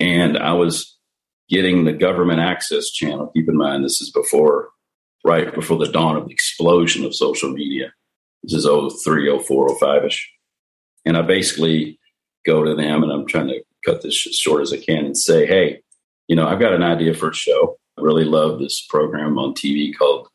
And 0.00 0.38
I 0.38 0.52
was 0.52 0.98
getting 1.48 1.84
the 1.84 1.92
government 1.92 2.40
access 2.40 2.90
channel. 2.90 3.30
Keep 3.34 3.48
in 3.48 3.56
mind, 3.56 3.84
this 3.84 4.00
is 4.00 4.10
before, 4.10 4.70
right 5.24 5.54
before 5.54 5.78
the 5.78 5.92
dawn 5.92 6.16
of 6.16 6.26
the 6.26 6.32
explosion 6.32 7.04
of 7.04 7.14
social 7.14 7.50
media. 7.50 7.92
This 8.42 8.54
is 8.54 8.66
03, 9.04 9.38
04, 9.38 9.78
05 9.78 10.04
ish. 10.04 10.30
And 11.04 11.16
I 11.16 11.22
basically 11.22 11.98
go 12.44 12.64
to 12.64 12.74
them 12.74 13.02
and 13.02 13.12
I'm 13.12 13.26
trying 13.26 13.48
to 13.48 13.62
cut 13.84 14.02
this 14.02 14.14
short 14.14 14.62
as 14.62 14.72
I 14.72 14.78
can 14.78 15.04
and 15.04 15.16
say, 15.16 15.46
hey, 15.46 15.82
you 16.28 16.36
know, 16.36 16.46
I've 16.46 16.60
got 16.60 16.72
an 16.72 16.82
idea 16.82 17.14
for 17.14 17.30
a 17.30 17.34
show. 17.34 17.76
I 17.98 18.02
really 18.02 18.24
love 18.24 18.58
this 18.58 18.84
program 18.88 19.38
on 19.38 19.54
TV 19.54 19.96
called 19.96 20.28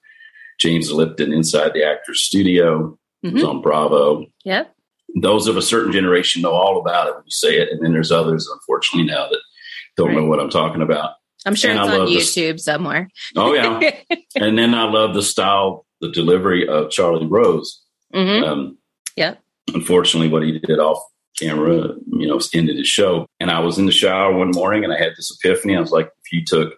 James 0.59 0.91
Lipton 0.91 1.33
Inside 1.33 1.73
the 1.73 1.83
Actors 1.83 2.21
Studio. 2.21 2.97
Mm-hmm. 3.25 3.37
It's 3.37 3.45
on 3.45 3.61
Bravo. 3.61 4.25
Yep. 4.45 4.73
Those 5.21 5.47
of 5.47 5.57
a 5.57 5.61
certain 5.61 5.91
generation 5.91 6.41
know 6.41 6.51
all 6.51 6.79
about 6.79 7.07
it 7.07 7.15
when 7.15 7.23
you 7.25 7.31
say 7.31 7.57
it. 7.57 7.69
And 7.71 7.83
then 7.83 7.93
there's 7.93 8.11
others, 8.11 8.47
unfortunately, 8.51 9.11
now 9.11 9.27
that 9.27 9.39
don't 9.97 10.09
right. 10.09 10.17
know 10.17 10.25
what 10.25 10.39
I'm 10.39 10.49
talking 10.49 10.81
about. 10.81 11.15
I'm 11.45 11.55
sure 11.55 11.71
and 11.71 11.79
it's 11.79 11.89
on 11.89 12.07
YouTube 12.07 12.57
the, 12.57 12.59
somewhere. 12.59 13.09
Oh 13.35 13.53
yeah, 13.53 13.79
and 14.35 14.57
then 14.57 14.73
I 14.73 14.89
love 14.89 15.13
the 15.13 15.21
style, 15.21 15.85
the 16.01 16.11
delivery 16.11 16.67
of 16.67 16.91
Charlie 16.91 17.27
Rose. 17.27 17.81
Mm-hmm. 18.13 18.43
Um, 18.43 18.77
Unfortunately, 19.73 20.27
what 20.29 20.43
he 20.43 20.59
did 20.59 20.79
off 20.79 21.01
camera, 21.39 21.95
you 22.07 22.27
know, 22.27 22.39
ended 22.53 22.77
his 22.77 22.87
show. 22.87 23.27
And 23.39 23.49
I 23.49 23.59
was 23.59 23.77
in 23.77 23.85
the 23.85 23.91
shower 23.91 24.35
one 24.35 24.51
morning, 24.51 24.83
and 24.83 24.93
I 24.93 24.97
had 24.97 25.13
this 25.15 25.35
epiphany. 25.39 25.75
I 25.75 25.81
was 25.81 25.91
like, 25.91 26.07
if 26.23 26.31
you 26.31 26.43
took 26.45 26.73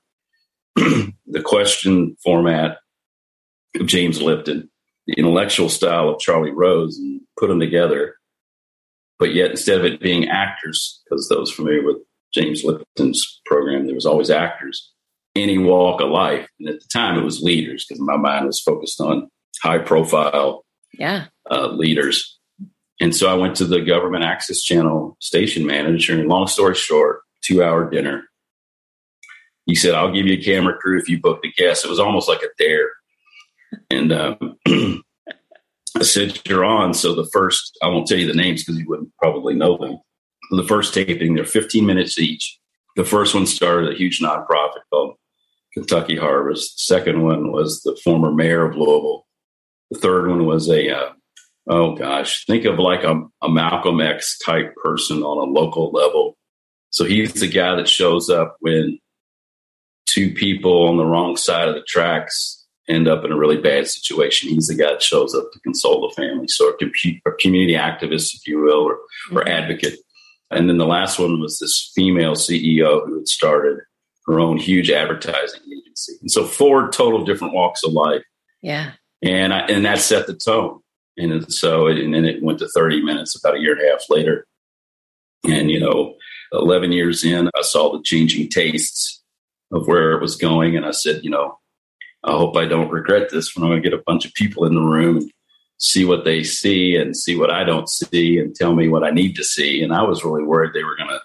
the 0.76 1.42
question 1.44 2.16
format 2.24 2.78
of 3.80 3.88
James 3.88 4.22
Lipton, 4.22 4.70
the 5.08 5.14
intellectual 5.14 5.70
style 5.70 6.10
of 6.10 6.20
Charlie 6.20 6.52
Rose, 6.52 6.98
and 6.98 7.22
put 7.38 7.48
them 7.48 7.60
together, 7.60 8.16
but 9.20 9.34
yet 9.34 9.52
instead 9.52 9.80
of 9.80 9.86
it 9.86 10.02
being 10.02 10.30
actors, 10.30 11.02
because 11.06 11.28
those 11.30 11.52
familiar 11.52 11.84
with 11.84 11.98
James 12.34 12.64
Lipton's 12.64 13.42
program, 13.46 13.86
there 13.86 13.96
was 13.96 14.06
always 14.06 14.30
actors, 14.30 14.92
any 15.36 15.58
walk 15.58 16.02
of 16.02 16.10
life. 16.10 16.48
And 16.60 16.70
at 16.70 16.80
the 16.80 16.88
time, 16.92 17.18
it 17.18 17.24
was 17.24 17.42
leaders 17.42 17.86
because 17.88 18.02
my 18.02 18.18
mind 18.18 18.46
was 18.46 18.62
focused 18.62 19.00
on 19.02 19.30
high 19.62 19.80
profile 19.80 20.66
yeah. 20.94 21.26
Uh, 21.50 21.68
leaders. 21.68 22.40
And 23.02 23.14
so 23.14 23.30
I 23.30 23.34
went 23.34 23.56
to 23.58 23.66
the 23.66 23.82
government 23.82 24.24
access 24.24 24.62
channel 24.62 25.18
station 25.20 25.66
manager, 25.66 26.18
and 26.18 26.30
long 26.30 26.48
story 26.48 26.76
short, 26.76 27.22
two 27.42 27.62
hour 27.62 27.90
dinner. 27.90 28.24
He 29.66 29.76
said, 29.76 29.94
I'll 29.94 30.14
give 30.14 30.26
you 30.26 30.38
a 30.38 30.44
camera 30.44 30.78
crew 30.78 30.98
if 30.98 31.10
you 31.10 31.20
book 31.20 31.42
the 31.42 31.52
guest. 31.52 31.84
It 31.84 31.90
was 31.90 32.00
almost 32.00 32.30
like 32.30 32.42
a 32.42 32.64
dare. 32.64 32.90
And 33.90 34.14
um, 34.14 34.58
I 35.98 36.04
said, 36.04 36.40
You're 36.48 36.64
on. 36.64 36.94
So 36.94 37.14
the 37.14 37.30
first, 37.34 37.78
I 37.84 37.88
won't 37.88 38.08
tell 38.08 38.18
you 38.18 38.28
the 38.28 38.34
names 38.34 38.64
because 38.64 38.80
you 38.80 38.88
wouldn't 38.88 39.12
probably 39.18 39.56
know 39.56 39.78
them 39.78 40.00
the 40.58 40.64
first 40.64 40.94
taping, 40.94 41.36
they're 41.36 41.46
15 41.46 41.86
minutes 41.86 42.20
each. 42.20 42.60
The 42.96 43.06
first 43.06 43.34
one 43.34 43.46
started 43.46 43.92
a 43.92 43.98
huge 43.98 44.20
nonprofit 44.20 44.82
called 44.92 45.16
Kentucky 45.74 46.18
Harvest. 46.18 46.76
The 46.76 46.96
second 46.96 47.24
one 47.24 47.52
was 47.52 47.82
the 47.82 47.98
former 48.04 48.32
mayor 48.32 48.66
of 48.66 48.76
Louisville. 48.76 49.26
The 49.92 50.00
third 50.00 50.28
one 50.28 50.46
was 50.46 50.70
a, 50.70 50.90
uh, 50.90 51.10
oh 51.68 51.96
gosh, 51.96 52.46
think 52.46 52.66
of 52.66 52.80
like 52.80 53.04
a, 53.04 53.22
a 53.42 53.50
Malcolm 53.50 54.02
X 54.02 54.38
type 54.40 54.76
person 54.84 55.24
on 55.24 55.38
a 55.38 55.52
local 55.52 55.92
level. 55.92 56.38
So 56.90 57.06
he's 57.06 57.34
the 57.34 57.48
guy 57.48 57.76
that 57.76 57.88
shows 57.88 58.30
up 58.30 58.58
when 58.60 59.00
two 60.06 60.34
people 60.34 60.88
on 60.88 60.98
the 60.98 61.06
wrong 61.06 61.38
side 61.38 61.68
of 61.68 61.76
the 61.76 61.84
tracks 61.88 62.66
end 62.90 63.08
up 63.08 63.24
in 63.24 63.32
a 63.32 63.38
really 63.38 63.58
bad 63.58 63.88
situation. 63.88 64.50
He's 64.50 64.68
the 64.68 64.76
guy 64.76 64.92
that 64.92 65.02
shows 65.02 65.34
up 65.34 65.52
to 65.54 65.60
console 65.62 66.02
the 66.02 66.22
family. 66.22 66.48
So 66.48 66.70
a, 66.70 67.30
a 67.30 67.32
community 67.40 67.76
activist, 67.76 68.34
if 68.34 68.46
you 68.46 68.60
will, 68.60 68.82
or, 68.82 68.98
or 69.32 69.44
mm-hmm. 69.44 69.48
advocate. 69.48 70.00
And 70.50 70.68
then 70.68 70.78
the 70.78 70.86
last 70.86 71.18
one 71.18 71.40
was 71.40 71.60
this 71.60 71.92
female 71.96 72.34
CEO 72.34 73.06
who 73.06 73.20
had 73.20 73.28
started 73.28 73.80
her 74.28 74.40
own 74.40 74.58
huge 74.58 74.92
advertising 74.92 75.62
agency. 75.62 76.14
And 76.20 76.30
so 76.30 76.46
four 76.46 76.92
total 76.92 77.24
different 77.24 77.54
walks 77.54 77.84
of 77.84 77.94
life. 77.94 78.24
Yeah. 78.62 78.92
And 79.22 79.54
I, 79.54 79.60
and 79.68 79.86
that 79.86 80.00
set 80.00 80.28
the 80.28 80.34
tone. 80.34 80.81
And 81.18 81.52
so, 81.54 81.88
it, 81.88 81.98
and 81.98 82.14
then 82.14 82.26
it 82.26 82.42
went 82.42 82.60
to 82.60 82.70
30 82.70 83.04
minutes 83.04 83.36
about 83.36 83.58
a 83.58 83.60
year 83.60 83.74
and 83.74 83.88
a 83.88 83.92
half 83.92 84.10
later. 84.10 84.46
And, 85.44 85.70
you 85.70 85.80
know, 85.80 86.16
11 86.54 86.92
years 86.92 87.24
in, 87.24 87.50
I 87.56 87.62
saw 87.62 87.92
the 87.92 88.04
changing 88.04 88.50
tastes 88.50 89.22
of 89.72 89.88
where 89.88 90.12
it 90.14 90.22
was 90.22 90.36
going. 90.36 90.76
And 90.76 90.86
I 90.86 90.92
said, 90.92 91.24
you 91.24 91.30
know, 91.30 91.58
I 92.24 92.32
hope 92.32 92.56
I 92.56 92.66
don't 92.66 92.92
regret 92.92 93.30
this 93.30 93.56
when 93.56 93.64
I'm 93.64 93.72
going 93.72 93.82
to 93.82 93.90
get 93.90 93.98
a 93.98 94.04
bunch 94.06 94.26
of 94.26 94.34
people 94.34 94.66
in 94.66 94.76
the 94.76 94.82
room 94.82 95.18
and 95.18 95.32
see 95.78 96.06
what 96.06 96.24
they 96.24 96.44
see 96.44 96.96
and 96.96 97.18
see 97.18 97.36
what 97.36 97.50
I 97.50 97.64
don't 97.64 97.90
see 97.90 98.38
and 98.38 98.56
tell 98.56 98.76
me 98.76 98.88
what 98.88 99.04
I 99.04 99.10
need 99.10 99.36
to 99.38 99.44
see. 99.44 99.82
And 99.82 99.94
I 99.94 100.04
was 100.04 100.24
really 100.24 100.44
worried 100.44 100.74
they 100.74 100.84
were 100.84 100.96
going 100.96 101.10
to 101.10 101.20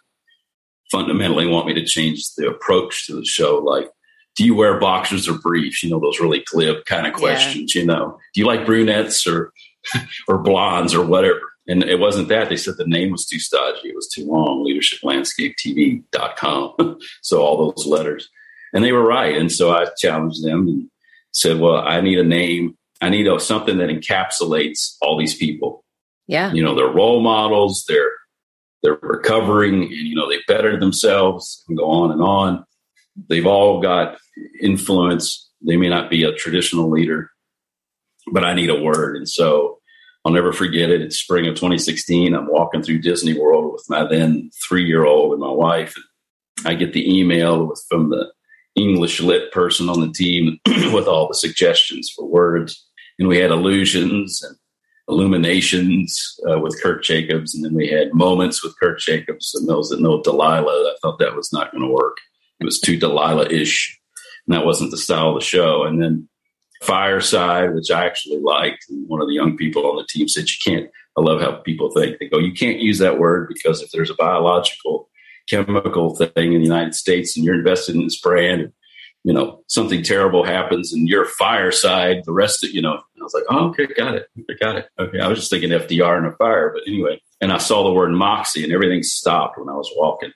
fundamentally 0.90 1.46
want 1.46 1.66
me 1.66 1.74
to 1.74 1.84
change 1.84 2.34
the 2.36 2.48
approach 2.48 3.06
to 3.06 3.16
the 3.16 3.24
show. 3.24 3.58
Like, 3.58 3.90
do 4.36 4.44
you 4.44 4.54
wear 4.54 4.78
boxers 4.78 5.28
or 5.28 5.38
briefs? 5.38 5.82
You 5.82 5.90
know, 5.90 6.00
those 6.00 6.20
really 6.20 6.44
glib 6.50 6.84
kind 6.86 7.06
of 7.06 7.14
questions, 7.14 7.74
yeah. 7.74 7.82
you 7.82 7.86
know, 7.86 8.18
do 8.34 8.40
you 8.40 8.46
like 8.46 8.66
brunettes 8.66 9.26
or, 9.26 9.52
or 10.28 10.38
blondes 10.38 10.94
or 10.94 11.04
whatever? 11.04 11.40
And 11.68 11.82
it 11.82 11.98
wasn't 11.98 12.28
that. 12.28 12.48
They 12.48 12.56
said 12.56 12.76
the 12.76 12.86
name 12.86 13.10
was 13.10 13.26
too 13.26 13.40
stodgy. 13.40 13.88
It 13.88 13.96
was 13.96 14.08
too 14.08 14.24
long, 14.24 14.64
leadershiplandscapetv.com. 14.64 16.98
so 17.22 17.42
all 17.42 17.74
those 17.74 17.86
letters. 17.86 18.30
And 18.72 18.84
they 18.84 18.92
were 18.92 19.04
right. 19.04 19.36
And 19.36 19.50
so 19.50 19.74
I 19.74 19.86
challenged 19.98 20.44
them 20.44 20.68
and 20.68 20.88
said, 21.32 21.58
well, 21.58 21.76
I 21.76 22.00
need 22.00 22.18
a 22.18 22.24
name. 22.24 22.76
I 23.00 23.10
need 23.10 23.26
a, 23.26 23.40
something 23.40 23.78
that 23.78 23.90
encapsulates 23.90 24.96
all 25.02 25.18
these 25.18 25.34
people. 25.34 25.84
Yeah. 26.28 26.52
You 26.52 26.62
know, 26.62 26.74
they're 26.74 26.86
role 26.86 27.20
models. 27.20 27.84
They're, 27.88 28.12
they're 28.82 28.98
recovering 29.02 29.82
and, 29.82 29.90
you 29.90 30.14
know, 30.14 30.28
they 30.28 30.38
bettered 30.46 30.80
themselves 30.80 31.64
and 31.68 31.76
go 31.76 31.86
on 31.86 32.12
and 32.12 32.22
on. 32.22 32.64
They've 33.28 33.46
all 33.46 33.80
got 33.80 34.18
influence. 34.60 35.50
They 35.66 35.76
may 35.76 35.88
not 35.88 36.10
be 36.10 36.24
a 36.24 36.32
traditional 36.32 36.90
leader, 36.90 37.30
but 38.30 38.44
I 38.44 38.54
need 38.54 38.70
a 38.70 38.80
word. 38.80 39.16
And 39.16 39.28
so 39.28 39.75
I'll 40.26 40.32
never 40.32 40.52
forget 40.52 40.90
it. 40.90 41.02
It's 41.02 41.20
spring 41.20 41.46
of 41.46 41.54
2016. 41.54 42.34
I'm 42.34 42.50
walking 42.50 42.82
through 42.82 42.98
Disney 42.98 43.38
World 43.38 43.72
with 43.72 43.84
my 43.88 44.04
then 44.04 44.50
three 44.68 44.84
year 44.84 45.04
old 45.04 45.30
and 45.30 45.40
my 45.40 45.52
wife. 45.52 45.94
I 46.64 46.74
get 46.74 46.92
the 46.92 47.16
email 47.16 47.72
from 47.88 48.10
the 48.10 48.32
English 48.74 49.20
lit 49.20 49.52
person 49.52 49.88
on 49.88 50.00
the 50.00 50.10
team 50.10 50.58
with 50.92 51.06
all 51.06 51.28
the 51.28 51.34
suggestions 51.34 52.10
for 52.10 52.26
words. 52.26 52.84
And 53.20 53.28
we 53.28 53.38
had 53.38 53.52
illusions 53.52 54.42
and 54.42 54.56
illuminations 55.06 56.40
uh, 56.50 56.58
with 56.58 56.82
Kirt 56.82 57.04
Jacobs. 57.04 57.54
And 57.54 57.64
then 57.64 57.74
we 57.74 57.86
had 57.86 58.12
moments 58.12 58.64
with 58.64 58.76
Kirt 58.80 58.98
Jacobs. 58.98 59.54
And 59.54 59.68
those 59.68 59.90
that 59.90 60.00
know 60.00 60.22
Delilah, 60.22 60.92
I 60.92 60.96
thought 61.02 61.20
that 61.20 61.36
was 61.36 61.52
not 61.52 61.70
going 61.70 61.84
to 61.84 61.94
work. 61.94 62.16
It 62.58 62.64
was 62.64 62.80
too 62.80 62.98
Delilah 62.98 63.48
ish. 63.48 63.96
And 64.48 64.56
that 64.56 64.66
wasn't 64.66 64.90
the 64.90 64.96
style 64.96 65.28
of 65.28 65.34
the 65.36 65.46
show. 65.46 65.84
And 65.84 66.02
then 66.02 66.28
Fireside, 66.82 67.74
which 67.74 67.90
I 67.90 68.06
actually 68.06 68.40
liked. 68.40 68.86
And 68.88 69.08
one 69.08 69.20
of 69.20 69.28
the 69.28 69.34
young 69.34 69.56
people 69.56 69.86
on 69.86 69.96
the 69.96 70.06
team 70.08 70.28
said, 70.28 70.48
You 70.48 70.56
can't. 70.64 70.90
I 71.16 71.22
love 71.22 71.40
how 71.40 71.52
people 71.52 71.90
think. 71.90 72.18
They 72.18 72.28
go, 72.28 72.38
You 72.38 72.52
can't 72.52 72.80
use 72.80 72.98
that 72.98 73.18
word 73.18 73.48
because 73.48 73.82
if 73.82 73.90
there's 73.90 74.10
a 74.10 74.14
biological 74.14 75.08
chemical 75.48 76.14
thing 76.16 76.52
in 76.52 76.58
the 76.58 76.66
United 76.66 76.94
States 76.94 77.36
and 77.36 77.44
you're 77.44 77.58
invested 77.58 77.94
in 77.94 78.04
this 78.04 78.20
brand, 78.20 78.60
and, 78.62 78.72
you 79.24 79.32
know, 79.32 79.62
something 79.68 80.02
terrible 80.02 80.44
happens 80.44 80.92
and 80.92 81.08
you're 81.08 81.24
fireside, 81.24 82.22
the 82.24 82.32
rest 82.32 82.62
of, 82.64 82.70
you 82.70 82.82
know, 82.82 82.94
I 82.94 83.22
was 83.22 83.34
like, 83.34 83.44
oh, 83.50 83.68
okay, 83.70 83.86
got 83.86 84.14
it. 84.14 84.28
I 84.48 84.54
got 84.60 84.76
it. 84.76 84.88
Okay. 84.98 85.18
I 85.18 85.26
was 85.28 85.38
just 85.38 85.50
thinking 85.50 85.70
FDR 85.70 86.18
and 86.18 86.26
a 86.26 86.36
fire, 86.36 86.72
but 86.72 86.82
anyway, 86.86 87.20
and 87.40 87.52
I 87.52 87.58
saw 87.58 87.82
the 87.82 87.92
word 87.92 88.12
moxie 88.12 88.62
and 88.62 88.72
everything 88.72 89.02
stopped 89.02 89.58
when 89.58 89.68
I 89.68 89.74
was 89.74 89.90
walking. 89.96 90.32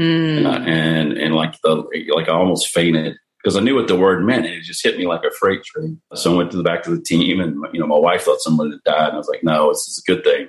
Mm. 0.00 0.38
And, 0.38 0.48
I, 0.48 0.56
and, 0.56 1.12
and 1.12 1.34
like 1.34 1.54
the, 1.62 1.84
like 2.14 2.28
I 2.28 2.32
almost 2.32 2.68
fainted 2.68 3.16
because 3.44 3.56
I 3.58 3.60
knew 3.60 3.74
what 3.74 3.88
the 3.88 3.96
word 3.96 4.24
meant 4.24 4.46
and 4.46 4.54
it 4.54 4.62
just 4.62 4.82
hit 4.82 4.96
me 4.96 5.06
like 5.06 5.22
a 5.22 5.30
freight 5.30 5.62
train. 5.64 6.00
So 6.14 6.32
I 6.32 6.36
went 6.38 6.50
to 6.52 6.56
the 6.56 6.62
back 6.62 6.86
of 6.86 6.96
the 6.96 7.02
team 7.02 7.40
and, 7.40 7.62
you 7.74 7.80
know, 7.80 7.86
my 7.86 7.98
wife 7.98 8.22
thought 8.22 8.40
someone 8.40 8.70
had 8.70 8.82
died. 8.84 9.08
And 9.08 9.14
I 9.14 9.18
was 9.18 9.28
like, 9.28 9.44
no, 9.44 9.68
this 9.68 9.86
is 9.86 10.02
a 10.02 10.10
good 10.10 10.24
thing 10.24 10.48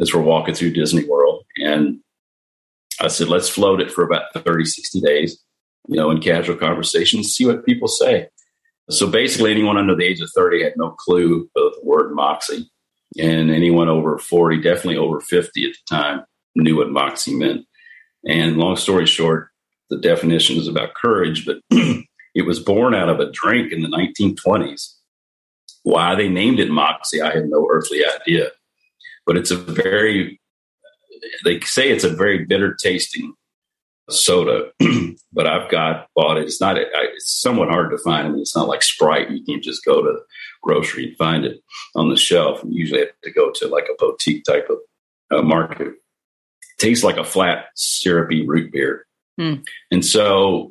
as 0.00 0.14
we're 0.14 0.22
walking 0.22 0.54
through 0.54 0.72
Disney 0.72 1.04
World. 1.04 1.44
And 1.58 2.00
I 2.98 3.08
said, 3.08 3.28
let's 3.28 3.50
float 3.50 3.82
it 3.82 3.92
for 3.92 4.02
about 4.02 4.32
30, 4.32 4.64
60 4.64 5.02
days, 5.02 5.38
you 5.86 5.96
know, 5.96 6.10
in 6.10 6.22
casual 6.22 6.56
conversations, 6.56 7.34
see 7.34 7.44
what 7.44 7.66
people 7.66 7.88
say. 7.88 8.28
So 8.88 9.06
basically, 9.06 9.50
anyone 9.50 9.76
under 9.76 9.94
the 9.94 10.04
age 10.04 10.22
of 10.22 10.30
30 10.34 10.62
had 10.62 10.74
no 10.76 10.92
clue 10.92 11.50
of 11.56 11.72
the 11.74 11.80
word 11.82 12.14
moxie. 12.14 12.70
And 13.18 13.50
anyone 13.50 13.90
over 13.90 14.16
40, 14.16 14.62
definitely 14.62 14.96
over 14.96 15.20
50 15.20 15.64
at 15.64 15.72
the 15.72 15.94
time, 15.94 16.24
knew 16.54 16.76
what 16.78 16.90
moxie 16.90 17.34
meant. 17.34 17.66
And 18.26 18.56
long 18.56 18.76
story 18.76 19.04
short, 19.04 19.50
the 19.90 19.98
definition 19.98 20.56
is 20.56 20.68
about 20.68 20.94
courage, 20.94 21.46
but 21.46 21.60
it 22.34 22.46
was 22.46 22.60
born 22.60 22.94
out 22.94 23.08
of 23.08 23.20
a 23.20 23.30
drink 23.30 23.72
in 23.72 23.82
the 23.82 23.88
1920s. 23.88 24.94
Why 25.82 26.14
they 26.14 26.28
named 26.28 26.60
it 26.60 26.70
moxie, 26.70 27.20
I 27.20 27.34
had 27.34 27.48
no 27.48 27.68
earthly 27.70 28.04
idea. 28.04 28.50
But 29.26 29.36
it's 29.36 29.50
a 29.50 29.56
very 29.56 30.40
they 31.44 31.60
say 31.60 31.90
it's 31.90 32.04
a 32.04 32.10
very 32.10 32.44
bitter 32.44 32.74
tasting 32.74 33.34
soda, 34.10 34.70
but 35.32 35.46
I've 35.46 35.70
got 35.70 36.08
bought 36.14 36.38
it. 36.38 36.44
It's 36.44 36.60
not. 36.60 36.76
It's 36.78 37.40
somewhat 37.40 37.68
hard 37.68 37.90
to 37.90 37.98
find. 37.98 38.28
I 38.28 38.30
mean, 38.30 38.40
it's 38.40 38.56
not 38.56 38.68
like 38.68 38.82
Sprite. 38.82 39.30
You 39.30 39.44
can't 39.44 39.62
just 39.62 39.84
go 39.84 40.02
to 40.02 40.12
the 40.12 40.24
grocery 40.62 41.08
and 41.08 41.16
find 41.16 41.44
it 41.44 41.62
on 41.94 42.10
the 42.10 42.16
shelf. 42.16 42.62
You 42.64 42.70
usually 42.72 43.00
have 43.00 43.08
to 43.22 43.32
go 43.32 43.50
to 43.52 43.68
like 43.68 43.88
a 43.90 43.96
boutique 43.98 44.44
type 44.44 44.68
of 44.70 44.78
uh, 45.38 45.42
market. 45.42 45.88
It 45.88 45.94
tastes 46.78 47.04
like 47.04 47.16
a 47.16 47.24
flat 47.24 47.66
syrupy 47.74 48.46
root 48.46 48.72
beer, 48.72 49.06
hmm. 49.38 49.54
and 49.90 50.04
so 50.04 50.70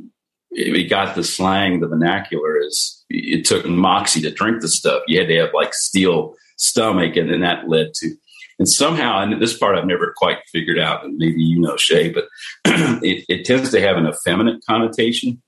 it 0.55 0.89
got 0.89 1.15
the 1.15 1.23
slang. 1.23 1.79
The 1.79 1.87
vernacular 1.87 2.57
is 2.59 3.03
it 3.09 3.45
took 3.45 3.65
moxie 3.65 4.21
to 4.21 4.31
drink 4.31 4.61
the 4.61 4.67
stuff. 4.67 5.03
You 5.07 5.19
had 5.19 5.27
to 5.29 5.37
have 5.37 5.53
like 5.53 5.73
steel 5.73 6.35
stomach, 6.57 7.15
and 7.15 7.29
then 7.29 7.41
that 7.41 7.67
led 7.67 7.93
to 7.95 8.15
and 8.59 8.69
somehow, 8.69 9.19
and 9.19 9.41
this 9.41 9.57
part 9.57 9.77
I've 9.77 9.85
never 9.85 10.13
quite 10.15 10.37
figured 10.51 10.79
out, 10.79 11.03
and 11.03 11.17
maybe 11.17 11.41
you 11.41 11.59
know, 11.59 11.75
Shay, 11.77 12.09
but 12.09 12.25
it, 12.65 13.25
it, 13.27 13.45
tends 13.45 13.71
to 13.71 13.81
have 13.81 13.97
an 13.97 14.07
effeminate 14.07 14.63
connotation, 14.65 15.41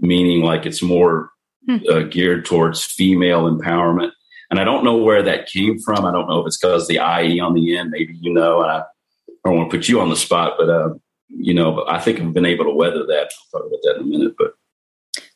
meaning 0.00 0.42
like 0.42 0.66
it's 0.66 0.82
more 0.82 1.30
hmm. 1.68 1.76
uh, 1.88 2.00
geared 2.00 2.46
towards 2.46 2.84
female 2.84 3.42
empowerment. 3.42 4.12
And 4.50 4.58
I 4.58 4.64
don't 4.64 4.84
know 4.84 4.96
where 4.96 5.22
that 5.22 5.46
came 5.46 5.78
from. 5.78 6.04
I 6.04 6.10
don't 6.10 6.28
know 6.28 6.40
if 6.40 6.46
it's 6.46 6.58
because 6.58 6.88
the 6.88 6.96
IE 6.96 7.38
on 7.38 7.54
the 7.54 7.76
end, 7.76 7.90
maybe 7.90 8.16
you 8.20 8.32
know, 8.32 8.62
and 8.62 8.72
I, 8.72 8.78
I 8.78 9.48
don't 9.48 9.56
want 9.56 9.70
to 9.70 9.76
put 9.76 9.88
you 9.88 10.00
on 10.00 10.08
the 10.08 10.16
spot, 10.16 10.54
but, 10.58 10.68
uh, 10.68 10.94
you 11.30 11.54
know, 11.54 11.84
I 11.88 11.98
think 11.98 12.20
I've 12.20 12.32
been 12.32 12.46
able 12.46 12.64
to 12.64 12.74
weather 12.74 13.06
that. 13.06 13.30
I'll 13.54 13.60
talk 13.60 13.68
about 13.68 13.80
that 13.82 13.96
in 13.96 14.02
a 14.02 14.06
minute, 14.06 14.34
but 14.36 14.54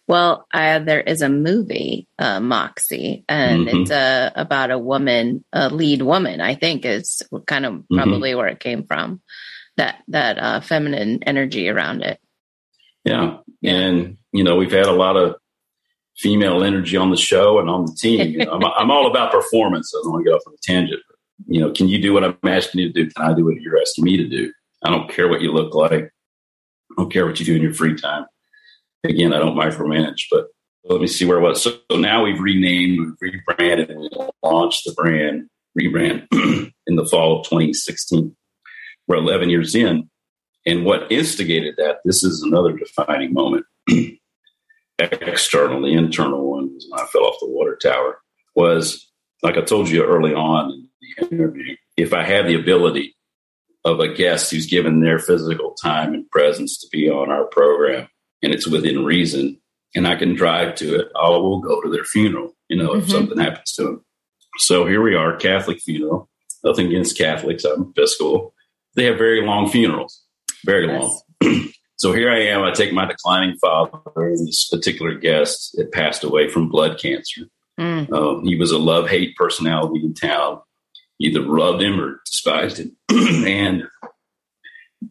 well, 0.06 0.46
uh, 0.52 0.80
there 0.80 1.00
is 1.00 1.22
a 1.22 1.30
movie, 1.30 2.06
uh, 2.18 2.38
Moxie, 2.38 3.24
and 3.26 3.66
mm-hmm. 3.66 3.82
it's 3.82 3.90
uh, 3.90 4.30
about 4.34 4.70
a 4.70 4.78
woman, 4.78 5.44
a 5.52 5.70
lead 5.70 6.02
woman. 6.02 6.42
I 6.42 6.54
think 6.56 6.84
is 6.84 7.22
kind 7.46 7.64
of 7.64 7.72
mm-hmm. 7.72 7.96
probably 7.96 8.30
mm-hmm. 8.30 8.38
where 8.38 8.48
it 8.48 8.60
came 8.60 8.84
from. 8.84 9.22
That 9.76 10.02
that 10.08 10.38
uh, 10.38 10.60
feminine 10.60 11.22
energy 11.24 11.68
around 11.68 12.02
it. 12.02 12.20
Yeah. 13.04 13.38
yeah, 13.60 13.72
and 13.72 14.18
you 14.32 14.44
know 14.44 14.56
we've 14.56 14.70
had 14.70 14.86
a 14.86 14.92
lot 14.92 15.16
of 15.16 15.36
female 16.16 16.62
energy 16.62 16.96
on 16.96 17.10
the 17.10 17.16
show 17.16 17.58
and 17.58 17.70
on 17.70 17.86
the 17.86 17.96
team. 17.98 18.32
You 18.32 18.44
know, 18.44 18.52
I'm, 18.52 18.64
I'm, 18.76 18.90
all 18.90 19.10
about 19.10 19.32
performance. 19.32 19.92
I 19.94 20.00
don't 20.02 20.12
want 20.12 20.24
to 20.24 20.30
get 20.30 20.36
off 20.36 20.42
on 20.46 20.54
a 20.54 20.56
tangent. 20.62 21.00
But, 21.08 21.16
you 21.46 21.60
know, 21.60 21.72
can 21.72 21.88
you 21.88 22.00
do 22.00 22.12
what 22.12 22.24
I'm 22.24 22.38
asking 22.44 22.82
you 22.82 22.92
to 22.92 23.04
do? 23.04 23.10
Can 23.10 23.30
I 23.30 23.34
do 23.34 23.44
what 23.44 23.56
you're 23.56 23.80
asking 23.80 24.04
me 24.04 24.16
to 24.18 24.28
do? 24.28 24.52
I 24.84 24.90
don't 24.90 25.10
care 25.10 25.28
what 25.28 25.40
you 25.40 25.52
look 25.52 25.74
like. 25.74 25.92
I 25.92 26.94
don't 26.96 27.12
care 27.12 27.26
what 27.26 27.40
you 27.40 27.46
do 27.46 27.56
in 27.56 27.62
your 27.62 27.74
free 27.74 27.96
time 27.96 28.26
again, 29.04 29.32
I 29.32 29.38
don't 29.38 29.56
micromanage, 29.56 30.26
but 30.30 30.46
let 30.84 31.00
me 31.00 31.06
see 31.06 31.24
where 31.24 31.38
it 31.38 31.42
was. 31.42 31.62
So, 31.62 31.72
so 31.90 31.98
now 31.98 32.24
we've 32.24 32.40
renamed, 32.40 33.16
we've 33.20 33.32
rebranded, 33.48 33.90
and 33.90 34.00
we 34.00 34.10
launched 34.42 34.84
the 34.84 34.92
brand 34.92 35.48
rebrand 35.78 36.26
in 36.86 36.96
the 36.96 37.06
fall 37.06 37.40
of 37.40 37.46
2016. 37.46 38.34
We're 39.06 39.16
11 39.16 39.50
years 39.50 39.74
in. 39.74 40.10
And 40.66 40.84
what 40.84 41.12
instigated 41.12 41.74
that, 41.76 41.98
this 42.04 42.24
is 42.24 42.42
another 42.42 42.72
defining 42.72 43.34
moment. 43.34 43.66
External, 44.98 45.82
the 45.82 45.92
internal 45.92 46.50
one 46.50 46.72
was 46.72 46.86
when 46.88 47.00
I 47.00 47.06
fell 47.06 47.24
off 47.24 47.36
the 47.40 47.48
water 47.48 47.76
tower, 47.76 48.18
was 48.54 49.10
like 49.42 49.58
I 49.58 49.60
told 49.60 49.90
you 49.90 50.04
early 50.04 50.32
on 50.32 50.70
in 50.70 50.88
the 51.00 51.36
interview, 51.36 51.76
if 51.96 52.14
I 52.14 52.22
had 52.22 52.46
the 52.46 52.54
ability 52.54 53.14
of 53.84 54.00
a 54.00 54.12
guest 54.12 54.50
who's 54.50 54.66
given 54.66 55.00
their 55.00 55.18
physical 55.18 55.74
time 55.82 56.14
and 56.14 56.30
presence 56.30 56.78
to 56.78 56.88
be 56.90 57.10
on 57.10 57.30
our 57.30 57.44
program, 57.44 58.08
and 58.42 58.52
it's 58.52 58.66
within 58.66 59.04
reason 59.04 59.60
and 59.94 60.06
I 60.06 60.16
can 60.16 60.34
drive 60.34 60.74
to 60.76 61.00
it, 61.00 61.08
I 61.16 61.28
will 61.28 61.60
go 61.60 61.80
to 61.80 61.88
their 61.88 62.04
funeral, 62.04 62.54
you 62.68 62.76
know, 62.76 62.94
if 62.94 63.04
mm-hmm. 63.04 63.12
something 63.12 63.38
happens 63.38 63.72
to 63.74 63.82
them. 63.84 64.04
So 64.58 64.86
here 64.86 65.02
we 65.02 65.14
are, 65.14 65.36
Catholic 65.36 65.80
funeral. 65.80 66.28
Nothing 66.62 66.86
against 66.86 67.18
Catholics. 67.18 67.64
I'm 67.64 67.92
Episcopal. 67.96 68.54
They 68.96 69.04
have 69.04 69.18
very 69.18 69.44
long 69.44 69.68
funerals, 69.68 70.22
very 70.64 70.86
yes. 70.86 71.02
long. 71.42 71.68
So 71.96 72.12
here 72.12 72.28
I 72.28 72.40
am. 72.40 72.64
I 72.64 72.72
take 72.72 72.92
my 72.92 73.06
declining 73.06 73.56
father, 73.58 74.00
and 74.16 74.48
this 74.48 74.68
particular 74.68 75.14
guest 75.14 75.76
had 75.78 75.92
passed 75.92 76.24
away 76.24 76.48
from 76.48 76.68
blood 76.68 76.98
cancer. 76.98 77.42
Mm. 77.78 78.12
Um, 78.12 78.44
he 78.44 78.56
was 78.56 78.72
a 78.72 78.78
love 78.78 79.08
hate 79.08 79.36
personality 79.36 80.04
in 80.04 80.12
town. 80.12 80.60
Either 81.24 81.40
loved 81.40 81.82
him 81.82 82.00
or 82.00 82.20
despised 82.26 82.78
him. 82.78 82.96
and 83.10 83.84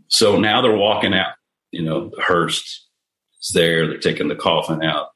so 0.07 0.39
now 0.39 0.61
they're 0.61 0.75
walking 0.75 1.13
out. 1.13 1.33
You 1.71 1.83
know, 1.83 2.09
the 2.09 2.21
hearse 2.21 2.87
is 3.41 3.51
there. 3.53 3.87
They're 3.87 3.97
taking 3.97 4.27
the 4.27 4.35
coffin 4.35 4.83
out. 4.83 5.09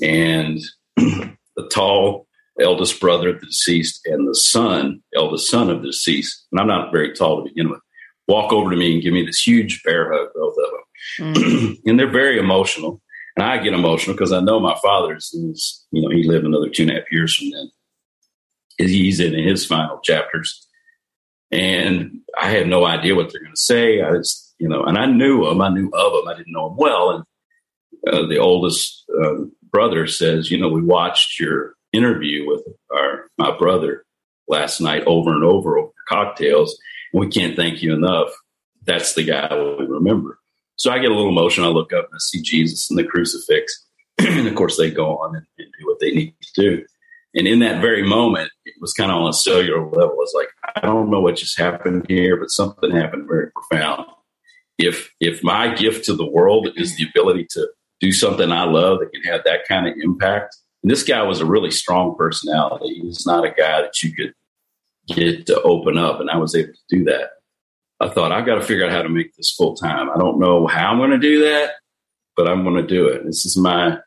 And 0.00 0.60
the 0.96 1.68
tall 1.72 2.28
eldest 2.60 3.00
brother 3.00 3.30
of 3.30 3.40
the 3.40 3.46
deceased 3.46 4.00
and 4.06 4.28
the 4.28 4.34
son, 4.34 5.02
eldest 5.14 5.50
son 5.50 5.70
of 5.70 5.82
the 5.82 5.88
deceased, 5.88 6.46
and 6.50 6.60
I'm 6.60 6.66
not 6.66 6.92
very 6.92 7.14
tall 7.14 7.42
to 7.42 7.48
begin 7.48 7.70
with, 7.70 7.80
walk 8.26 8.52
over 8.52 8.70
to 8.70 8.76
me 8.76 8.94
and 8.94 9.02
give 9.02 9.12
me 9.12 9.24
this 9.24 9.46
huge 9.46 9.82
bear 9.84 10.12
hug, 10.12 10.28
both 10.34 10.54
of 10.56 10.70
them. 10.70 11.34
Mm. 11.34 11.78
and 11.86 11.98
they're 11.98 12.10
very 12.10 12.38
emotional. 12.38 13.00
And 13.36 13.44
I 13.44 13.58
get 13.58 13.72
emotional 13.72 14.16
because 14.16 14.32
I 14.32 14.40
know 14.40 14.58
my 14.58 14.76
father's, 14.82 15.32
is, 15.32 15.86
you 15.92 16.02
know, 16.02 16.08
he 16.08 16.24
lived 16.24 16.44
another 16.44 16.68
two 16.68 16.82
and 16.82 16.90
a 16.90 16.94
half 16.94 17.12
years 17.12 17.36
from 17.36 17.50
then. 17.50 17.70
He's 18.78 19.20
in 19.20 19.34
his 19.34 19.66
final 19.66 19.98
chapters. 20.00 20.66
And 21.50 22.20
I 22.38 22.50
had 22.50 22.66
no 22.66 22.84
idea 22.84 23.14
what 23.14 23.32
they're 23.32 23.42
going 23.42 23.54
to 23.54 23.60
say. 23.60 24.02
I 24.02 24.16
just, 24.16 24.54
you 24.58 24.68
know, 24.68 24.84
and 24.84 24.98
I 24.98 25.06
knew 25.06 25.44
them. 25.44 25.60
I 25.60 25.70
knew 25.70 25.90
of 25.92 26.12
them. 26.12 26.28
I 26.28 26.36
didn't 26.36 26.52
know 26.52 26.68
them 26.68 26.76
well. 26.76 27.10
And 27.10 27.24
uh, 28.06 28.26
the 28.26 28.38
oldest 28.38 29.04
uh, 29.22 29.44
brother 29.70 30.06
says, 30.06 30.50
you 30.50 30.58
know, 30.58 30.68
we 30.68 30.82
watched 30.82 31.40
your 31.40 31.74
interview 31.92 32.46
with 32.46 32.62
our 32.94 33.28
my 33.38 33.56
brother 33.56 34.04
last 34.46 34.80
night 34.80 35.02
over 35.06 35.32
and 35.32 35.44
over 35.44 35.78
over 35.78 35.92
cocktails, 36.08 36.78
and 37.12 37.20
we 37.20 37.28
can't 37.28 37.56
thank 37.56 37.82
you 37.82 37.94
enough. 37.94 38.28
That's 38.84 39.14
the 39.14 39.24
guy 39.24 39.48
we 39.54 39.86
remember. 39.86 40.38
So 40.76 40.90
I 40.90 40.98
get 40.98 41.10
a 41.10 41.14
little 41.14 41.30
emotional. 41.30 41.68
I 41.68 41.72
look 41.72 41.92
up 41.92 42.06
and 42.06 42.14
I 42.14 42.20
see 42.20 42.40
Jesus 42.42 42.88
and 42.90 42.98
the 42.98 43.04
crucifix, 43.04 43.86
and 44.18 44.48
of 44.48 44.54
course 44.54 44.76
they 44.76 44.90
go 44.90 45.18
on 45.18 45.36
and, 45.36 45.46
and 45.58 45.68
do 45.78 45.86
what 45.86 45.98
they 46.00 46.12
need 46.12 46.34
to 46.54 46.60
do. 46.60 46.84
And 47.34 47.46
in 47.46 47.58
that 47.60 47.80
very 47.80 48.02
moment, 48.02 48.50
it 48.64 48.74
was 48.80 48.94
kind 48.94 49.10
of 49.10 49.18
on 49.18 49.28
a 49.28 49.32
cellular 49.32 49.84
level. 49.86 50.16
It's 50.20 50.34
like 50.34 50.48
I 50.76 50.80
don't 50.80 51.10
know 51.10 51.20
what 51.20 51.36
just 51.36 51.58
happened 51.58 52.06
here, 52.08 52.36
but 52.36 52.50
something 52.50 52.90
happened 52.90 53.28
very 53.28 53.50
profound. 53.52 54.06
If 54.78 55.10
if 55.20 55.42
my 55.44 55.74
gift 55.74 56.04
to 56.06 56.14
the 56.14 56.26
world 56.26 56.68
is 56.76 56.96
the 56.96 57.06
ability 57.08 57.46
to 57.50 57.68
do 58.00 58.12
something 58.12 58.50
I 58.50 58.64
love 58.64 59.00
that 59.00 59.12
can 59.12 59.22
have 59.24 59.42
that 59.44 59.66
kind 59.68 59.86
of 59.86 59.94
impact, 60.00 60.56
and 60.82 60.90
this 60.90 61.02
guy 61.02 61.22
was 61.22 61.40
a 61.40 61.46
really 61.46 61.70
strong 61.70 62.16
personality. 62.16 63.00
He's 63.02 63.26
not 63.26 63.44
a 63.44 63.50
guy 63.50 63.82
that 63.82 64.02
you 64.02 64.14
could 64.14 64.32
get 65.08 65.46
to 65.46 65.60
open 65.62 65.98
up, 65.98 66.20
and 66.20 66.30
I 66.30 66.38
was 66.38 66.54
able 66.54 66.72
to 66.72 66.96
do 66.96 67.04
that. 67.04 67.30
I 68.00 68.08
thought 68.08 68.32
I've 68.32 68.46
got 68.46 68.56
to 68.56 68.62
figure 68.62 68.86
out 68.86 68.92
how 68.92 69.02
to 69.02 69.08
make 69.08 69.34
this 69.34 69.52
full 69.52 69.74
time. 69.74 70.08
I 70.10 70.18
don't 70.18 70.38
know 70.38 70.66
how 70.66 70.92
I'm 70.92 70.98
going 70.98 71.10
to 71.10 71.18
do 71.18 71.40
that, 71.44 71.72
but 72.36 72.48
I'm 72.48 72.62
going 72.62 72.76
to 72.76 72.86
do 72.86 73.08
it. 73.08 73.24
This 73.24 73.44
is 73.44 73.56
my 73.56 73.98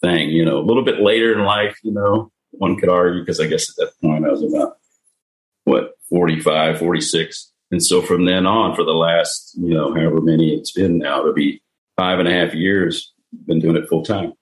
thing. 0.00 0.30
You 0.30 0.44
know, 0.44 0.58
a 0.58 0.64
little 0.64 0.84
bit 0.84 1.00
later 1.00 1.32
in 1.36 1.44
life, 1.44 1.76
you 1.82 1.92
know, 1.92 2.30
one 2.58 2.76
could 2.76 2.88
argue 2.88 3.20
because 3.20 3.40
I 3.40 3.46
guess 3.46 3.68
at 3.70 3.76
that 3.76 3.92
point 4.00 4.26
I 4.26 4.30
was 4.30 4.42
about 4.42 4.78
what 5.64 5.92
45, 6.10 6.78
46. 6.78 7.52
And 7.70 7.84
so 7.84 8.00
from 8.00 8.24
then 8.24 8.46
on, 8.46 8.74
for 8.74 8.84
the 8.84 8.94
last, 8.94 9.54
you 9.58 9.74
know, 9.74 9.92
however 9.94 10.20
many 10.20 10.54
it's 10.54 10.72
been 10.72 10.98
now, 10.98 11.22
to 11.22 11.32
be 11.32 11.62
five 11.96 12.18
and 12.18 12.28
a 12.28 12.32
half 12.32 12.54
years, 12.54 13.12
been 13.46 13.60
doing 13.60 13.76
it 13.76 13.88
full 13.88 14.02
time. 14.02 14.32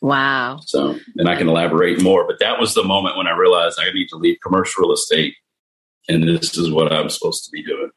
Wow. 0.00 0.60
So, 0.64 0.98
and 1.16 1.28
I 1.28 1.36
can 1.36 1.48
elaborate 1.48 2.02
more, 2.02 2.26
but 2.26 2.38
that 2.40 2.60
was 2.60 2.74
the 2.74 2.84
moment 2.84 3.16
when 3.16 3.26
I 3.26 3.36
realized 3.36 3.78
I 3.80 3.90
need 3.92 4.08
to 4.10 4.16
leave 4.16 4.38
commercial 4.42 4.82
real 4.82 4.92
estate 4.92 5.34
and 6.08 6.26
this 6.26 6.56
is 6.56 6.70
what 6.70 6.92
I'm 6.92 7.10
supposed 7.10 7.44
to 7.44 7.50
be 7.50 7.62
doing. 7.62 7.90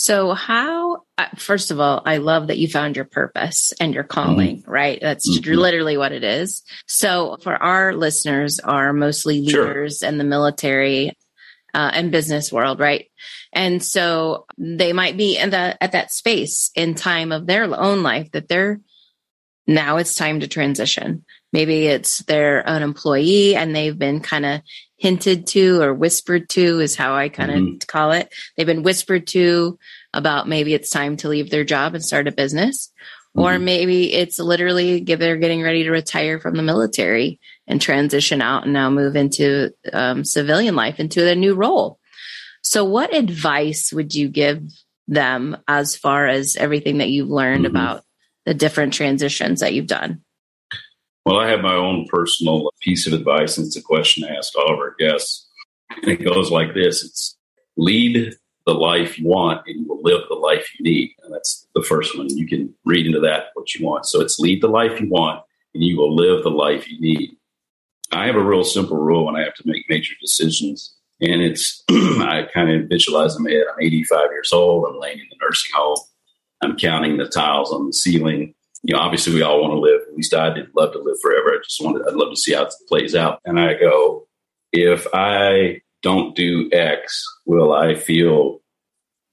So, 0.00 0.32
how, 0.32 1.02
uh, 1.18 1.26
first 1.38 1.72
of 1.72 1.80
all, 1.80 2.02
I 2.06 2.18
love 2.18 2.46
that 2.46 2.58
you 2.58 2.68
found 2.68 2.94
your 2.94 3.04
purpose 3.04 3.72
and 3.80 3.92
your 3.92 4.04
calling, 4.04 4.58
mm-hmm. 4.58 4.70
right? 4.70 4.98
That's 5.00 5.28
mm-hmm. 5.28 5.54
literally 5.54 5.96
what 5.96 6.12
it 6.12 6.22
is. 6.22 6.62
So, 6.86 7.36
for 7.42 7.60
our 7.60 7.92
listeners, 7.92 8.60
are 8.60 8.92
mostly 8.92 9.40
leaders 9.40 9.98
sure. 9.98 10.08
in 10.08 10.16
the 10.16 10.22
military 10.22 11.18
uh, 11.74 11.90
and 11.92 12.12
business 12.12 12.52
world, 12.52 12.78
right? 12.78 13.10
And 13.52 13.82
so 13.82 14.46
they 14.56 14.92
might 14.92 15.16
be 15.16 15.36
in 15.36 15.50
the, 15.50 15.76
at 15.82 15.90
that 15.90 16.12
space 16.12 16.70
in 16.76 16.94
time 16.94 17.32
of 17.32 17.48
their 17.48 17.64
own 17.64 18.04
life 18.04 18.30
that 18.30 18.46
they're 18.46 18.80
now 19.66 19.96
it's 19.96 20.14
time 20.14 20.40
to 20.40 20.46
transition. 20.46 21.24
Maybe 21.52 21.88
it's 21.88 22.18
they're 22.18 22.66
an 22.66 22.84
employee 22.84 23.56
and 23.56 23.74
they've 23.74 23.98
been 23.98 24.20
kind 24.20 24.46
of 24.46 24.60
hinted 24.98 25.46
to 25.46 25.80
or 25.80 25.94
whispered 25.94 26.48
to 26.50 26.80
is 26.80 26.96
how 26.96 27.14
I 27.14 27.28
kind 27.28 27.50
of 27.50 27.56
mm-hmm. 27.56 27.76
call 27.86 28.10
it. 28.12 28.32
They've 28.56 28.66
been 28.66 28.82
whispered 28.82 29.28
to 29.28 29.78
about 30.12 30.48
maybe 30.48 30.74
it's 30.74 30.90
time 30.90 31.16
to 31.18 31.28
leave 31.28 31.50
their 31.50 31.64
job 31.64 31.94
and 31.94 32.04
start 32.04 32.28
a 32.28 32.32
business. 32.32 32.92
Mm-hmm. 33.36 33.40
Or 33.40 33.58
maybe 33.58 34.12
it's 34.12 34.38
literally 34.38 35.02
they're 35.04 35.36
getting 35.36 35.62
ready 35.62 35.84
to 35.84 35.90
retire 35.90 36.40
from 36.40 36.56
the 36.56 36.62
military 36.62 37.38
and 37.66 37.80
transition 37.80 38.42
out 38.42 38.64
and 38.64 38.72
now 38.72 38.90
move 38.90 39.14
into 39.14 39.70
um, 39.92 40.24
civilian 40.24 40.74
life 40.74 40.98
into 40.98 41.26
a 41.26 41.36
new 41.36 41.54
role. 41.54 41.98
So, 42.62 42.84
what 42.84 43.14
advice 43.14 43.92
would 43.92 44.14
you 44.14 44.28
give 44.28 44.62
them 45.06 45.56
as 45.68 45.96
far 45.96 46.26
as 46.26 46.56
everything 46.56 46.98
that 46.98 47.10
you've 47.10 47.30
learned 47.30 47.64
mm-hmm. 47.64 47.76
about 47.76 48.04
the 48.46 48.54
different 48.54 48.94
transitions 48.94 49.60
that 49.60 49.74
you've 49.74 49.86
done? 49.86 50.22
Well, 51.24 51.38
I 51.38 51.48
have 51.48 51.60
my 51.60 51.74
own 51.74 52.06
personal 52.06 52.70
piece 52.80 53.06
of 53.06 53.12
advice, 53.12 53.58
and 53.58 53.66
it's 53.66 53.76
a 53.76 53.82
question 53.82 54.24
I 54.24 54.34
ask 54.34 54.56
all 54.56 54.72
of 54.72 54.78
our 54.78 54.94
guests. 54.98 55.46
And 56.02 56.10
it 56.10 56.24
goes 56.24 56.50
like 56.50 56.74
this 56.74 57.04
it's 57.04 57.36
lead 57.76 58.34
the 58.66 58.74
life 58.74 59.18
you 59.18 59.26
want, 59.26 59.62
and 59.66 59.80
you 59.80 59.88
will 59.88 60.02
live 60.02 60.22
the 60.28 60.34
life 60.34 60.68
you 60.78 60.84
need. 60.84 61.14
And 61.22 61.32
that's 61.32 61.66
the 61.74 61.82
first 61.82 62.16
one. 62.16 62.28
You 62.28 62.46
can 62.46 62.74
read 62.84 63.06
into 63.06 63.20
that 63.20 63.46
what 63.54 63.74
you 63.74 63.84
want. 63.84 64.06
So 64.06 64.20
it's 64.20 64.38
lead 64.38 64.62
the 64.62 64.68
life 64.68 65.00
you 65.00 65.08
want, 65.08 65.42
and 65.74 65.82
you 65.82 65.96
will 65.96 66.14
live 66.14 66.44
the 66.44 66.50
life 66.50 66.88
you 66.90 67.00
need. 67.00 67.30
I 68.12 68.26
have 68.26 68.36
a 68.36 68.42
real 68.42 68.64
simple 68.64 68.96
rule 68.96 69.26
when 69.26 69.36
I 69.36 69.44
have 69.44 69.54
to 69.54 69.62
make 69.66 69.88
major 69.88 70.14
decisions. 70.20 70.94
And 71.20 71.42
it's, 71.42 71.82
I 71.90 72.46
kind 72.52 72.70
of 72.70 72.88
visualize. 72.88 73.36
I'm 73.36 73.46
85 73.46 74.30
years 74.30 74.52
old. 74.52 74.86
I'm 74.88 75.00
laying 75.00 75.18
in 75.18 75.26
the 75.30 75.36
nursing 75.40 75.72
home. 75.74 75.98
I'm 76.62 76.76
counting 76.76 77.16
the 77.16 77.28
tiles 77.28 77.72
on 77.72 77.86
the 77.86 77.92
ceiling. 77.92 78.54
You 78.82 78.94
know, 78.94 79.00
obviously 79.00 79.34
we 79.34 79.42
all 79.42 79.60
want 79.60 79.72
to 79.72 79.78
live. 79.78 80.00
At 80.08 80.14
least 80.14 80.34
I 80.34 80.50
did 80.50 80.68
love 80.74 80.92
to 80.92 80.98
live 80.98 81.16
forever. 81.20 81.50
I 81.50 81.58
just 81.62 81.82
wanted, 81.82 82.02
I'd 82.06 82.14
love 82.14 82.30
to 82.30 82.40
see 82.40 82.54
how 82.54 82.62
it 82.62 82.74
plays 82.88 83.14
out. 83.14 83.40
And 83.44 83.58
I 83.58 83.74
go, 83.74 84.26
if 84.72 85.06
I 85.12 85.80
don't 86.02 86.36
do 86.36 86.68
X, 86.72 87.24
will 87.44 87.72
I 87.72 87.94
feel 87.94 88.60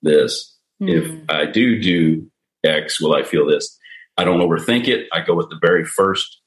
this? 0.02 0.58
Mm. 0.82 0.90
If. 0.90 1.30
I 1.30 1.46
do 1.46 1.80
do 1.80 2.30
X, 2.64 3.00
will 3.00 3.16
I 3.16 3.24
feel 3.24 3.46
this? 3.46 3.78
I 4.18 4.24
don't 4.24 4.40
overthink 4.40 4.88
it. 4.88 5.08
I 5.14 5.22
go 5.22 5.36
with 5.36 5.50
the 5.50 5.60
very 5.62 5.86
first 5.86 6.42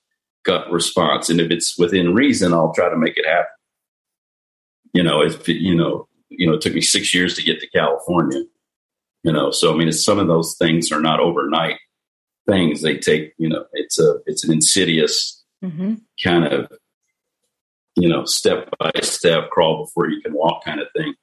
gut 0.45 0.71
response. 0.71 1.29
And 1.29 1.41
if 1.41 1.51
it's 1.51 1.79
within 1.79 2.15
reason, 2.15 2.53
I'll 2.53 2.75
try 2.75 2.89
to 2.89 2.97
make 2.97 3.17
it 3.17 3.27
happen. 3.27 3.47
You 4.93 5.03
know, 5.03 5.23
if, 5.23 5.47
you 5.49 5.75
know, 5.75 6.09
you 6.31 6.47
know, 6.47 6.55
it 6.55 6.63
took 6.63 6.75
me 6.75 6.81
six 6.81 7.15
years 7.15 7.35
to 7.35 7.43
get 7.43 7.61
to 7.61 7.69
California 7.71 8.43
you 9.25 9.33
know 9.33 9.51
so 9.51 9.73
i 9.73 9.77
mean 9.77 9.91
some 9.93 10.19
of 10.19 10.27
those 10.27 10.57
things 10.59 10.93
are 10.93 11.01
not 11.01 11.21
overnight 11.21 11.79
things 12.49 12.83
they 12.83 12.97
take 12.97 13.35
you 13.39 13.49
know 13.49 13.65
it's 13.73 13.99
a 13.99 14.17
it's 14.27 14.45
an 14.45 14.53
insidious 14.53 15.45
mm-hmm. 15.65 15.95
kind 16.23 16.47
of 16.47 16.71
you 17.97 18.09
know 18.09 18.25
step 18.25 18.69
by 18.79 18.91
step 19.03 19.51
crawl 19.51 19.85
before 19.85 20.09
you 20.09 20.21
can 20.21 20.33
walk 20.33 20.65
kind 20.65 20.81
of 20.81 20.89
thing 20.97 21.15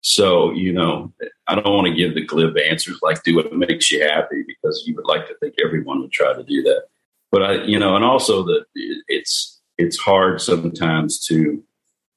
so 0.00 0.52
you 0.52 0.72
know 0.72 1.12
i 1.48 1.54
don't 1.54 1.74
want 1.74 1.86
to 1.86 1.94
give 1.94 2.14
the 2.14 2.24
glib 2.24 2.56
answers 2.58 2.98
like 3.02 3.22
do 3.22 3.34
what 3.36 3.52
makes 3.52 3.90
you 3.90 4.02
happy 4.02 4.44
because 4.46 4.84
you 4.86 4.94
would 4.94 5.06
like 5.06 5.26
to 5.26 5.34
think 5.38 5.54
everyone 5.64 6.00
would 6.00 6.12
try 6.12 6.32
to 6.32 6.44
do 6.44 6.62
that 6.62 6.82
but 7.30 7.42
i 7.42 7.54
you 7.64 7.78
know 7.78 7.96
and 7.96 8.04
also 8.04 8.42
that 8.42 8.64
it's 9.08 9.60
it's 9.78 9.98
hard 9.98 10.40
sometimes 10.40 11.24
to 11.24 11.62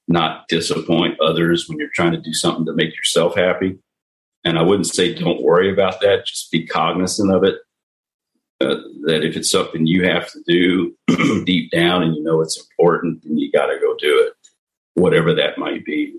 not 0.08 0.48
disappoint 0.48 1.20
others 1.20 1.70
when 1.70 1.78
you're 1.78 1.90
trying 1.94 2.12
to 2.12 2.22
do 2.22 2.34
something 2.34 2.66
to 2.66 2.74
make 2.74 2.96
yourself 2.96 3.36
happy 3.36 3.78
and 4.46 4.58
I 4.58 4.62
wouldn't 4.62 4.88
say 4.88 5.14
don't 5.14 5.42
worry 5.42 5.72
about 5.72 6.00
that, 6.02 6.26
just 6.26 6.52
be 6.52 6.66
cognizant 6.66 7.32
of 7.32 7.44
it. 7.44 7.56
That 8.60 9.24
if 9.24 9.38
it's 9.38 9.50
something 9.50 9.88
you 9.88 10.06
have 10.06 10.30
to 10.32 10.40
do 10.46 10.96
deep 11.46 11.72
down 11.72 12.04
and 12.04 12.16
you 12.16 12.24
know 12.24 12.42
it's 12.42 12.60
important, 12.60 13.24
then 13.24 13.38
you 13.38 13.52
got 13.52 13.68
to 13.68 13.80
go 13.80 13.96
do 13.98 14.28
it, 14.28 14.34
whatever 14.96 15.34
that 15.34 15.58
might 15.58 15.86
be. 15.86 16.14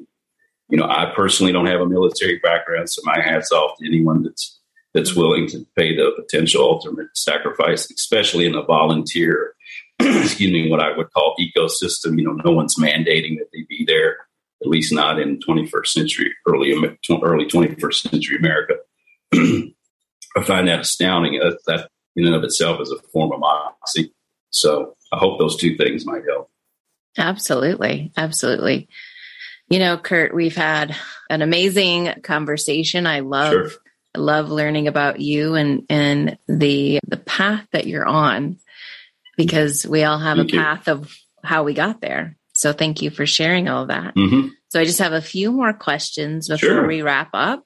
You 0.70 0.78
know, 0.78 0.86
I 0.86 1.12
personally 1.14 1.52
don't 1.52 1.66
have 1.66 1.80
a 1.80 1.86
military 1.86 2.38
background, 2.38 2.88
so 2.88 3.02
my 3.04 3.20
hats 3.20 3.52
off 3.52 3.76
to 3.78 3.86
anyone 3.86 4.22
that's 4.22 4.58
that's 4.94 5.14
willing 5.14 5.46
to 5.48 5.66
pay 5.76 5.94
the 5.94 6.12
potential 6.16 6.62
ultimate 6.62 7.08
sacrifice, 7.14 7.90
especially 7.90 8.46
in 8.46 8.56
a 8.56 8.62
volunteer, 8.62 9.54
excuse 10.00 10.50
me, 10.50 10.68
what 10.68 10.80
I 10.80 10.96
would 10.96 11.12
call 11.12 11.36
ecosystem. 11.38 12.18
You 12.18 12.24
know, 12.24 12.40
no 12.44 12.52
one's 12.52 12.76
mandating 12.76 13.38
that 13.38 13.50
they 13.52 13.64
be 13.68 13.84
there 13.86 14.16
at 14.62 14.68
least 14.68 14.92
not 14.92 15.18
in 15.18 15.38
21st 15.38 15.86
century, 15.86 16.34
early 16.46 16.72
early 16.72 17.46
21st 17.46 18.10
century 18.10 18.36
America. 18.36 18.74
I 19.34 20.42
find 20.44 20.68
that 20.68 20.80
astounding. 20.80 21.38
That, 21.38 21.58
that 21.66 21.90
in 22.20 22.26
and 22.26 22.34
of 22.34 22.44
itself 22.44 22.80
is 22.80 22.90
a 22.90 22.98
form 23.08 23.32
of 23.32 23.40
moxie. 23.40 24.12
So 24.50 24.96
I 25.12 25.18
hope 25.18 25.38
those 25.38 25.56
two 25.56 25.76
things 25.76 26.04
might 26.06 26.22
help. 26.28 26.50
Absolutely, 27.18 28.12
absolutely. 28.16 28.88
You 29.68 29.78
know, 29.78 29.98
Kirt, 29.98 30.34
we've 30.34 30.56
had 30.56 30.94
an 31.28 31.42
amazing 31.42 32.12
conversation. 32.22 33.06
I 33.06 33.20
love. 33.20 33.52
Sure. 33.52 33.70
I 34.12 34.18
love 34.18 34.50
learning 34.50 34.88
about 34.88 35.20
you 35.20 35.54
and 35.54 35.86
and 35.88 36.36
the 36.48 36.98
the 37.06 37.16
path 37.16 37.64
that 37.72 37.86
you're 37.86 38.06
on 38.06 38.58
because 39.36 39.86
we 39.86 40.02
all 40.02 40.18
have 40.18 40.36
thank 40.36 40.52
a 40.52 40.56
path 40.56 40.86
you. 40.88 40.94
of 40.94 41.16
how 41.44 41.62
we 41.62 41.74
got 41.74 42.00
there. 42.00 42.36
So 42.54 42.72
thank 42.72 43.02
you 43.02 43.10
for 43.10 43.24
sharing 43.24 43.68
all 43.68 43.86
that. 43.86 44.16
Mm-hmm. 44.16 44.48
So 44.68 44.80
I 44.80 44.84
just 44.84 44.98
have 44.98 45.12
a 45.12 45.22
few 45.22 45.52
more 45.52 45.72
questions 45.72 46.48
before 46.48 46.68
sure. 46.68 46.86
we 46.86 47.02
wrap 47.02 47.30
up. 47.32 47.64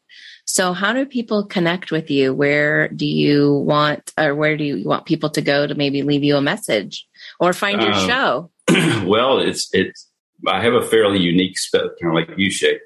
So 0.54 0.72
how 0.72 0.92
do 0.92 1.04
people 1.04 1.44
connect 1.44 1.90
with 1.90 2.12
you? 2.12 2.32
Where 2.32 2.86
do 2.86 3.06
you 3.06 3.54
want 3.54 4.12
or 4.16 4.36
where 4.36 4.56
do 4.56 4.62
you 4.62 4.84
want 4.88 5.04
people 5.04 5.28
to 5.30 5.42
go 5.42 5.66
to 5.66 5.74
maybe 5.74 6.02
leave 6.02 6.22
you 6.22 6.36
a 6.36 6.40
message 6.40 7.08
or 7.40 7.52
find 7.52 7.82
your 7.82 7.90
uh, 7.90 8.06
show? 8.06 8.50
well, 9.04 9.40
it's 9.40 9.68
it's 9.72 10.08
I 10.46 10.62
have 10.62 10.74
a 10.74 10.86
fairly 10.86 11.18
unique 11.18 11.58
spell, 11.58 11.90
kind 12.00 12.16
of 12.16 12.28
like 12.28 12.38
you, 12.38 12.52
shape. 12.52 12.80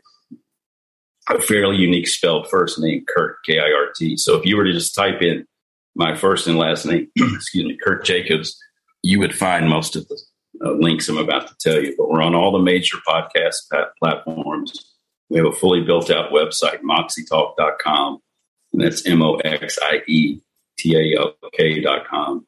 A 1.29 1.43
fairly 1.43 1.77
unique 1.77 2.09
spelled 2.09 2.49
first 2.49 2.79
name, 2.79 3.05
Kirt 3.07 3.37
K 3.45 3.59
I 3.59 3.71
R 3.71 3.93
T. 3.95 4.17
So 4.17 4.39
if 4.39 4.47
you 4.47 4.57
were 4.57 4.65
to 4.65 4.73
just 4.73 4.95
type 4.95 5.21
in 5.21 5.47
my 5.95 6.17
first 6.17 6.47
and 6.47 6.57
last 6.57 6.87
name, 6.87 7.11
excuse 7.17 7.67
me, 7.67 7.77
Kirt 7.85 8.03
Jacobs, 8.03 8.59
you 9.03 9.19
would 9.19 9.37
find 9.37 9.69
most 9.69 9.95
of 9.95 10.09
the 10.09 10.19
uh, 10.65 10.73
links 10.73 11.07
I'm 11.11 11.19
about 11.19 11.49
to 11.49 11.55
tell 11.61 11.83
you. 11.83 11.95
But 11.99 12.09
we're 12.09 12.23
on 12.23 12.35
all 12.35 12.51
the 12.51 12.61
major 12.61 12.97
podcast 13.07 13.57
platforms. 14.01 14.95
We 15.31 15.39
have 15.39 15.47
a 15.47 15.53
fully 15.53 15.83
built 15.83 16.11
out 16.11 16.33
website, 16.33 16.81
moxietalk.com. 16.83 18.19
And 18.73 18.83
that's 18.83 19.07
M 19.07 19.23
O 19.23 19.37
X 19.37 19.79
I 19.83 20.03
E 20.07 20.41
T 20.79 20.97
A 20.97 21.19
L 21.19 21.35
K.com. 21.53 22.47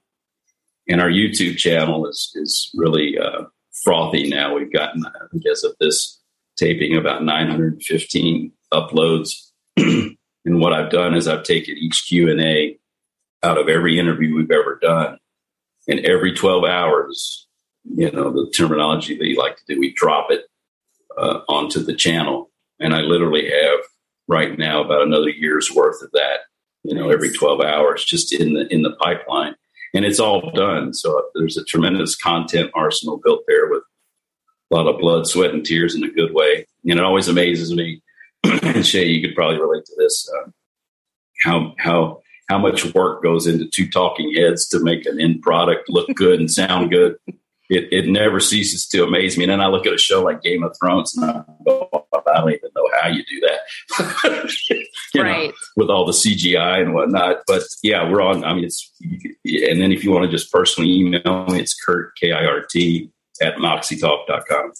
And 0.88 1.00
our 1.00 1.10
YouTube 1.10 1.56
channel 1.56 2.06
is, 2.06 2.32
is 2.34 2.70
really 2.74 3.18
uh, 3.18 3.44
frothy 3.84 4.28
now. 4.28 4.54
We've 4.54 4.72
gotten, 4.72 5.04
I 5.06 5.38
guess, 5.38 5.62
of 5.62 5.74
this 5.80 6.20
taping 6.56 6.96
about 6.96 7.24
915 7.24 8.52
uploads. 8.72 9.50
and 9.76 10.16
what 10.44 10.72
I've 10.72 10.90
done 10.90 11.14
is 11.14 11.28
I've 11.28 11.44
taken 11.44 11.76
each 11.76 12.06
Q 12.06 12.30
and 12.30 12.40
A 12.40 12.78
out 13.42 13.58
of 13.58 13.68
every 13.68 13.98
interview 13.98 14.34
we've 14.34 14.50
ever 14.50 14.78
done, 14.80 15.18
and 15.88 16.00
every 16.00 16.34
12 16.34 16.64
hours, 16.64 17.46
you 17.84 18.10
know, 18.10 18.30
the 18.30 18.50
terminology 18.54 19.16
that 19.16 19.26
you 19.26 19.38
like 19.38 19.56
to 19.56 19.62
do, 19.66 19.80
we 19.80 19.92
drop 19.94 20.30
it 20.30 20.44
uh, 21.16 21.40
onto 21.48 21.80
the 21.80 21.94
channel, 21.94 22.49
and 22.80 22.94
I 22.94 23.00
literally 23.00 23.50
have 23.50 23.80
right 24.28 24.58
now 24.58 24.82
about 24.82 25.02
another 25.02 25.28
year's 25.28 25.70
worth 25.70 26.02
of 26.02 26.10
that. 26.12 26.40
You 26.82 26.94
know, 26.94 27.10
every 27.10 27.30
12 27.30 27.60
hours, 27.60 28.04
just 28.04 28.32
in 28.32 28.54
the 28.54 28.66
in 28.72 28.82
the 28.82 28.96
pipeline 28.96 29.54
and 29.94 30.04
it's 30.04 30.20
all 30.20 30.50
done. 30.52 30.94
So 30.94 31.24
there's 31.34 31.56
a 31.56 31.64
tremendous 31.64 32.16
content 32.16 32.70
arsenal 32.74 33.20
built 33.22 33.42
there 33.46 33.68
with 33.68 33.82
a 34.70 34.74
lot 34.74 34.86
of 34.86 35.00
blood, 35.00 35.26
sweat, 35.26 35.52
and 35.52 35.64
tears 35.64 35.94
in 35.94 36.04
a 36.04 36.10
good 36.10 36.32
way. 36.32 36.66
And 36.84 36.98
it 36.98 37.04
always 37.04 37.28
amazes 37.28 37.74
me. 37.74 38.02
and 38.44 38.86
Shay, 38.86 39.06
you 39.06 39.26
could 39.26 39.34
probably 39.34 39.60
relate 39.60 39.84
to 39.86 39.94
this. 39.98 40.30
Uh, 40.30 40.50
how 41.42 41.74
how 41.78 42.20
how 42.48 42.58
much 42.58 42.94
work 42.94 43.22
goes 43.22 43.46
into 43.46 43.66
two 43.66 43.88
talking 43.88 44.34
heads 44.34 44.68
to 44.68 44.80
make 44.80 45.06
an 45.06 45.20
end 45.20 45.42
product 45.42 45.88
look 45.88 46.08
good 46.14 46.38
and 46.38 46.50
sound 46.50 46.90
good. 46.90 47.16
It, 47.70 47.88
it 47.92 48.08
never 48.08 48.40
ceases 48.40 48.86
to 48.88 49.04
amaze 49.04 49.38
me. 49.38 49.44
And 49.44 49.52
then 49.52 49.60
I 49.60 49.68
look 49.68 49.86
at 49.86 49.94
a 49.94 49.98
show 49.98 50.22
like 50.22 50.42
Game 50.42 50.64
of 50.64 50.76
Thrones 50.78 51.16
and 51.16 51.24
I 51.24 51.44
go, 51.64 51.88
I 52.12 52.40
don't 52.40 52.50
even 52.50 52.70
know 52.74 52.88
how 53.00 53.08
you 53.08 53.24
do 53.24 53.40
that. 53.40 54.88
right. 55.16 55.48
Know, 55.48 55.54
with 55.76 55.88
all 55.88 56.04
the 56.04 56.12
CGI 56.12 56.82
and 56.82 56.94
whatnot. 56.94 57.38
But 57.46 57.62
yeah, 57.82 58.10
we're 58.10 58.22
on. 58.22 58.44
I 58.44 58.54
mean, 58.54 58.64
it's, 58.64 58.92
and 59.44 59.80
then 59.80 59.92
if 59.92 60.04
you 60.04 60.10
want 60.10 60.24
to 60.24 60.30
just 60.30 60.52
personally 60.52 60.92
email 60.92 61.46
me, 61.46 61.60
it's 61.60 61.74
Kirt 61.74 62.12
K 62.20 62.32
I 62.32 62.44
R 62.44 62.66
T, 62.68 63.10
at 63.40 63.56
moxietalk.com. 63.56 64.72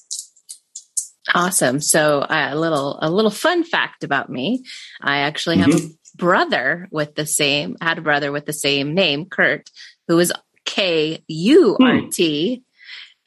Awesome. 1.35 1.81
So 1.81 2.21
uh, 2.21 2.49
a 2.53 2.59
little 2.59 2.99
a 3.01 3.11
little 3.11 3.31
fun 3.31 3.63
fact 3.65 4.05
about 4.05 4.31
me. 4.31 4.65
I 5.01 5.19
actually 5.19 5.59
have 5.59 5.71
mm-hmm. 5.71 5.87
a 5.87 6.17
brother 6.17 6.89
with 6.91 7.15
the 7.15 7.27
same 7.27 7.77
had 7.81 7.99
a 7.99 8.03
brother 8.03 8.33
with 8.33 8.47
the 8.47 8.53
same 8.53 8.95
name, 8.95 9.27
Kurt, 9.27 9.71
who 10.09 10.19
is 10.19 10.33
K 10.65 11.23
U 11.29 11.77
R 11.81 12.01
T, 12.11 12.57
hmm. 12.57 12.61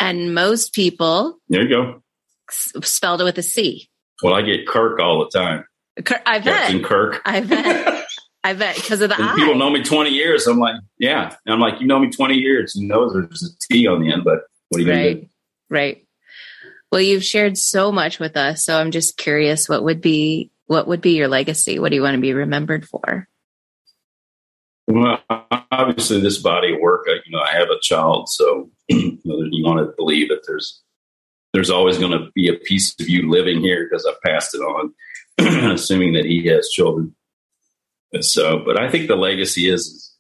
And 0.03 0.33
most 0.35 0.73
people 0.73 1.39
there 1.49 1.63
you 1.63 1.69
go 1.69 2.03
spelled 2.49 3.21
it 3.21 3.23
with 3.23 3.37
a 3.37 3.43
C. 3.43 3.89
Well, 4.21 4.33
I 4.33 4.41
get 4.41 4.67
Kirk 4.67 4.99
all 4.99 5.19
the 5.19 5.37
time. 5.37 5.65
Kirk, 6.03 6.21
I 6.25 6.39
bet. 6.39 6.45
Captain 6.45 6.83
Kirk. 6.83 7.21
I 7.25 7.41
bet. 7.41 8.05
I 8.45 8.53
bet 8.53 8.75
because 8.75 8.99
of 8.99 9.09
the 9.09 9.15
I. 9.21 9.35
People 9.35 9.55
know 9.55 9.69
me 9.69 9.83
20 9.83 10.09
years. 10.09 10.47
I'm 10.47 10.59
like, 10.59 10.75
yeah. 10.97 11.33
And 11.45 11.53
I'm 11.53 11.61
like, 11.61 11.79
you 11.79 11.87
know 11.87 11.99
me 11.99 12.09
20 12.09 12.35
years. 12.35 12.75
You 12.75 12.87
know 12.87 13.09
there's 13.09 13.41
a 13.41 13.73
T 13.73 13.87
on 13.87 14.01
the 14.01 14.11
end, 14.11 14.25
but 14.25 14.39
what 14.69 14.81
are 14.81 14.83
you 14.83 14.91
right. 14.91 15.21
to? 15.21 15.29
Right. 15.69 16.05
Well, 16.91 16.99
you've 16.99 17.23
shared 17.23 17.57
so 17.57 17.91
much 17.91 18.19
with 18.19 18.35
us. 18.35 18.65
So 18.65 18.77
I'm 18.77 18.91
just 18.91 19.17
curious 19.17 19.69
what 19.69 19.83
would 19.83 20.01
be 20.01 20.51
what 20.65 20.87
would 20.87 21.01
be 21.01 21.11
your 21.11 21.27
legacy? 21.29 21.79
What 21.79 21.89
do 21.89 21.95
you 21.95 22.01
want 22.01 22.15
to 22.15 22.21
be 22.21 22.33
remembered 22.33 22.87
for? 22.87 23.27
Well, 24.93 25.23
obviously, 25.71 26.21
this 26.21 26.37
body 26.37 26.75
of 26.75 26.79
work. 26.79 27.07
You 27.07 27.31
know, 27.31 27.41
I 27.41 27.53
have 27.53 27.69
a 27.71 27.79
child, 27.81 28.29
so 28.29 28.69
you, 28.87 29.17
know, 29.25 29.47
you 29.49 29.65
want 29.65 29.79
to 29.79 29.91
believe 29.97 30.29
that 30.29 30.43
there's 30.45 30.83
there's 31.51 31.71
always 31.71 31.97
going 31.97 32.11
to 32.11 32.29
be 32.35 32.47
a 32.47 32.53
piece 32.53 32.93
of 32.99 33.09
you 33.09 33.27
living 33.27 33.61
here 33.61 33.87
because 33.89 34.05
I 34.05 34.13
passed 34.23 34.53
it 34.53 34.59
on, 34.59 34.93
assuming 35.71 36.13
that 36.13 36.25
he 36.25 36.45
has 36.45 36.69
children. 36.69 37.15
And 38.11 38.23
so, 38.23 38.61
but 38.63 38.79
I 38.79 38.87
think 38.87 39.07
the 39.07 39.15
legacy 39.15 39.67
is, 39.67 40.13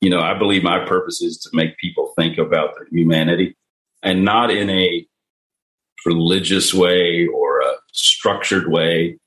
you 0.00 0.08
know, 0.08 0.20
I 0.20 0.38
believe 0.38 0.62
my 0.62 0.82
purpose 0.86 1.20
is 1.20 1.36
to 1.40 1.50
make 1.52 1.76
people 1.76 2.14
think 2.18 2.38
about 2.38 2.76
their 2.76 2.86
humanity 2.90 3.56
and 4.02 4.24
not 4.24 4.50
in 4.50 4.70
a 4.70 5.06
religious 6.06 6.72
way 6.72 7.26
or 7.26 7.60
a 7.60 7.74
structured 7.92 8.72
way. 8.72 9.18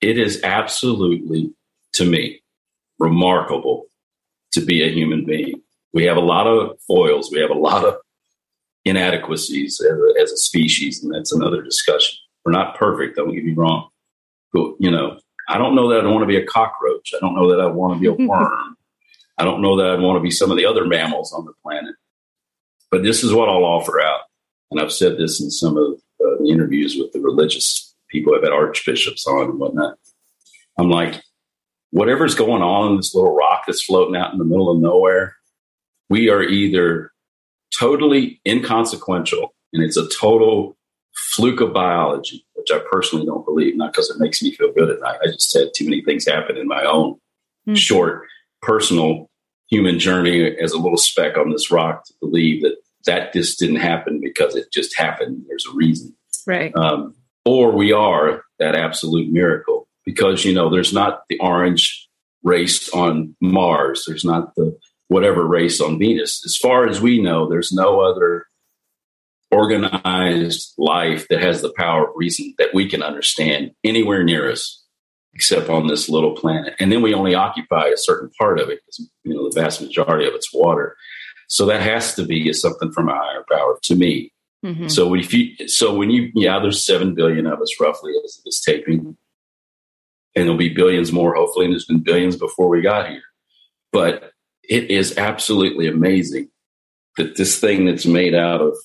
It 0.00 0.18
is 0.18 0.40
absolutely, 0.44 1.52
to 1.94 2.04
me, 2.04 2.41
remarkable 3.02 3.86
to 4.52 4.64
be 4.64 4.82
a 4.82 4.92
human 4.92 5.24
being. 5.24 5.60
We 5.92 6.04
have 6.04 6.16
a 6.16 6.20
lot 6.20 6.46
of 6.46 6.78
foils. 6.86 7.30
We 7.30 7.40
have 7.40 7.50
a 7.50 7.54
lot 7.54 7.84
of 7.84 7.96
inadequacies 8.84 9.80
as 9.80 9.98
a, 9.98 10.20
as 10.20 10.32
a 10.32 10.36
species, 10.36 11.02
and 11.02 11.14
that's 11.14 11.32
another 11.32 11.62
discussion. 11.62 12.16
We're 12.44 12.52
not 12.52 12.76
perfect, 12.76 13.16
don't 13.16 13.34
get 13.34 13.44
me 13.44 13.52
wrong. 13.52 13.88
But, 14.52 14.74
you 14.78 14.90
know, 14.90 15.18
I 15.48 15.58
don't 15.58 15.74
know 15.74 15.88
that 15.90 16.04
I 16.04 16.08
want 16.08 16.22
to 16.22 16.26
be 16.26 16.36
a 16.36 16.46
cockroach. 16.46 17.12
I 17.14 17.20
don't 17.20 17.34
know 17.34 17.50
that 17.50 17.60
I 17.60 17.66
want 17.66 17.94
to 17.94 18.00
be 18.00 18.06
a 18.06 18.26
worm. 18.28 18.76
I 19.38 19.44
don't 19.44 19.62
know 19.62 19.76
that 19.76 19.90
I'd 19.90 20.00
want 20.00 20.18
to 20.18 20.22
be 20.22 20.30
some 20.30 20.50
of 20.50 20.56
the 20.56 20.66
other 20.66 20.84
mammals 20.84 21.32
on 21.32 21.44
the 21.44 21.52
planet. 21.62 21.94
But 22.90 23.02
this 23.02 23.24
is 23.24 23.32
what 23.32 23.48
I'll 23.48 23.64
offer 23.64 24.00
out. 24.00 24.20
And 24.70 24.80
I've 24.80 24.92
said 24.92 25.16
this 25.16 25.40
in 25.40 25.50
some 25.50 25.76
of 25.76 25.94
uh, 25.94 26.36
the 26.40 26.48
interviews 26.50 26.96
with 26.98 27.12
the 27.12 27.20
religious 27.20 27.94
people. 28.08 28.34
I've 28.34 28.42
had 28.42 28.52
archbishops 28.52 29.26
on 29.26 29.50
and 29.50 29.58
whatnot. 29.58 29.98
I'm 30.78 30.90
like, 30.90 31.22
whatever's 31.92 32.34
going 32.34 32.62
on 32.62 32.90
in 32.90 32.96
this 32.96 33.14
little 33.14 33.34
rock 33.34 33.64
that's 33.66 33.84
floating 33.84 34.16
out 34.16 34.32
in 34.32 34.38
the 34.38 34.44
middle 34.44 34.70
of 34.70 34.80
nowhere, 34.80 35.36
we 36.10 36.28
are 36.28 36.42
either 36.42 37.12
totally 37.78 38.40
inconsequential 38.46 39.54
and 39.72 39.82
it's 39.82 39.96
a 39.96 40.08
total 40.08 40.76
fluke 41.14 41.60
of 41.60 41.72
biology, 41.72 42.44
which 42.54 42.70
I 42.72 42.80
personally 42.90 43.26
don't 43.26 43.44
believe, 43.44 43.76
not 43.76 43.92
because 43.92 44.10
it 44.10 44.18
makes 44.18 44.42
me 44.42 44.52
feel 44.54 44.72
good 44.72 44.90
at 44.90 45.00
night. 45.00 45.18
I 45.22 45.26
just 45.26 45.56
had 45.56 45.68
too 45.74 45.84
many 45.84 46.02
things 46.02 46.26
happen 46.26 46.56
in 46.56 46.66
my 46.66 46.84
own 46.84 47.14
mm-hmm. 47.14 47.74
short 47.74 48.26
personal 48.62 49.30
human 49.68 49.98
journey 49.98 50.56
as 50.58 50.72
a 50.72 50.78
little 50.78 50.98
speck 50.98 51.36
on 51.36 51.50
this 51.50 51.70
rock 51.70 52.04
to 52.06 52.14
believe 52.20 52.62
that 52.62 52.76
that 53.04 53.32
just 53.32 53.58
didn't 53.58 53.76
happen 53.76 54.20
because 54.20 54.54
it 54.54 54.72
just 54.72 54.96
happened. 54.96 55.44
There's 55.48 55.66
a 55.66 55.74
reason. 55.74 56.14
Right. 56.46 56.74
Um, 56.76 57.14
or 57.44 57.72
we 57.72 57.92
are 57.92 58.44
that 58.58 58.76
absolute 58.76 59.30
miracle 59.30 59.81
because, 60.04 60.44
you 60.44 60.54
know, 60.54 60.70
there's 60.70 60.92
not 60.92 61.22
the 61.28 61.38
orange 61.38 62.08
race 62.42 62.88
on 62.90 63.36
Mars. 63.40 64.04
There's 64.06 64.24
not 64.24 64.54
the 64.56 64.76
whatever 65.08 65.46
race 65.46 65.80
on 65.80 65.98
Venus. 65.98 66.42
As 66.44 66.56
far 66.56 66.88
as 66.88 67.00
we 67.00 67.20
know, 67.20 67.48
there's 67.48 67.72
no 67.72 68.00
other 68.00 68.46
organized 69.50 70.72
life 70.78 71.28
that 71.28 71.42
has 71.42 71.60
the 71.60 71.72
power 71.76 72.08
of 72.08 72.14
reason 72.16 72.54
that 72.58 72.72
we 72.72 72.88
can 72.88 73.02
understand 73.02 73.70
anywhere 73.84 74.24
near 74.24 74.50
us 74.50 74.82
except 75.34 75.68
on 75.68 75.86
this 75.86 76.08
little 76.08 76.34
planet. 76.34 76.74
And 76.78 76.92
then 76.92 77.02
we 77.02 77.14
only 77.14 77.34
occupy 77.34 77.88
a 77.88 77.96
certain 77.96 78.30
part 78.38 78.58
of 78.58 78.68
it 78.68 78.80
because 78.80 79.10
you 79.24 79.34
know 79.34 79.48
the 79.48 79.60
vast 79.60 79.80
majority 79.80 80.26
of 80.26 80.34
it's 80.34 80.52
water. 80.52 80.96
So 81.48 81.66
that 81.66 81.82
has 81.82 82.14
to 82.14 82.24
be 82.24 82.52
something 82.52 82.92
from 82.92 83.08
a 83.08 83.14
higher 83.14 83.44
power 83.50 83.78
to 83.82 83.94
me. 83.94 84.32
Mm-hmm. 84.64 84.88
So 84.88 85.14
if 85.14 85.34
you 85.34 85.68
so 85.68 85.94
when 85.94 86.10
you 86.10 86.30
yeah, 86.34 86.58
there's 86.60 86.84
seven 86.84 87.14
billion 87.14 87.46
of 87.46 87.60
us 87.60 87.74
roughly 87.80 88.12
as 88.24 88.40
this 88.44 88.60
taping. 88.60 89.16
And 90.34 90.44
there'll 90.44 90.56
be 90.56 90.72
billions 90.72 91.12
more, 91.12 91.34
hopefully, 91.34 91.66
and 91.66 91.74
there's 91.74 91.84
been 91.84 92.02
billions 92.02 92.36
before 92.36 92.68
we 92.68 92.80
got 92.80 93.10
here. 93.10 93.22
But 93.92 94.32
it 94.62 94.90
is 94.90 95.18
absolutely 95.18 95.86
amazing 95.88 96.48
that 97.16 97.36
this 97.36 97.60
thing 97.60 97.84
that's 97.84 98.06
made 98.06 98.34
out 98.34 98.60
of 98.60 98.76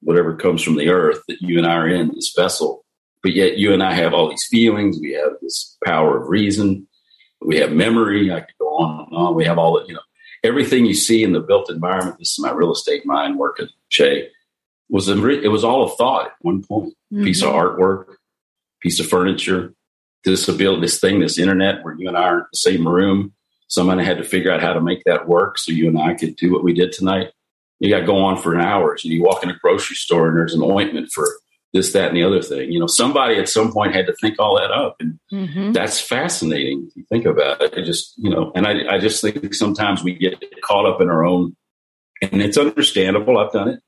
whatever 0.00 0.36
comes 0.36 0.62
from 0.62 0.76
the 0.76 0.88
earth 0.88 1.22
that 1.28 1.40
you 1.40 1.58
and 1.58 1.66
I 1.66 1.74
are 1.76 1.88
in 1.88 2.08
this 2.08 2.32
vessel, 2.36 2.84
but 3.22 3.32
yet 3.32 3.56
you 3.56 3.72
and 3.72 3.82
I 3.82 3.94
have 3.94 4.12
all 4.12 4.28
these 4.28 4.46
feelings. 4.50 4.98
We 5.00 5.12
have 5.12 5.32
this 5.40 5.78
power 5.84 6.20
of 6.20 6.28
reason. 6.28 6.86
We 7.40 7.56
have 7.58 7.72
memory. 7.72 8.32
I 8.32 8.40
could 8.40 8.58
go 8.58 8.68
on 8.76 9.06
and 9.06 9.16
on. 9.16 9.34
We 9.34 9.44
have 9.44 9.58
all 9.58 9.80
the, 9.80 9.86
you 9.86 9.94
know, 9.94 10.00
everything 10.44 10.84
you 10.84 10.94
see 10.94 11.22
in 11.22 11.32
the 11.32 11.40
built 11.40 11.70
environment. 11.70 12.18
This 12.18 12.32
is 12.32 12.40
my 12.40 12.50
real 12.50 12.72
estate 12.72 13.06
mind 13.06 13.38
working, 13.38 13.68
Shay. 13.88 14.28
Was 14.90 15.08
a, 15.08 15.28
it 15.28 15.48
was 15.48 15.64
all 15.64 15.84
a 15.84 15.96
thought 15.96 16.26
at 16.26 16.32
one 16.40 16.62
point. 16.62 16.94
Mm-hmm. 17.12 17.24
Piece 17.24 17.42
of 17.42 17.54
artwork, 17.54 18.16
piece 18.80 19.00
of 19.00 19.06
furniture, 19.06 19.72
disability, 20.24 20.82
this 20.82 21.00
thing, 21.00 21.20
this 21.20 21.38
internet, 21.38 21.84
where 21.84 21.94
you 21.98 22.08
and 22.08 22.16
I 22.16 22.22
are 22.22 22.38
in 22.38 22.44
the 22.52 22.58
same 22.58 22.86
room. 22.86 23.32
Somebody 23.68 24.04
had 24.04 24.18
to 24.18 24.24
figure 24.24 24.52
out 24.52 24.62
how 24.62 24.72
to 24.72 24.80
make 24.80 25.02
that 25.04 25.26
work 25.26 25.58
so 25.58 25.72
you 25.72 25.88
and 25.88 25.98
I 25.98 26.14
could 26.14 26.36
do 26.36 26.52
what 26.52 26.62
we 26.62 26.74
did 26.74 26.92
tonight. 26.92 27.28
You 27.80 27.90
got 27.90 28.00
to 28.00 28.06
go 28.06 28.18
on 28.18 28.36
for 28.36 28.54
an 28.54 28.60
hour. 28.60 28.96
So 28.96 29.08
you 29.08 29.22
walk 29.22 29.42
in 29.42 29.50
a 29.50 29.58
grocery 29.58 29.96
store 29.96 30.28
and 30.28 30.36
there's 30.36 30.54
an 30.54 30.62
ointment 30.62 31.10
for 31.12 31.26
this, 31.72 31.92
that, 31.94 32.08
and 32.08 32.16
the 32.16 32.22
other 32.22 32.42
thing. 32.42 32.70
You 32.70 32.78
know, 32.78 32.86
somebody 32.86 33.38
at 33.38 33.48
some 33.48 33.72
point 33.72 33.94
had 33.94 34.06
to 34.06 34.14
think 34.20 34.38
all 34.38 34.58
that 34.58 34.70
up. 34.70 34.96
And 35.00 35.18
mm-hmm. 35.32 35.72
that's 35.72 36.00
fascinating 36.00 36.86
if 36.88 36.96
you 36.96 37.04
think 37.08 37.24
about 37.24 37.62
it. 37.62 37.72
It 37.72 37.84
just, 37.84 38.12
you 38.18 38.30
know, 38.30 38.52
and 38.54 38.66
I, 38.66 38.96
I 38.96 38.98
just 38.98 39.22
think 39.22 39.54
sometimes 39.54 40.04
we 40.04 40.14
get 40.14 40.44
caught 40.62 40.86
up 40.86 41.00
in 41.00 41.08
our 41.08 41.24
own, 41.24 41.56
and 42.20 42.42
it's 42.42 42.58
understandable. 42.58 43.38
I've 43.38 43.52
done 43.52 43.68
it. 43.68 43.80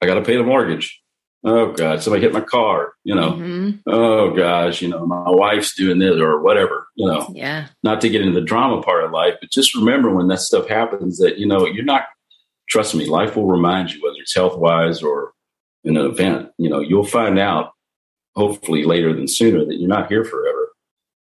I 0.00 0.06
got 0.06 0.14
to 0.14 0.22
pay 0.22 0.36
the 0.36 0.44
mortgage 0.44 1.02
oh 1.44 1.72
god 1.72 2.02
somebody 2.02 2.22
hit 2.22 2.32
my 2.32 2.40
car 2.40 2.92
you 3.04 3.14
know. 3.14 3.32
Mm-hmm. 3.32 3.70
oh 3.86 4.34
gosh 4.34 4.82
you 4.82 4.88
know 4.88 5.06
my 5.06 5.30
wife's 5.30 5.74
doing 5.74 5.98
this 5.98 6.20
or 6.20 6.40
whatever 6.40 6.86
you 6.96 7.06
know. 7.06 7.30
Yeah. 7.34 7.68
Not 7.82 8.00
to 8.00 8.08
get 8.08 8.22
into 8.22 8.38
the 8.38 8.46
drama 8.46 8.82
part 8.82 9.04
of 9.04 9.12
life 9.12 9.34
but 9.40 9.50
just 9.50 9.74
remember 9.74 10.14
when 10.14 10.28
that 10.28 10.40
stuff 10.40 10.68
happens 10.68 11.18
that 11.18 11.38
you 11.38 11.46
know 11.46 11.66
you're 11.66 11.84
not 11.84 12.04
trust 12.68 12.94
me 12.94 13.06
life 13.06 13.36
will 13.36 13.46
remind 13.46 13.92
you 13.92 14.02
whether 14.02 14.16
it's 14.20 14.34
health 14.34 14.58
wise 14.58 15.02
or 15.02 15.32
in 15.84 15.96
an 15.96 16.06
event 16.06 16.50
you 16.58 16.68
know. 16.68 16.80
You'll 16.80 17.04
find 17.04 17.38
out 17.38 17.72
hopefully 18.34 18.84
later 18.84 19.14
than 19.14 19.28
sooner 19.28 19.64
that 19.64 19.76
you're 19.78 19.88
not 19.88 20.08
here 20.08 20.24
forever. 20.24 20.72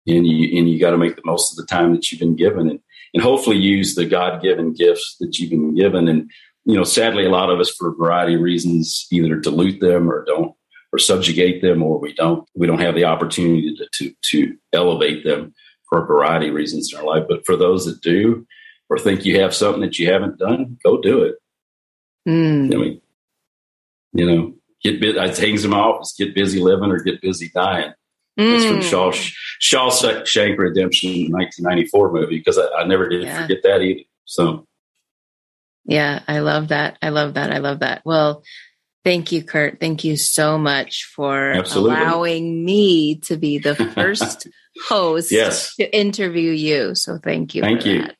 And 0.05 0.27
you 0.27 0.57
and 0.57 0.69
you 0.69 0.79
got 0.79 0.91
to 0.91 0.97
make 0.97 1.15
the 1.15 1.21
most 1.25 1.51
of 1.51 1.57
the 1.57 1.65
time 1.65 1.93
that 1.93 2.11
you've 2.11 2.19
been 2.19 2.35
given 2.35 2.69
and 2.69 2.79
and 3.13 3.23
hopefully 3.23 3.57
use 3.57 3.95
the 3.95 4.05
god-given 4.05 4.73
gifts 4.73 5.17
that 5.19 5.37
you've 5.37 5.51
been 5.51 5.75
given 5.75 6.07
and 6.07 6.29
you 6.65 6.75
know, 6.75 6.83
sadly, 6.83 7.25
a 7.25 7.29
lot 7.29 7.49
of 7.49 7.59
us, 7.59 7.71
for 7.71 7.89
a 7.89 7.95
variety 7.95 8.35
of 8.35 8.41
reasons, 8.41 9.07
either 9.11 9.35
dilute 9.35 9.81
them 9.81 10.09
or 10.09 10.23
don't, 10.23 10.55
or 10.91 10.99
subjugate 10.99 11.61
them, 11.61 11.83
or 11.83 11.99
we 11.99 12.13
don't. 12.13 12.47
We 12.55 12.67
don't 12.67 12.79
have 12.79 12.95
the 12.95 13.05
opportunity 13.05 13.75
to 13.75 13.87
to, 13.93 14.13
to 14.31 14.57
elevate 14.71 15.23
them 15.23 15.53
for 15.89 16.03
a 16.03 16.07
variety 16.07 16.49
of 16.49 16.55
reasons 16.55 16.93
in 16.93 16.99
our 16.99 17.05
life. 17.05 17.25
But 17.27 17.45
for 17.45 17.57
those 17.57 17.85
that 17.85 18.01
do, 18.01 18.47
or 18.89 18.97
think 18.97 19.25
you 19.25 19.41
have 19.41 19.53
something 19.53 19.81
that 19.81 19.99
you 19.99 20.11
haven't 20.11 20.39
done, 20.39 20.77
go 20.83 21.01
do 21.01 21.23
it. 21.23 21.35
Mm. 22.27 22.73
I 22.73 22.77
mean, 22.77 23.01
you 24.13 24.25
know, 24.25 24.53
get 24.81 25.01
busy. 25.01 25.19
I 25.19 25.27
hangs 25.35 25.65
in 25.65 25.71
my 25.71 25.79
office: 25.79 26.15
get 26.17 26.35
busy 26.35 26.61
living 26.61 26.91
or 26.91 26.99
get 26.99 27.21
busy 27.21 27.51
dying. 27.53 27.93
Mm. 28.39 28.55
It's 28.55 28.65
from 28.65 28.81
Shaw 28.81 29.11
Shawshank 29.61 30.57
Redemption, 30.57 31.31
1994 31.31 32.11
movie, 32.13 32.37
because 32.37 32.57
I, 32.57 32.67
I 32.77 32.85
never 32.85 33.09
did 33.09 33.23
yeah. 33.23 33.41
forget 33.41 33.63
that 33.63 33.81
either. 33.81 34.03
So 34.25 34.65
yeah, 35.85 36.21
I 36.27 36.39
love 36.39 36.69
that. 36.69 36.97
I 37.01 37.09
love 37.09 37.35
that. 37.35 37.51
I 37.51 37.57
love 37.57 37.79
that. 37.79 38.01
Well, 38.05 38.43
thank 39.03 39.31
you, 39.31 39.43
Kirt. 39.43 39.79
Thank 39.79 40.03
you 40.03 40.17
so 40.17 40.57
much 40.57 41.05
for 41.05 41.51
Absolutely. 41.51 41.95
allowing 41.95 42.65
me 42.65 43.15
to 43.21 43.37
be 43.37 43.57
the 43.57 43.75
first 43.75 44.47
host 44.87 45.31
yes. 45.31 45.75
to 45.75 45.95
interview 45.95 46.51
you. 46.51 46.95
So 46.95 47.17
thank 47.17 47.55
you. 47.55 47.61
Thank 47.61 47.85
you. 47.85 48.03
That. 48.03 48.15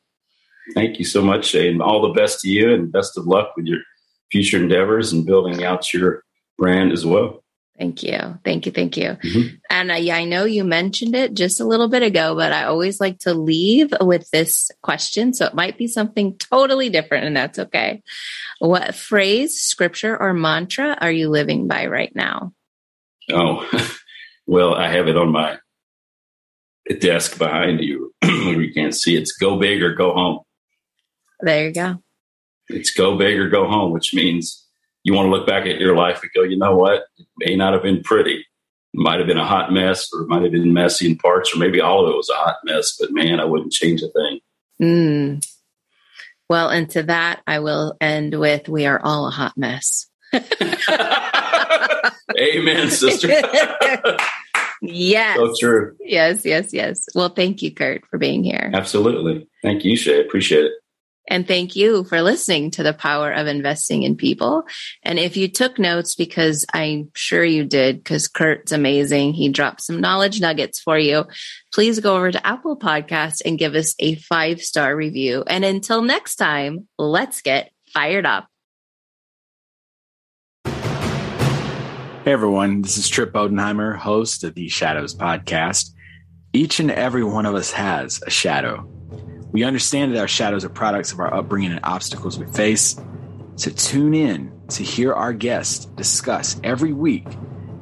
Thank 0.74 0.99
you 0.99 1.05
so 1.05 1.22
much, 1.22 1.45
Shane. 1.45 1.82
All 1.82 2.01
the 2.01 2.14
best 2.14 2.39
to 2.41 2.49
you 2.49 2.74
and 2.74 2.91
best 2.91 3.18
of 3.18 3.26
luck 3.26 3.49
with 3.55 3.66
your 3.66 3.80
future 4.32 4.57
endeavors 4.57 5.11
and 5.11 5.26
building 5.26 5.64
out 5.64 5.93
your 5.93 6.24
brand 6.57 6.91
as 6.91 7.05
well. 7.05 7.43
Thank 7.78 8.04
you. 8.04 8.40
Thank 8.46 8.68
you. 8.68 8.72
Thank 8.72 8.98
you. 8.98 9.18
Mm-hmm. 9.24 9.56
And 9.70 9.92
uh, 9.92 9.96
yeah, 9.96 10.18
I 10.18 10.26
know 10.26 10.46
you 10.46 10.64
mentioned 10.64 11.16
it 11.16 11.34
just 11.34 11.60
a 11.60 11.66
little 11.66 11.88
bit 11.88 12.04
ago, 12.04 12.36
but 12.36 12.52
I 12.52 12.66
always 12.66 13.02
like 13.02 13.20
to 13.20 13.34
leave 13.34 13.94
with 14.00 14.30
this 14.30 14.70
question. 14.84 15.34
So 15.34 15.46
it 15.48 15.56
might 15.56 15.78
be 15.78 15.88
something 15.88 16.38
totally 16.38 16.90
different, 16.90 17.26
and 17.26 17.36
that's 17.36 17.58
okay. 17.58 18.04
What 18.60 18.94
phrase, 18.94 19.60
scripture, 19.60 20.16
or 20.16 20.34
mantra 20.34 20.98
are 21.02 21.12
you 21.12 21.30
living 21.30 21.68
by 21.68 21.88
right 21.88 22.16
now? 22.16 22.54
Oh, 23.32 23.68
well, 24.46 24.76
I 24.76 24.90
have 24.90 25.08
it 25.08 25.18
on 25.18 25.32
my 25.32 25.58
desk 27.00 27.40
behind 27.40 27.82
you. 27.82 28.14
you 28.24 28.72
can't 28.74 28.96
see 28.96 29.16
it's 29.16 29.32
go 29.32 29.58
big 29.58 29.82
or 29.82 29.96
go 29.96 30.14
home. 30.14 30.40
There 31.40 31.68
you 31.68 31.74
go. 31.74 32.04
It's 32.70 32.92
go 32.92 33.18
big 33.18 33.40
or 33.40 33.50
go 33.50 33.68
home, 33.68 33.92
which 33.92 34.14
means 34.14 34.62
you 35.04 35.14
want 35.14 35.28
to 35.28 35.32
look 35.32 35.45
back 35.45 35.66
at 35.66 35.80
your 35.80 35.95
life 35.95 36.22
and 36.22 36.32
go, 36.34 36.43
you 36.43 36.58
know 36.58 36.76
what? 36.76 37.04
It 37.18 37.28
may 37.38 37.56
not 37.56 37.74
have 37.74 37.84
been 37.84 38.01
pretty. 38.04 38.45
It 38.93 38.99
might 38.99 39.20
have 39.20 39.28
been 39.28 39.38
a 39.38 39.45
hot 39.45 39.72
mess 39.72 40.10
or 40.14 40.22
it 40.22 40.30
might 40.30 40.43
have 40.43 40.51
been 40.51 40.74
messy 40.74 41.10
in 41.10 41.18
parts 41.18 41.54
or 41.54 41.60
maybe 41.60 41.82
all 41.82 42.06
of 42.06 42.12
it 42.12 42.18
was 42.18 42.30
a 42.30 42.36
hot 42.36 42.58
mess, 42.64 42.95
but 42.99 43.12
man, 43.12 43.39
I 43.39 43.45
wouldn't 43.45 43.74
change 43.74 44.01
a 44.01 44.08
thing. 44.10 44.39
Mm. 44.82 45.45
Well, 46.49 46.70
and 46.70 46.89
to 46.91 47.04
that, 47.04 47.41
I 47.47 47.60
will 47.60 47.95
end 47.99 48.38
with 48.39 48.70
we 48.70 48.86
are 48.86 48.99
all 49.01 49.28
a 49.28 49.32
hot 49.32 49.58
mess. 49.58 50.08
Amen, 52.38 52.89
sister. 52.89 53.28
yes. 54.82 55.36
So 55.38 55.54
true. 55.60 55.95
Yes, 55.99 56.45
yes, 56.45 56.74
yes. 56.74 57.08
Well, 57.16 57.30
thank 57.30 57.62
you, 57.62 57.74
Kirt, 57.74 58.04
for 58.10 58.18
being 58.18 58.43
here. 58.43 58.72
Absolutely. 58.74 59.47
Thank 59.62 59.86
you, 59.86 59.95
Shay. 59.95 60.22
Appreciate 60.22 60.66
it. 60.66 60.74
And 61.28 61.48
thank 61.48 61.76
you 61.76 62.04
for 62.04 62.22
listening 62.22 62.72
to 62.72 62.84
the 62.84 62.94
power 62.94 63.32
of 63.32 63.48
investing 63.48 64.04
in 64.04 64.18
people. 64.18 64.66
And 65.04 65.18
if 65.18 65.38
you 65.38 65.48
took 65.48 65.80
notes, 65.80 66.16
because 66.16 66.66
I'm 66.74 67.12
sure 67.16 67.44
you 67.44 67.64
did, 67.64 67.98
because 67.98 68.28
Kirt's 68.28 68.72
amazing, 68.72 69.34
he 69.34 69.50
dropped 69.50 69.82
some 69.82 70.02
knowledge 70.02 70.42
nuggets 70.42 70.80
for 70.80 70.98
you. 70.98 71.26
Please 71.74 72.00
go 72.00 72.16
over 72.18 72.32
to 72.32 72.46
Apple 72.46 72.78
Podcast 72.78 73.42
and 73.46 73.58
give 73.58 73.76
us 73.76 73.96
a 74.00 74.16
five 74.16 74.62
star 74.62 74.96
review. 74.96 75.44
And 75.48 75.64
until 75.64 76.02
next 76.02 76.36
time, 76.36 76.88
let's 76.98 77.42
get 77.42 77.72
fired 77.94 78.26
up. 78.26 78.48
Hey 82.26 82.32
everyone, 82.32 82.82
this 82.82 82.98
is 82.98 83.10
Trip 83.10 83.34
Bodenheimer, 83.34 83.98
host 83.98 84.46
of 84.46 84.56
the 84.56 84.70
Shadows 84.70 85.14
Podcast. 85.14 85.92
Each 86.54 86.80
and 86.80 86.90
every 86.90 87.24
one 87.24 87.46
of 87.46 87.54
us 87.54 87.72
has 87.72 88.22
a 88.26 88.30
shadow 88.30 88.90
we 89.54 89.64
understand 89.64 90.14
that 90.14 90.20
our 90.20 90.28
shadows 90.28 90.66
are 90.66 90.70
products 90.70 91.14
of 91.14 91.20
our 91.20 91.34
upbringing 91.34 91.72
and 91.72 91.80
obstacles 91.84 92.38
we 92.39 92.47
face. 92.47 92.99
So 93.56 93.70
tune 93.70 94.16
in 94.16 94.51
to 94.70 94.84
hear 94.84 95.14
our 95.14 95.32
guests 95.32 95.86
discuss 95.86 96.60
every 96.64 96.91
week 96.91 97.28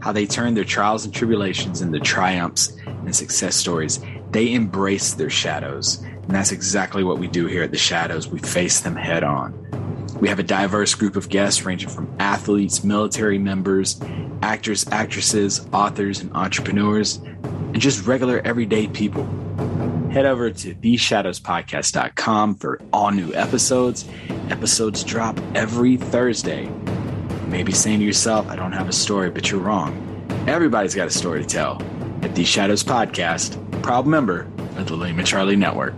how 0.02 0.12
they 0.12 0.26
turn 0.26 0.54
their 0.54 0.66
trials 0.66 1.06
and 1.06 1.14
tribulations 1.14 1.82
into 1.82 2.00
triumphs 2.00 2.76
and 2.86 3.16
success 3.16 3.56
stories. 3.56 4.02
They 4.32 4.54
embrace 4.54 5.14
their 5.14 5.30
shadows. 5.30 6.04
And 6.04 6.32
that's 6.32 6.52
exactly 6.52 7.06
what 7.06 7.20
we 7.20 7.28
do 7.28 7.48
here 7.48 7.64
at 7.64 7.72
the 7.72 7.78
Shadows. 7.78 8.28
We 8.28 8.40
face 8.40 8.82
them 8.82 8.96
head 8.96 9.24
on. 9.24 9.58
We 10.20 10.28
have 10.30 10.40
a 10.40 10.44
diverse 10.44 10.94
group 10.94 11.16
of 11.16 11.30
guests 11.30 11.66
ranging 11.66 11.90
from 11.90 12.14
athletes, 12.20 12.84
military 12.84 13.40
members, 13.40 14.00
actors, 14.42 14.86
actresses, 14.92 15.66
authors, 15.74 16.20
and 16.20 16.32
entrepreneurs, 16.34 17.18
and 17.18 17.80
just 17.80 18.06
regular 18.06 18.40
everyday 18.44 18.88
people 18.88 19.26
head 20.12 20.26
over 20.26 20.52
to 20.52 20.76
theshadowspodcast.com 20.76 22.56
for 22.56 22.82
all 22.92 23.12
new 23.12 23.34
episodes. 23.34 24.08
Episodes 24.50 25.04
drop 25.04 25.40
every 25.56 25.96
Thursday. 25.96 26.66
You 26.66 27.48
may 27.48 27.64
be 27.64 27.72
saying 27.72 28.00
to 28.00 28.06
yourself, 28.06 28.48
I 28.50 28.58
don't 28.58 28.74
have 28.74 28.90
a 28.90 28.94
story, 28.94 29.30
but 29.30 29.50
you're 29.50 29.62
wrong. 29.62 29.98
Everybody's 30.48 30.96
got 30.96 31.08
a 31.08 31.12
story 31.12 31.42
to 31.42 31.48
tell. 31.48 31.82
At 32.24 32.36
The 32.36 32.44
Shadows 32.44 32.84
Podcast, 32.84 33.58
proud 33.82 34.06
member 34.06 34.42
of 34.76 34.88
the 34.88 34.96
Lima 34.96 35.24
Charlie 35.24 35.56
Network. 35.56 35.94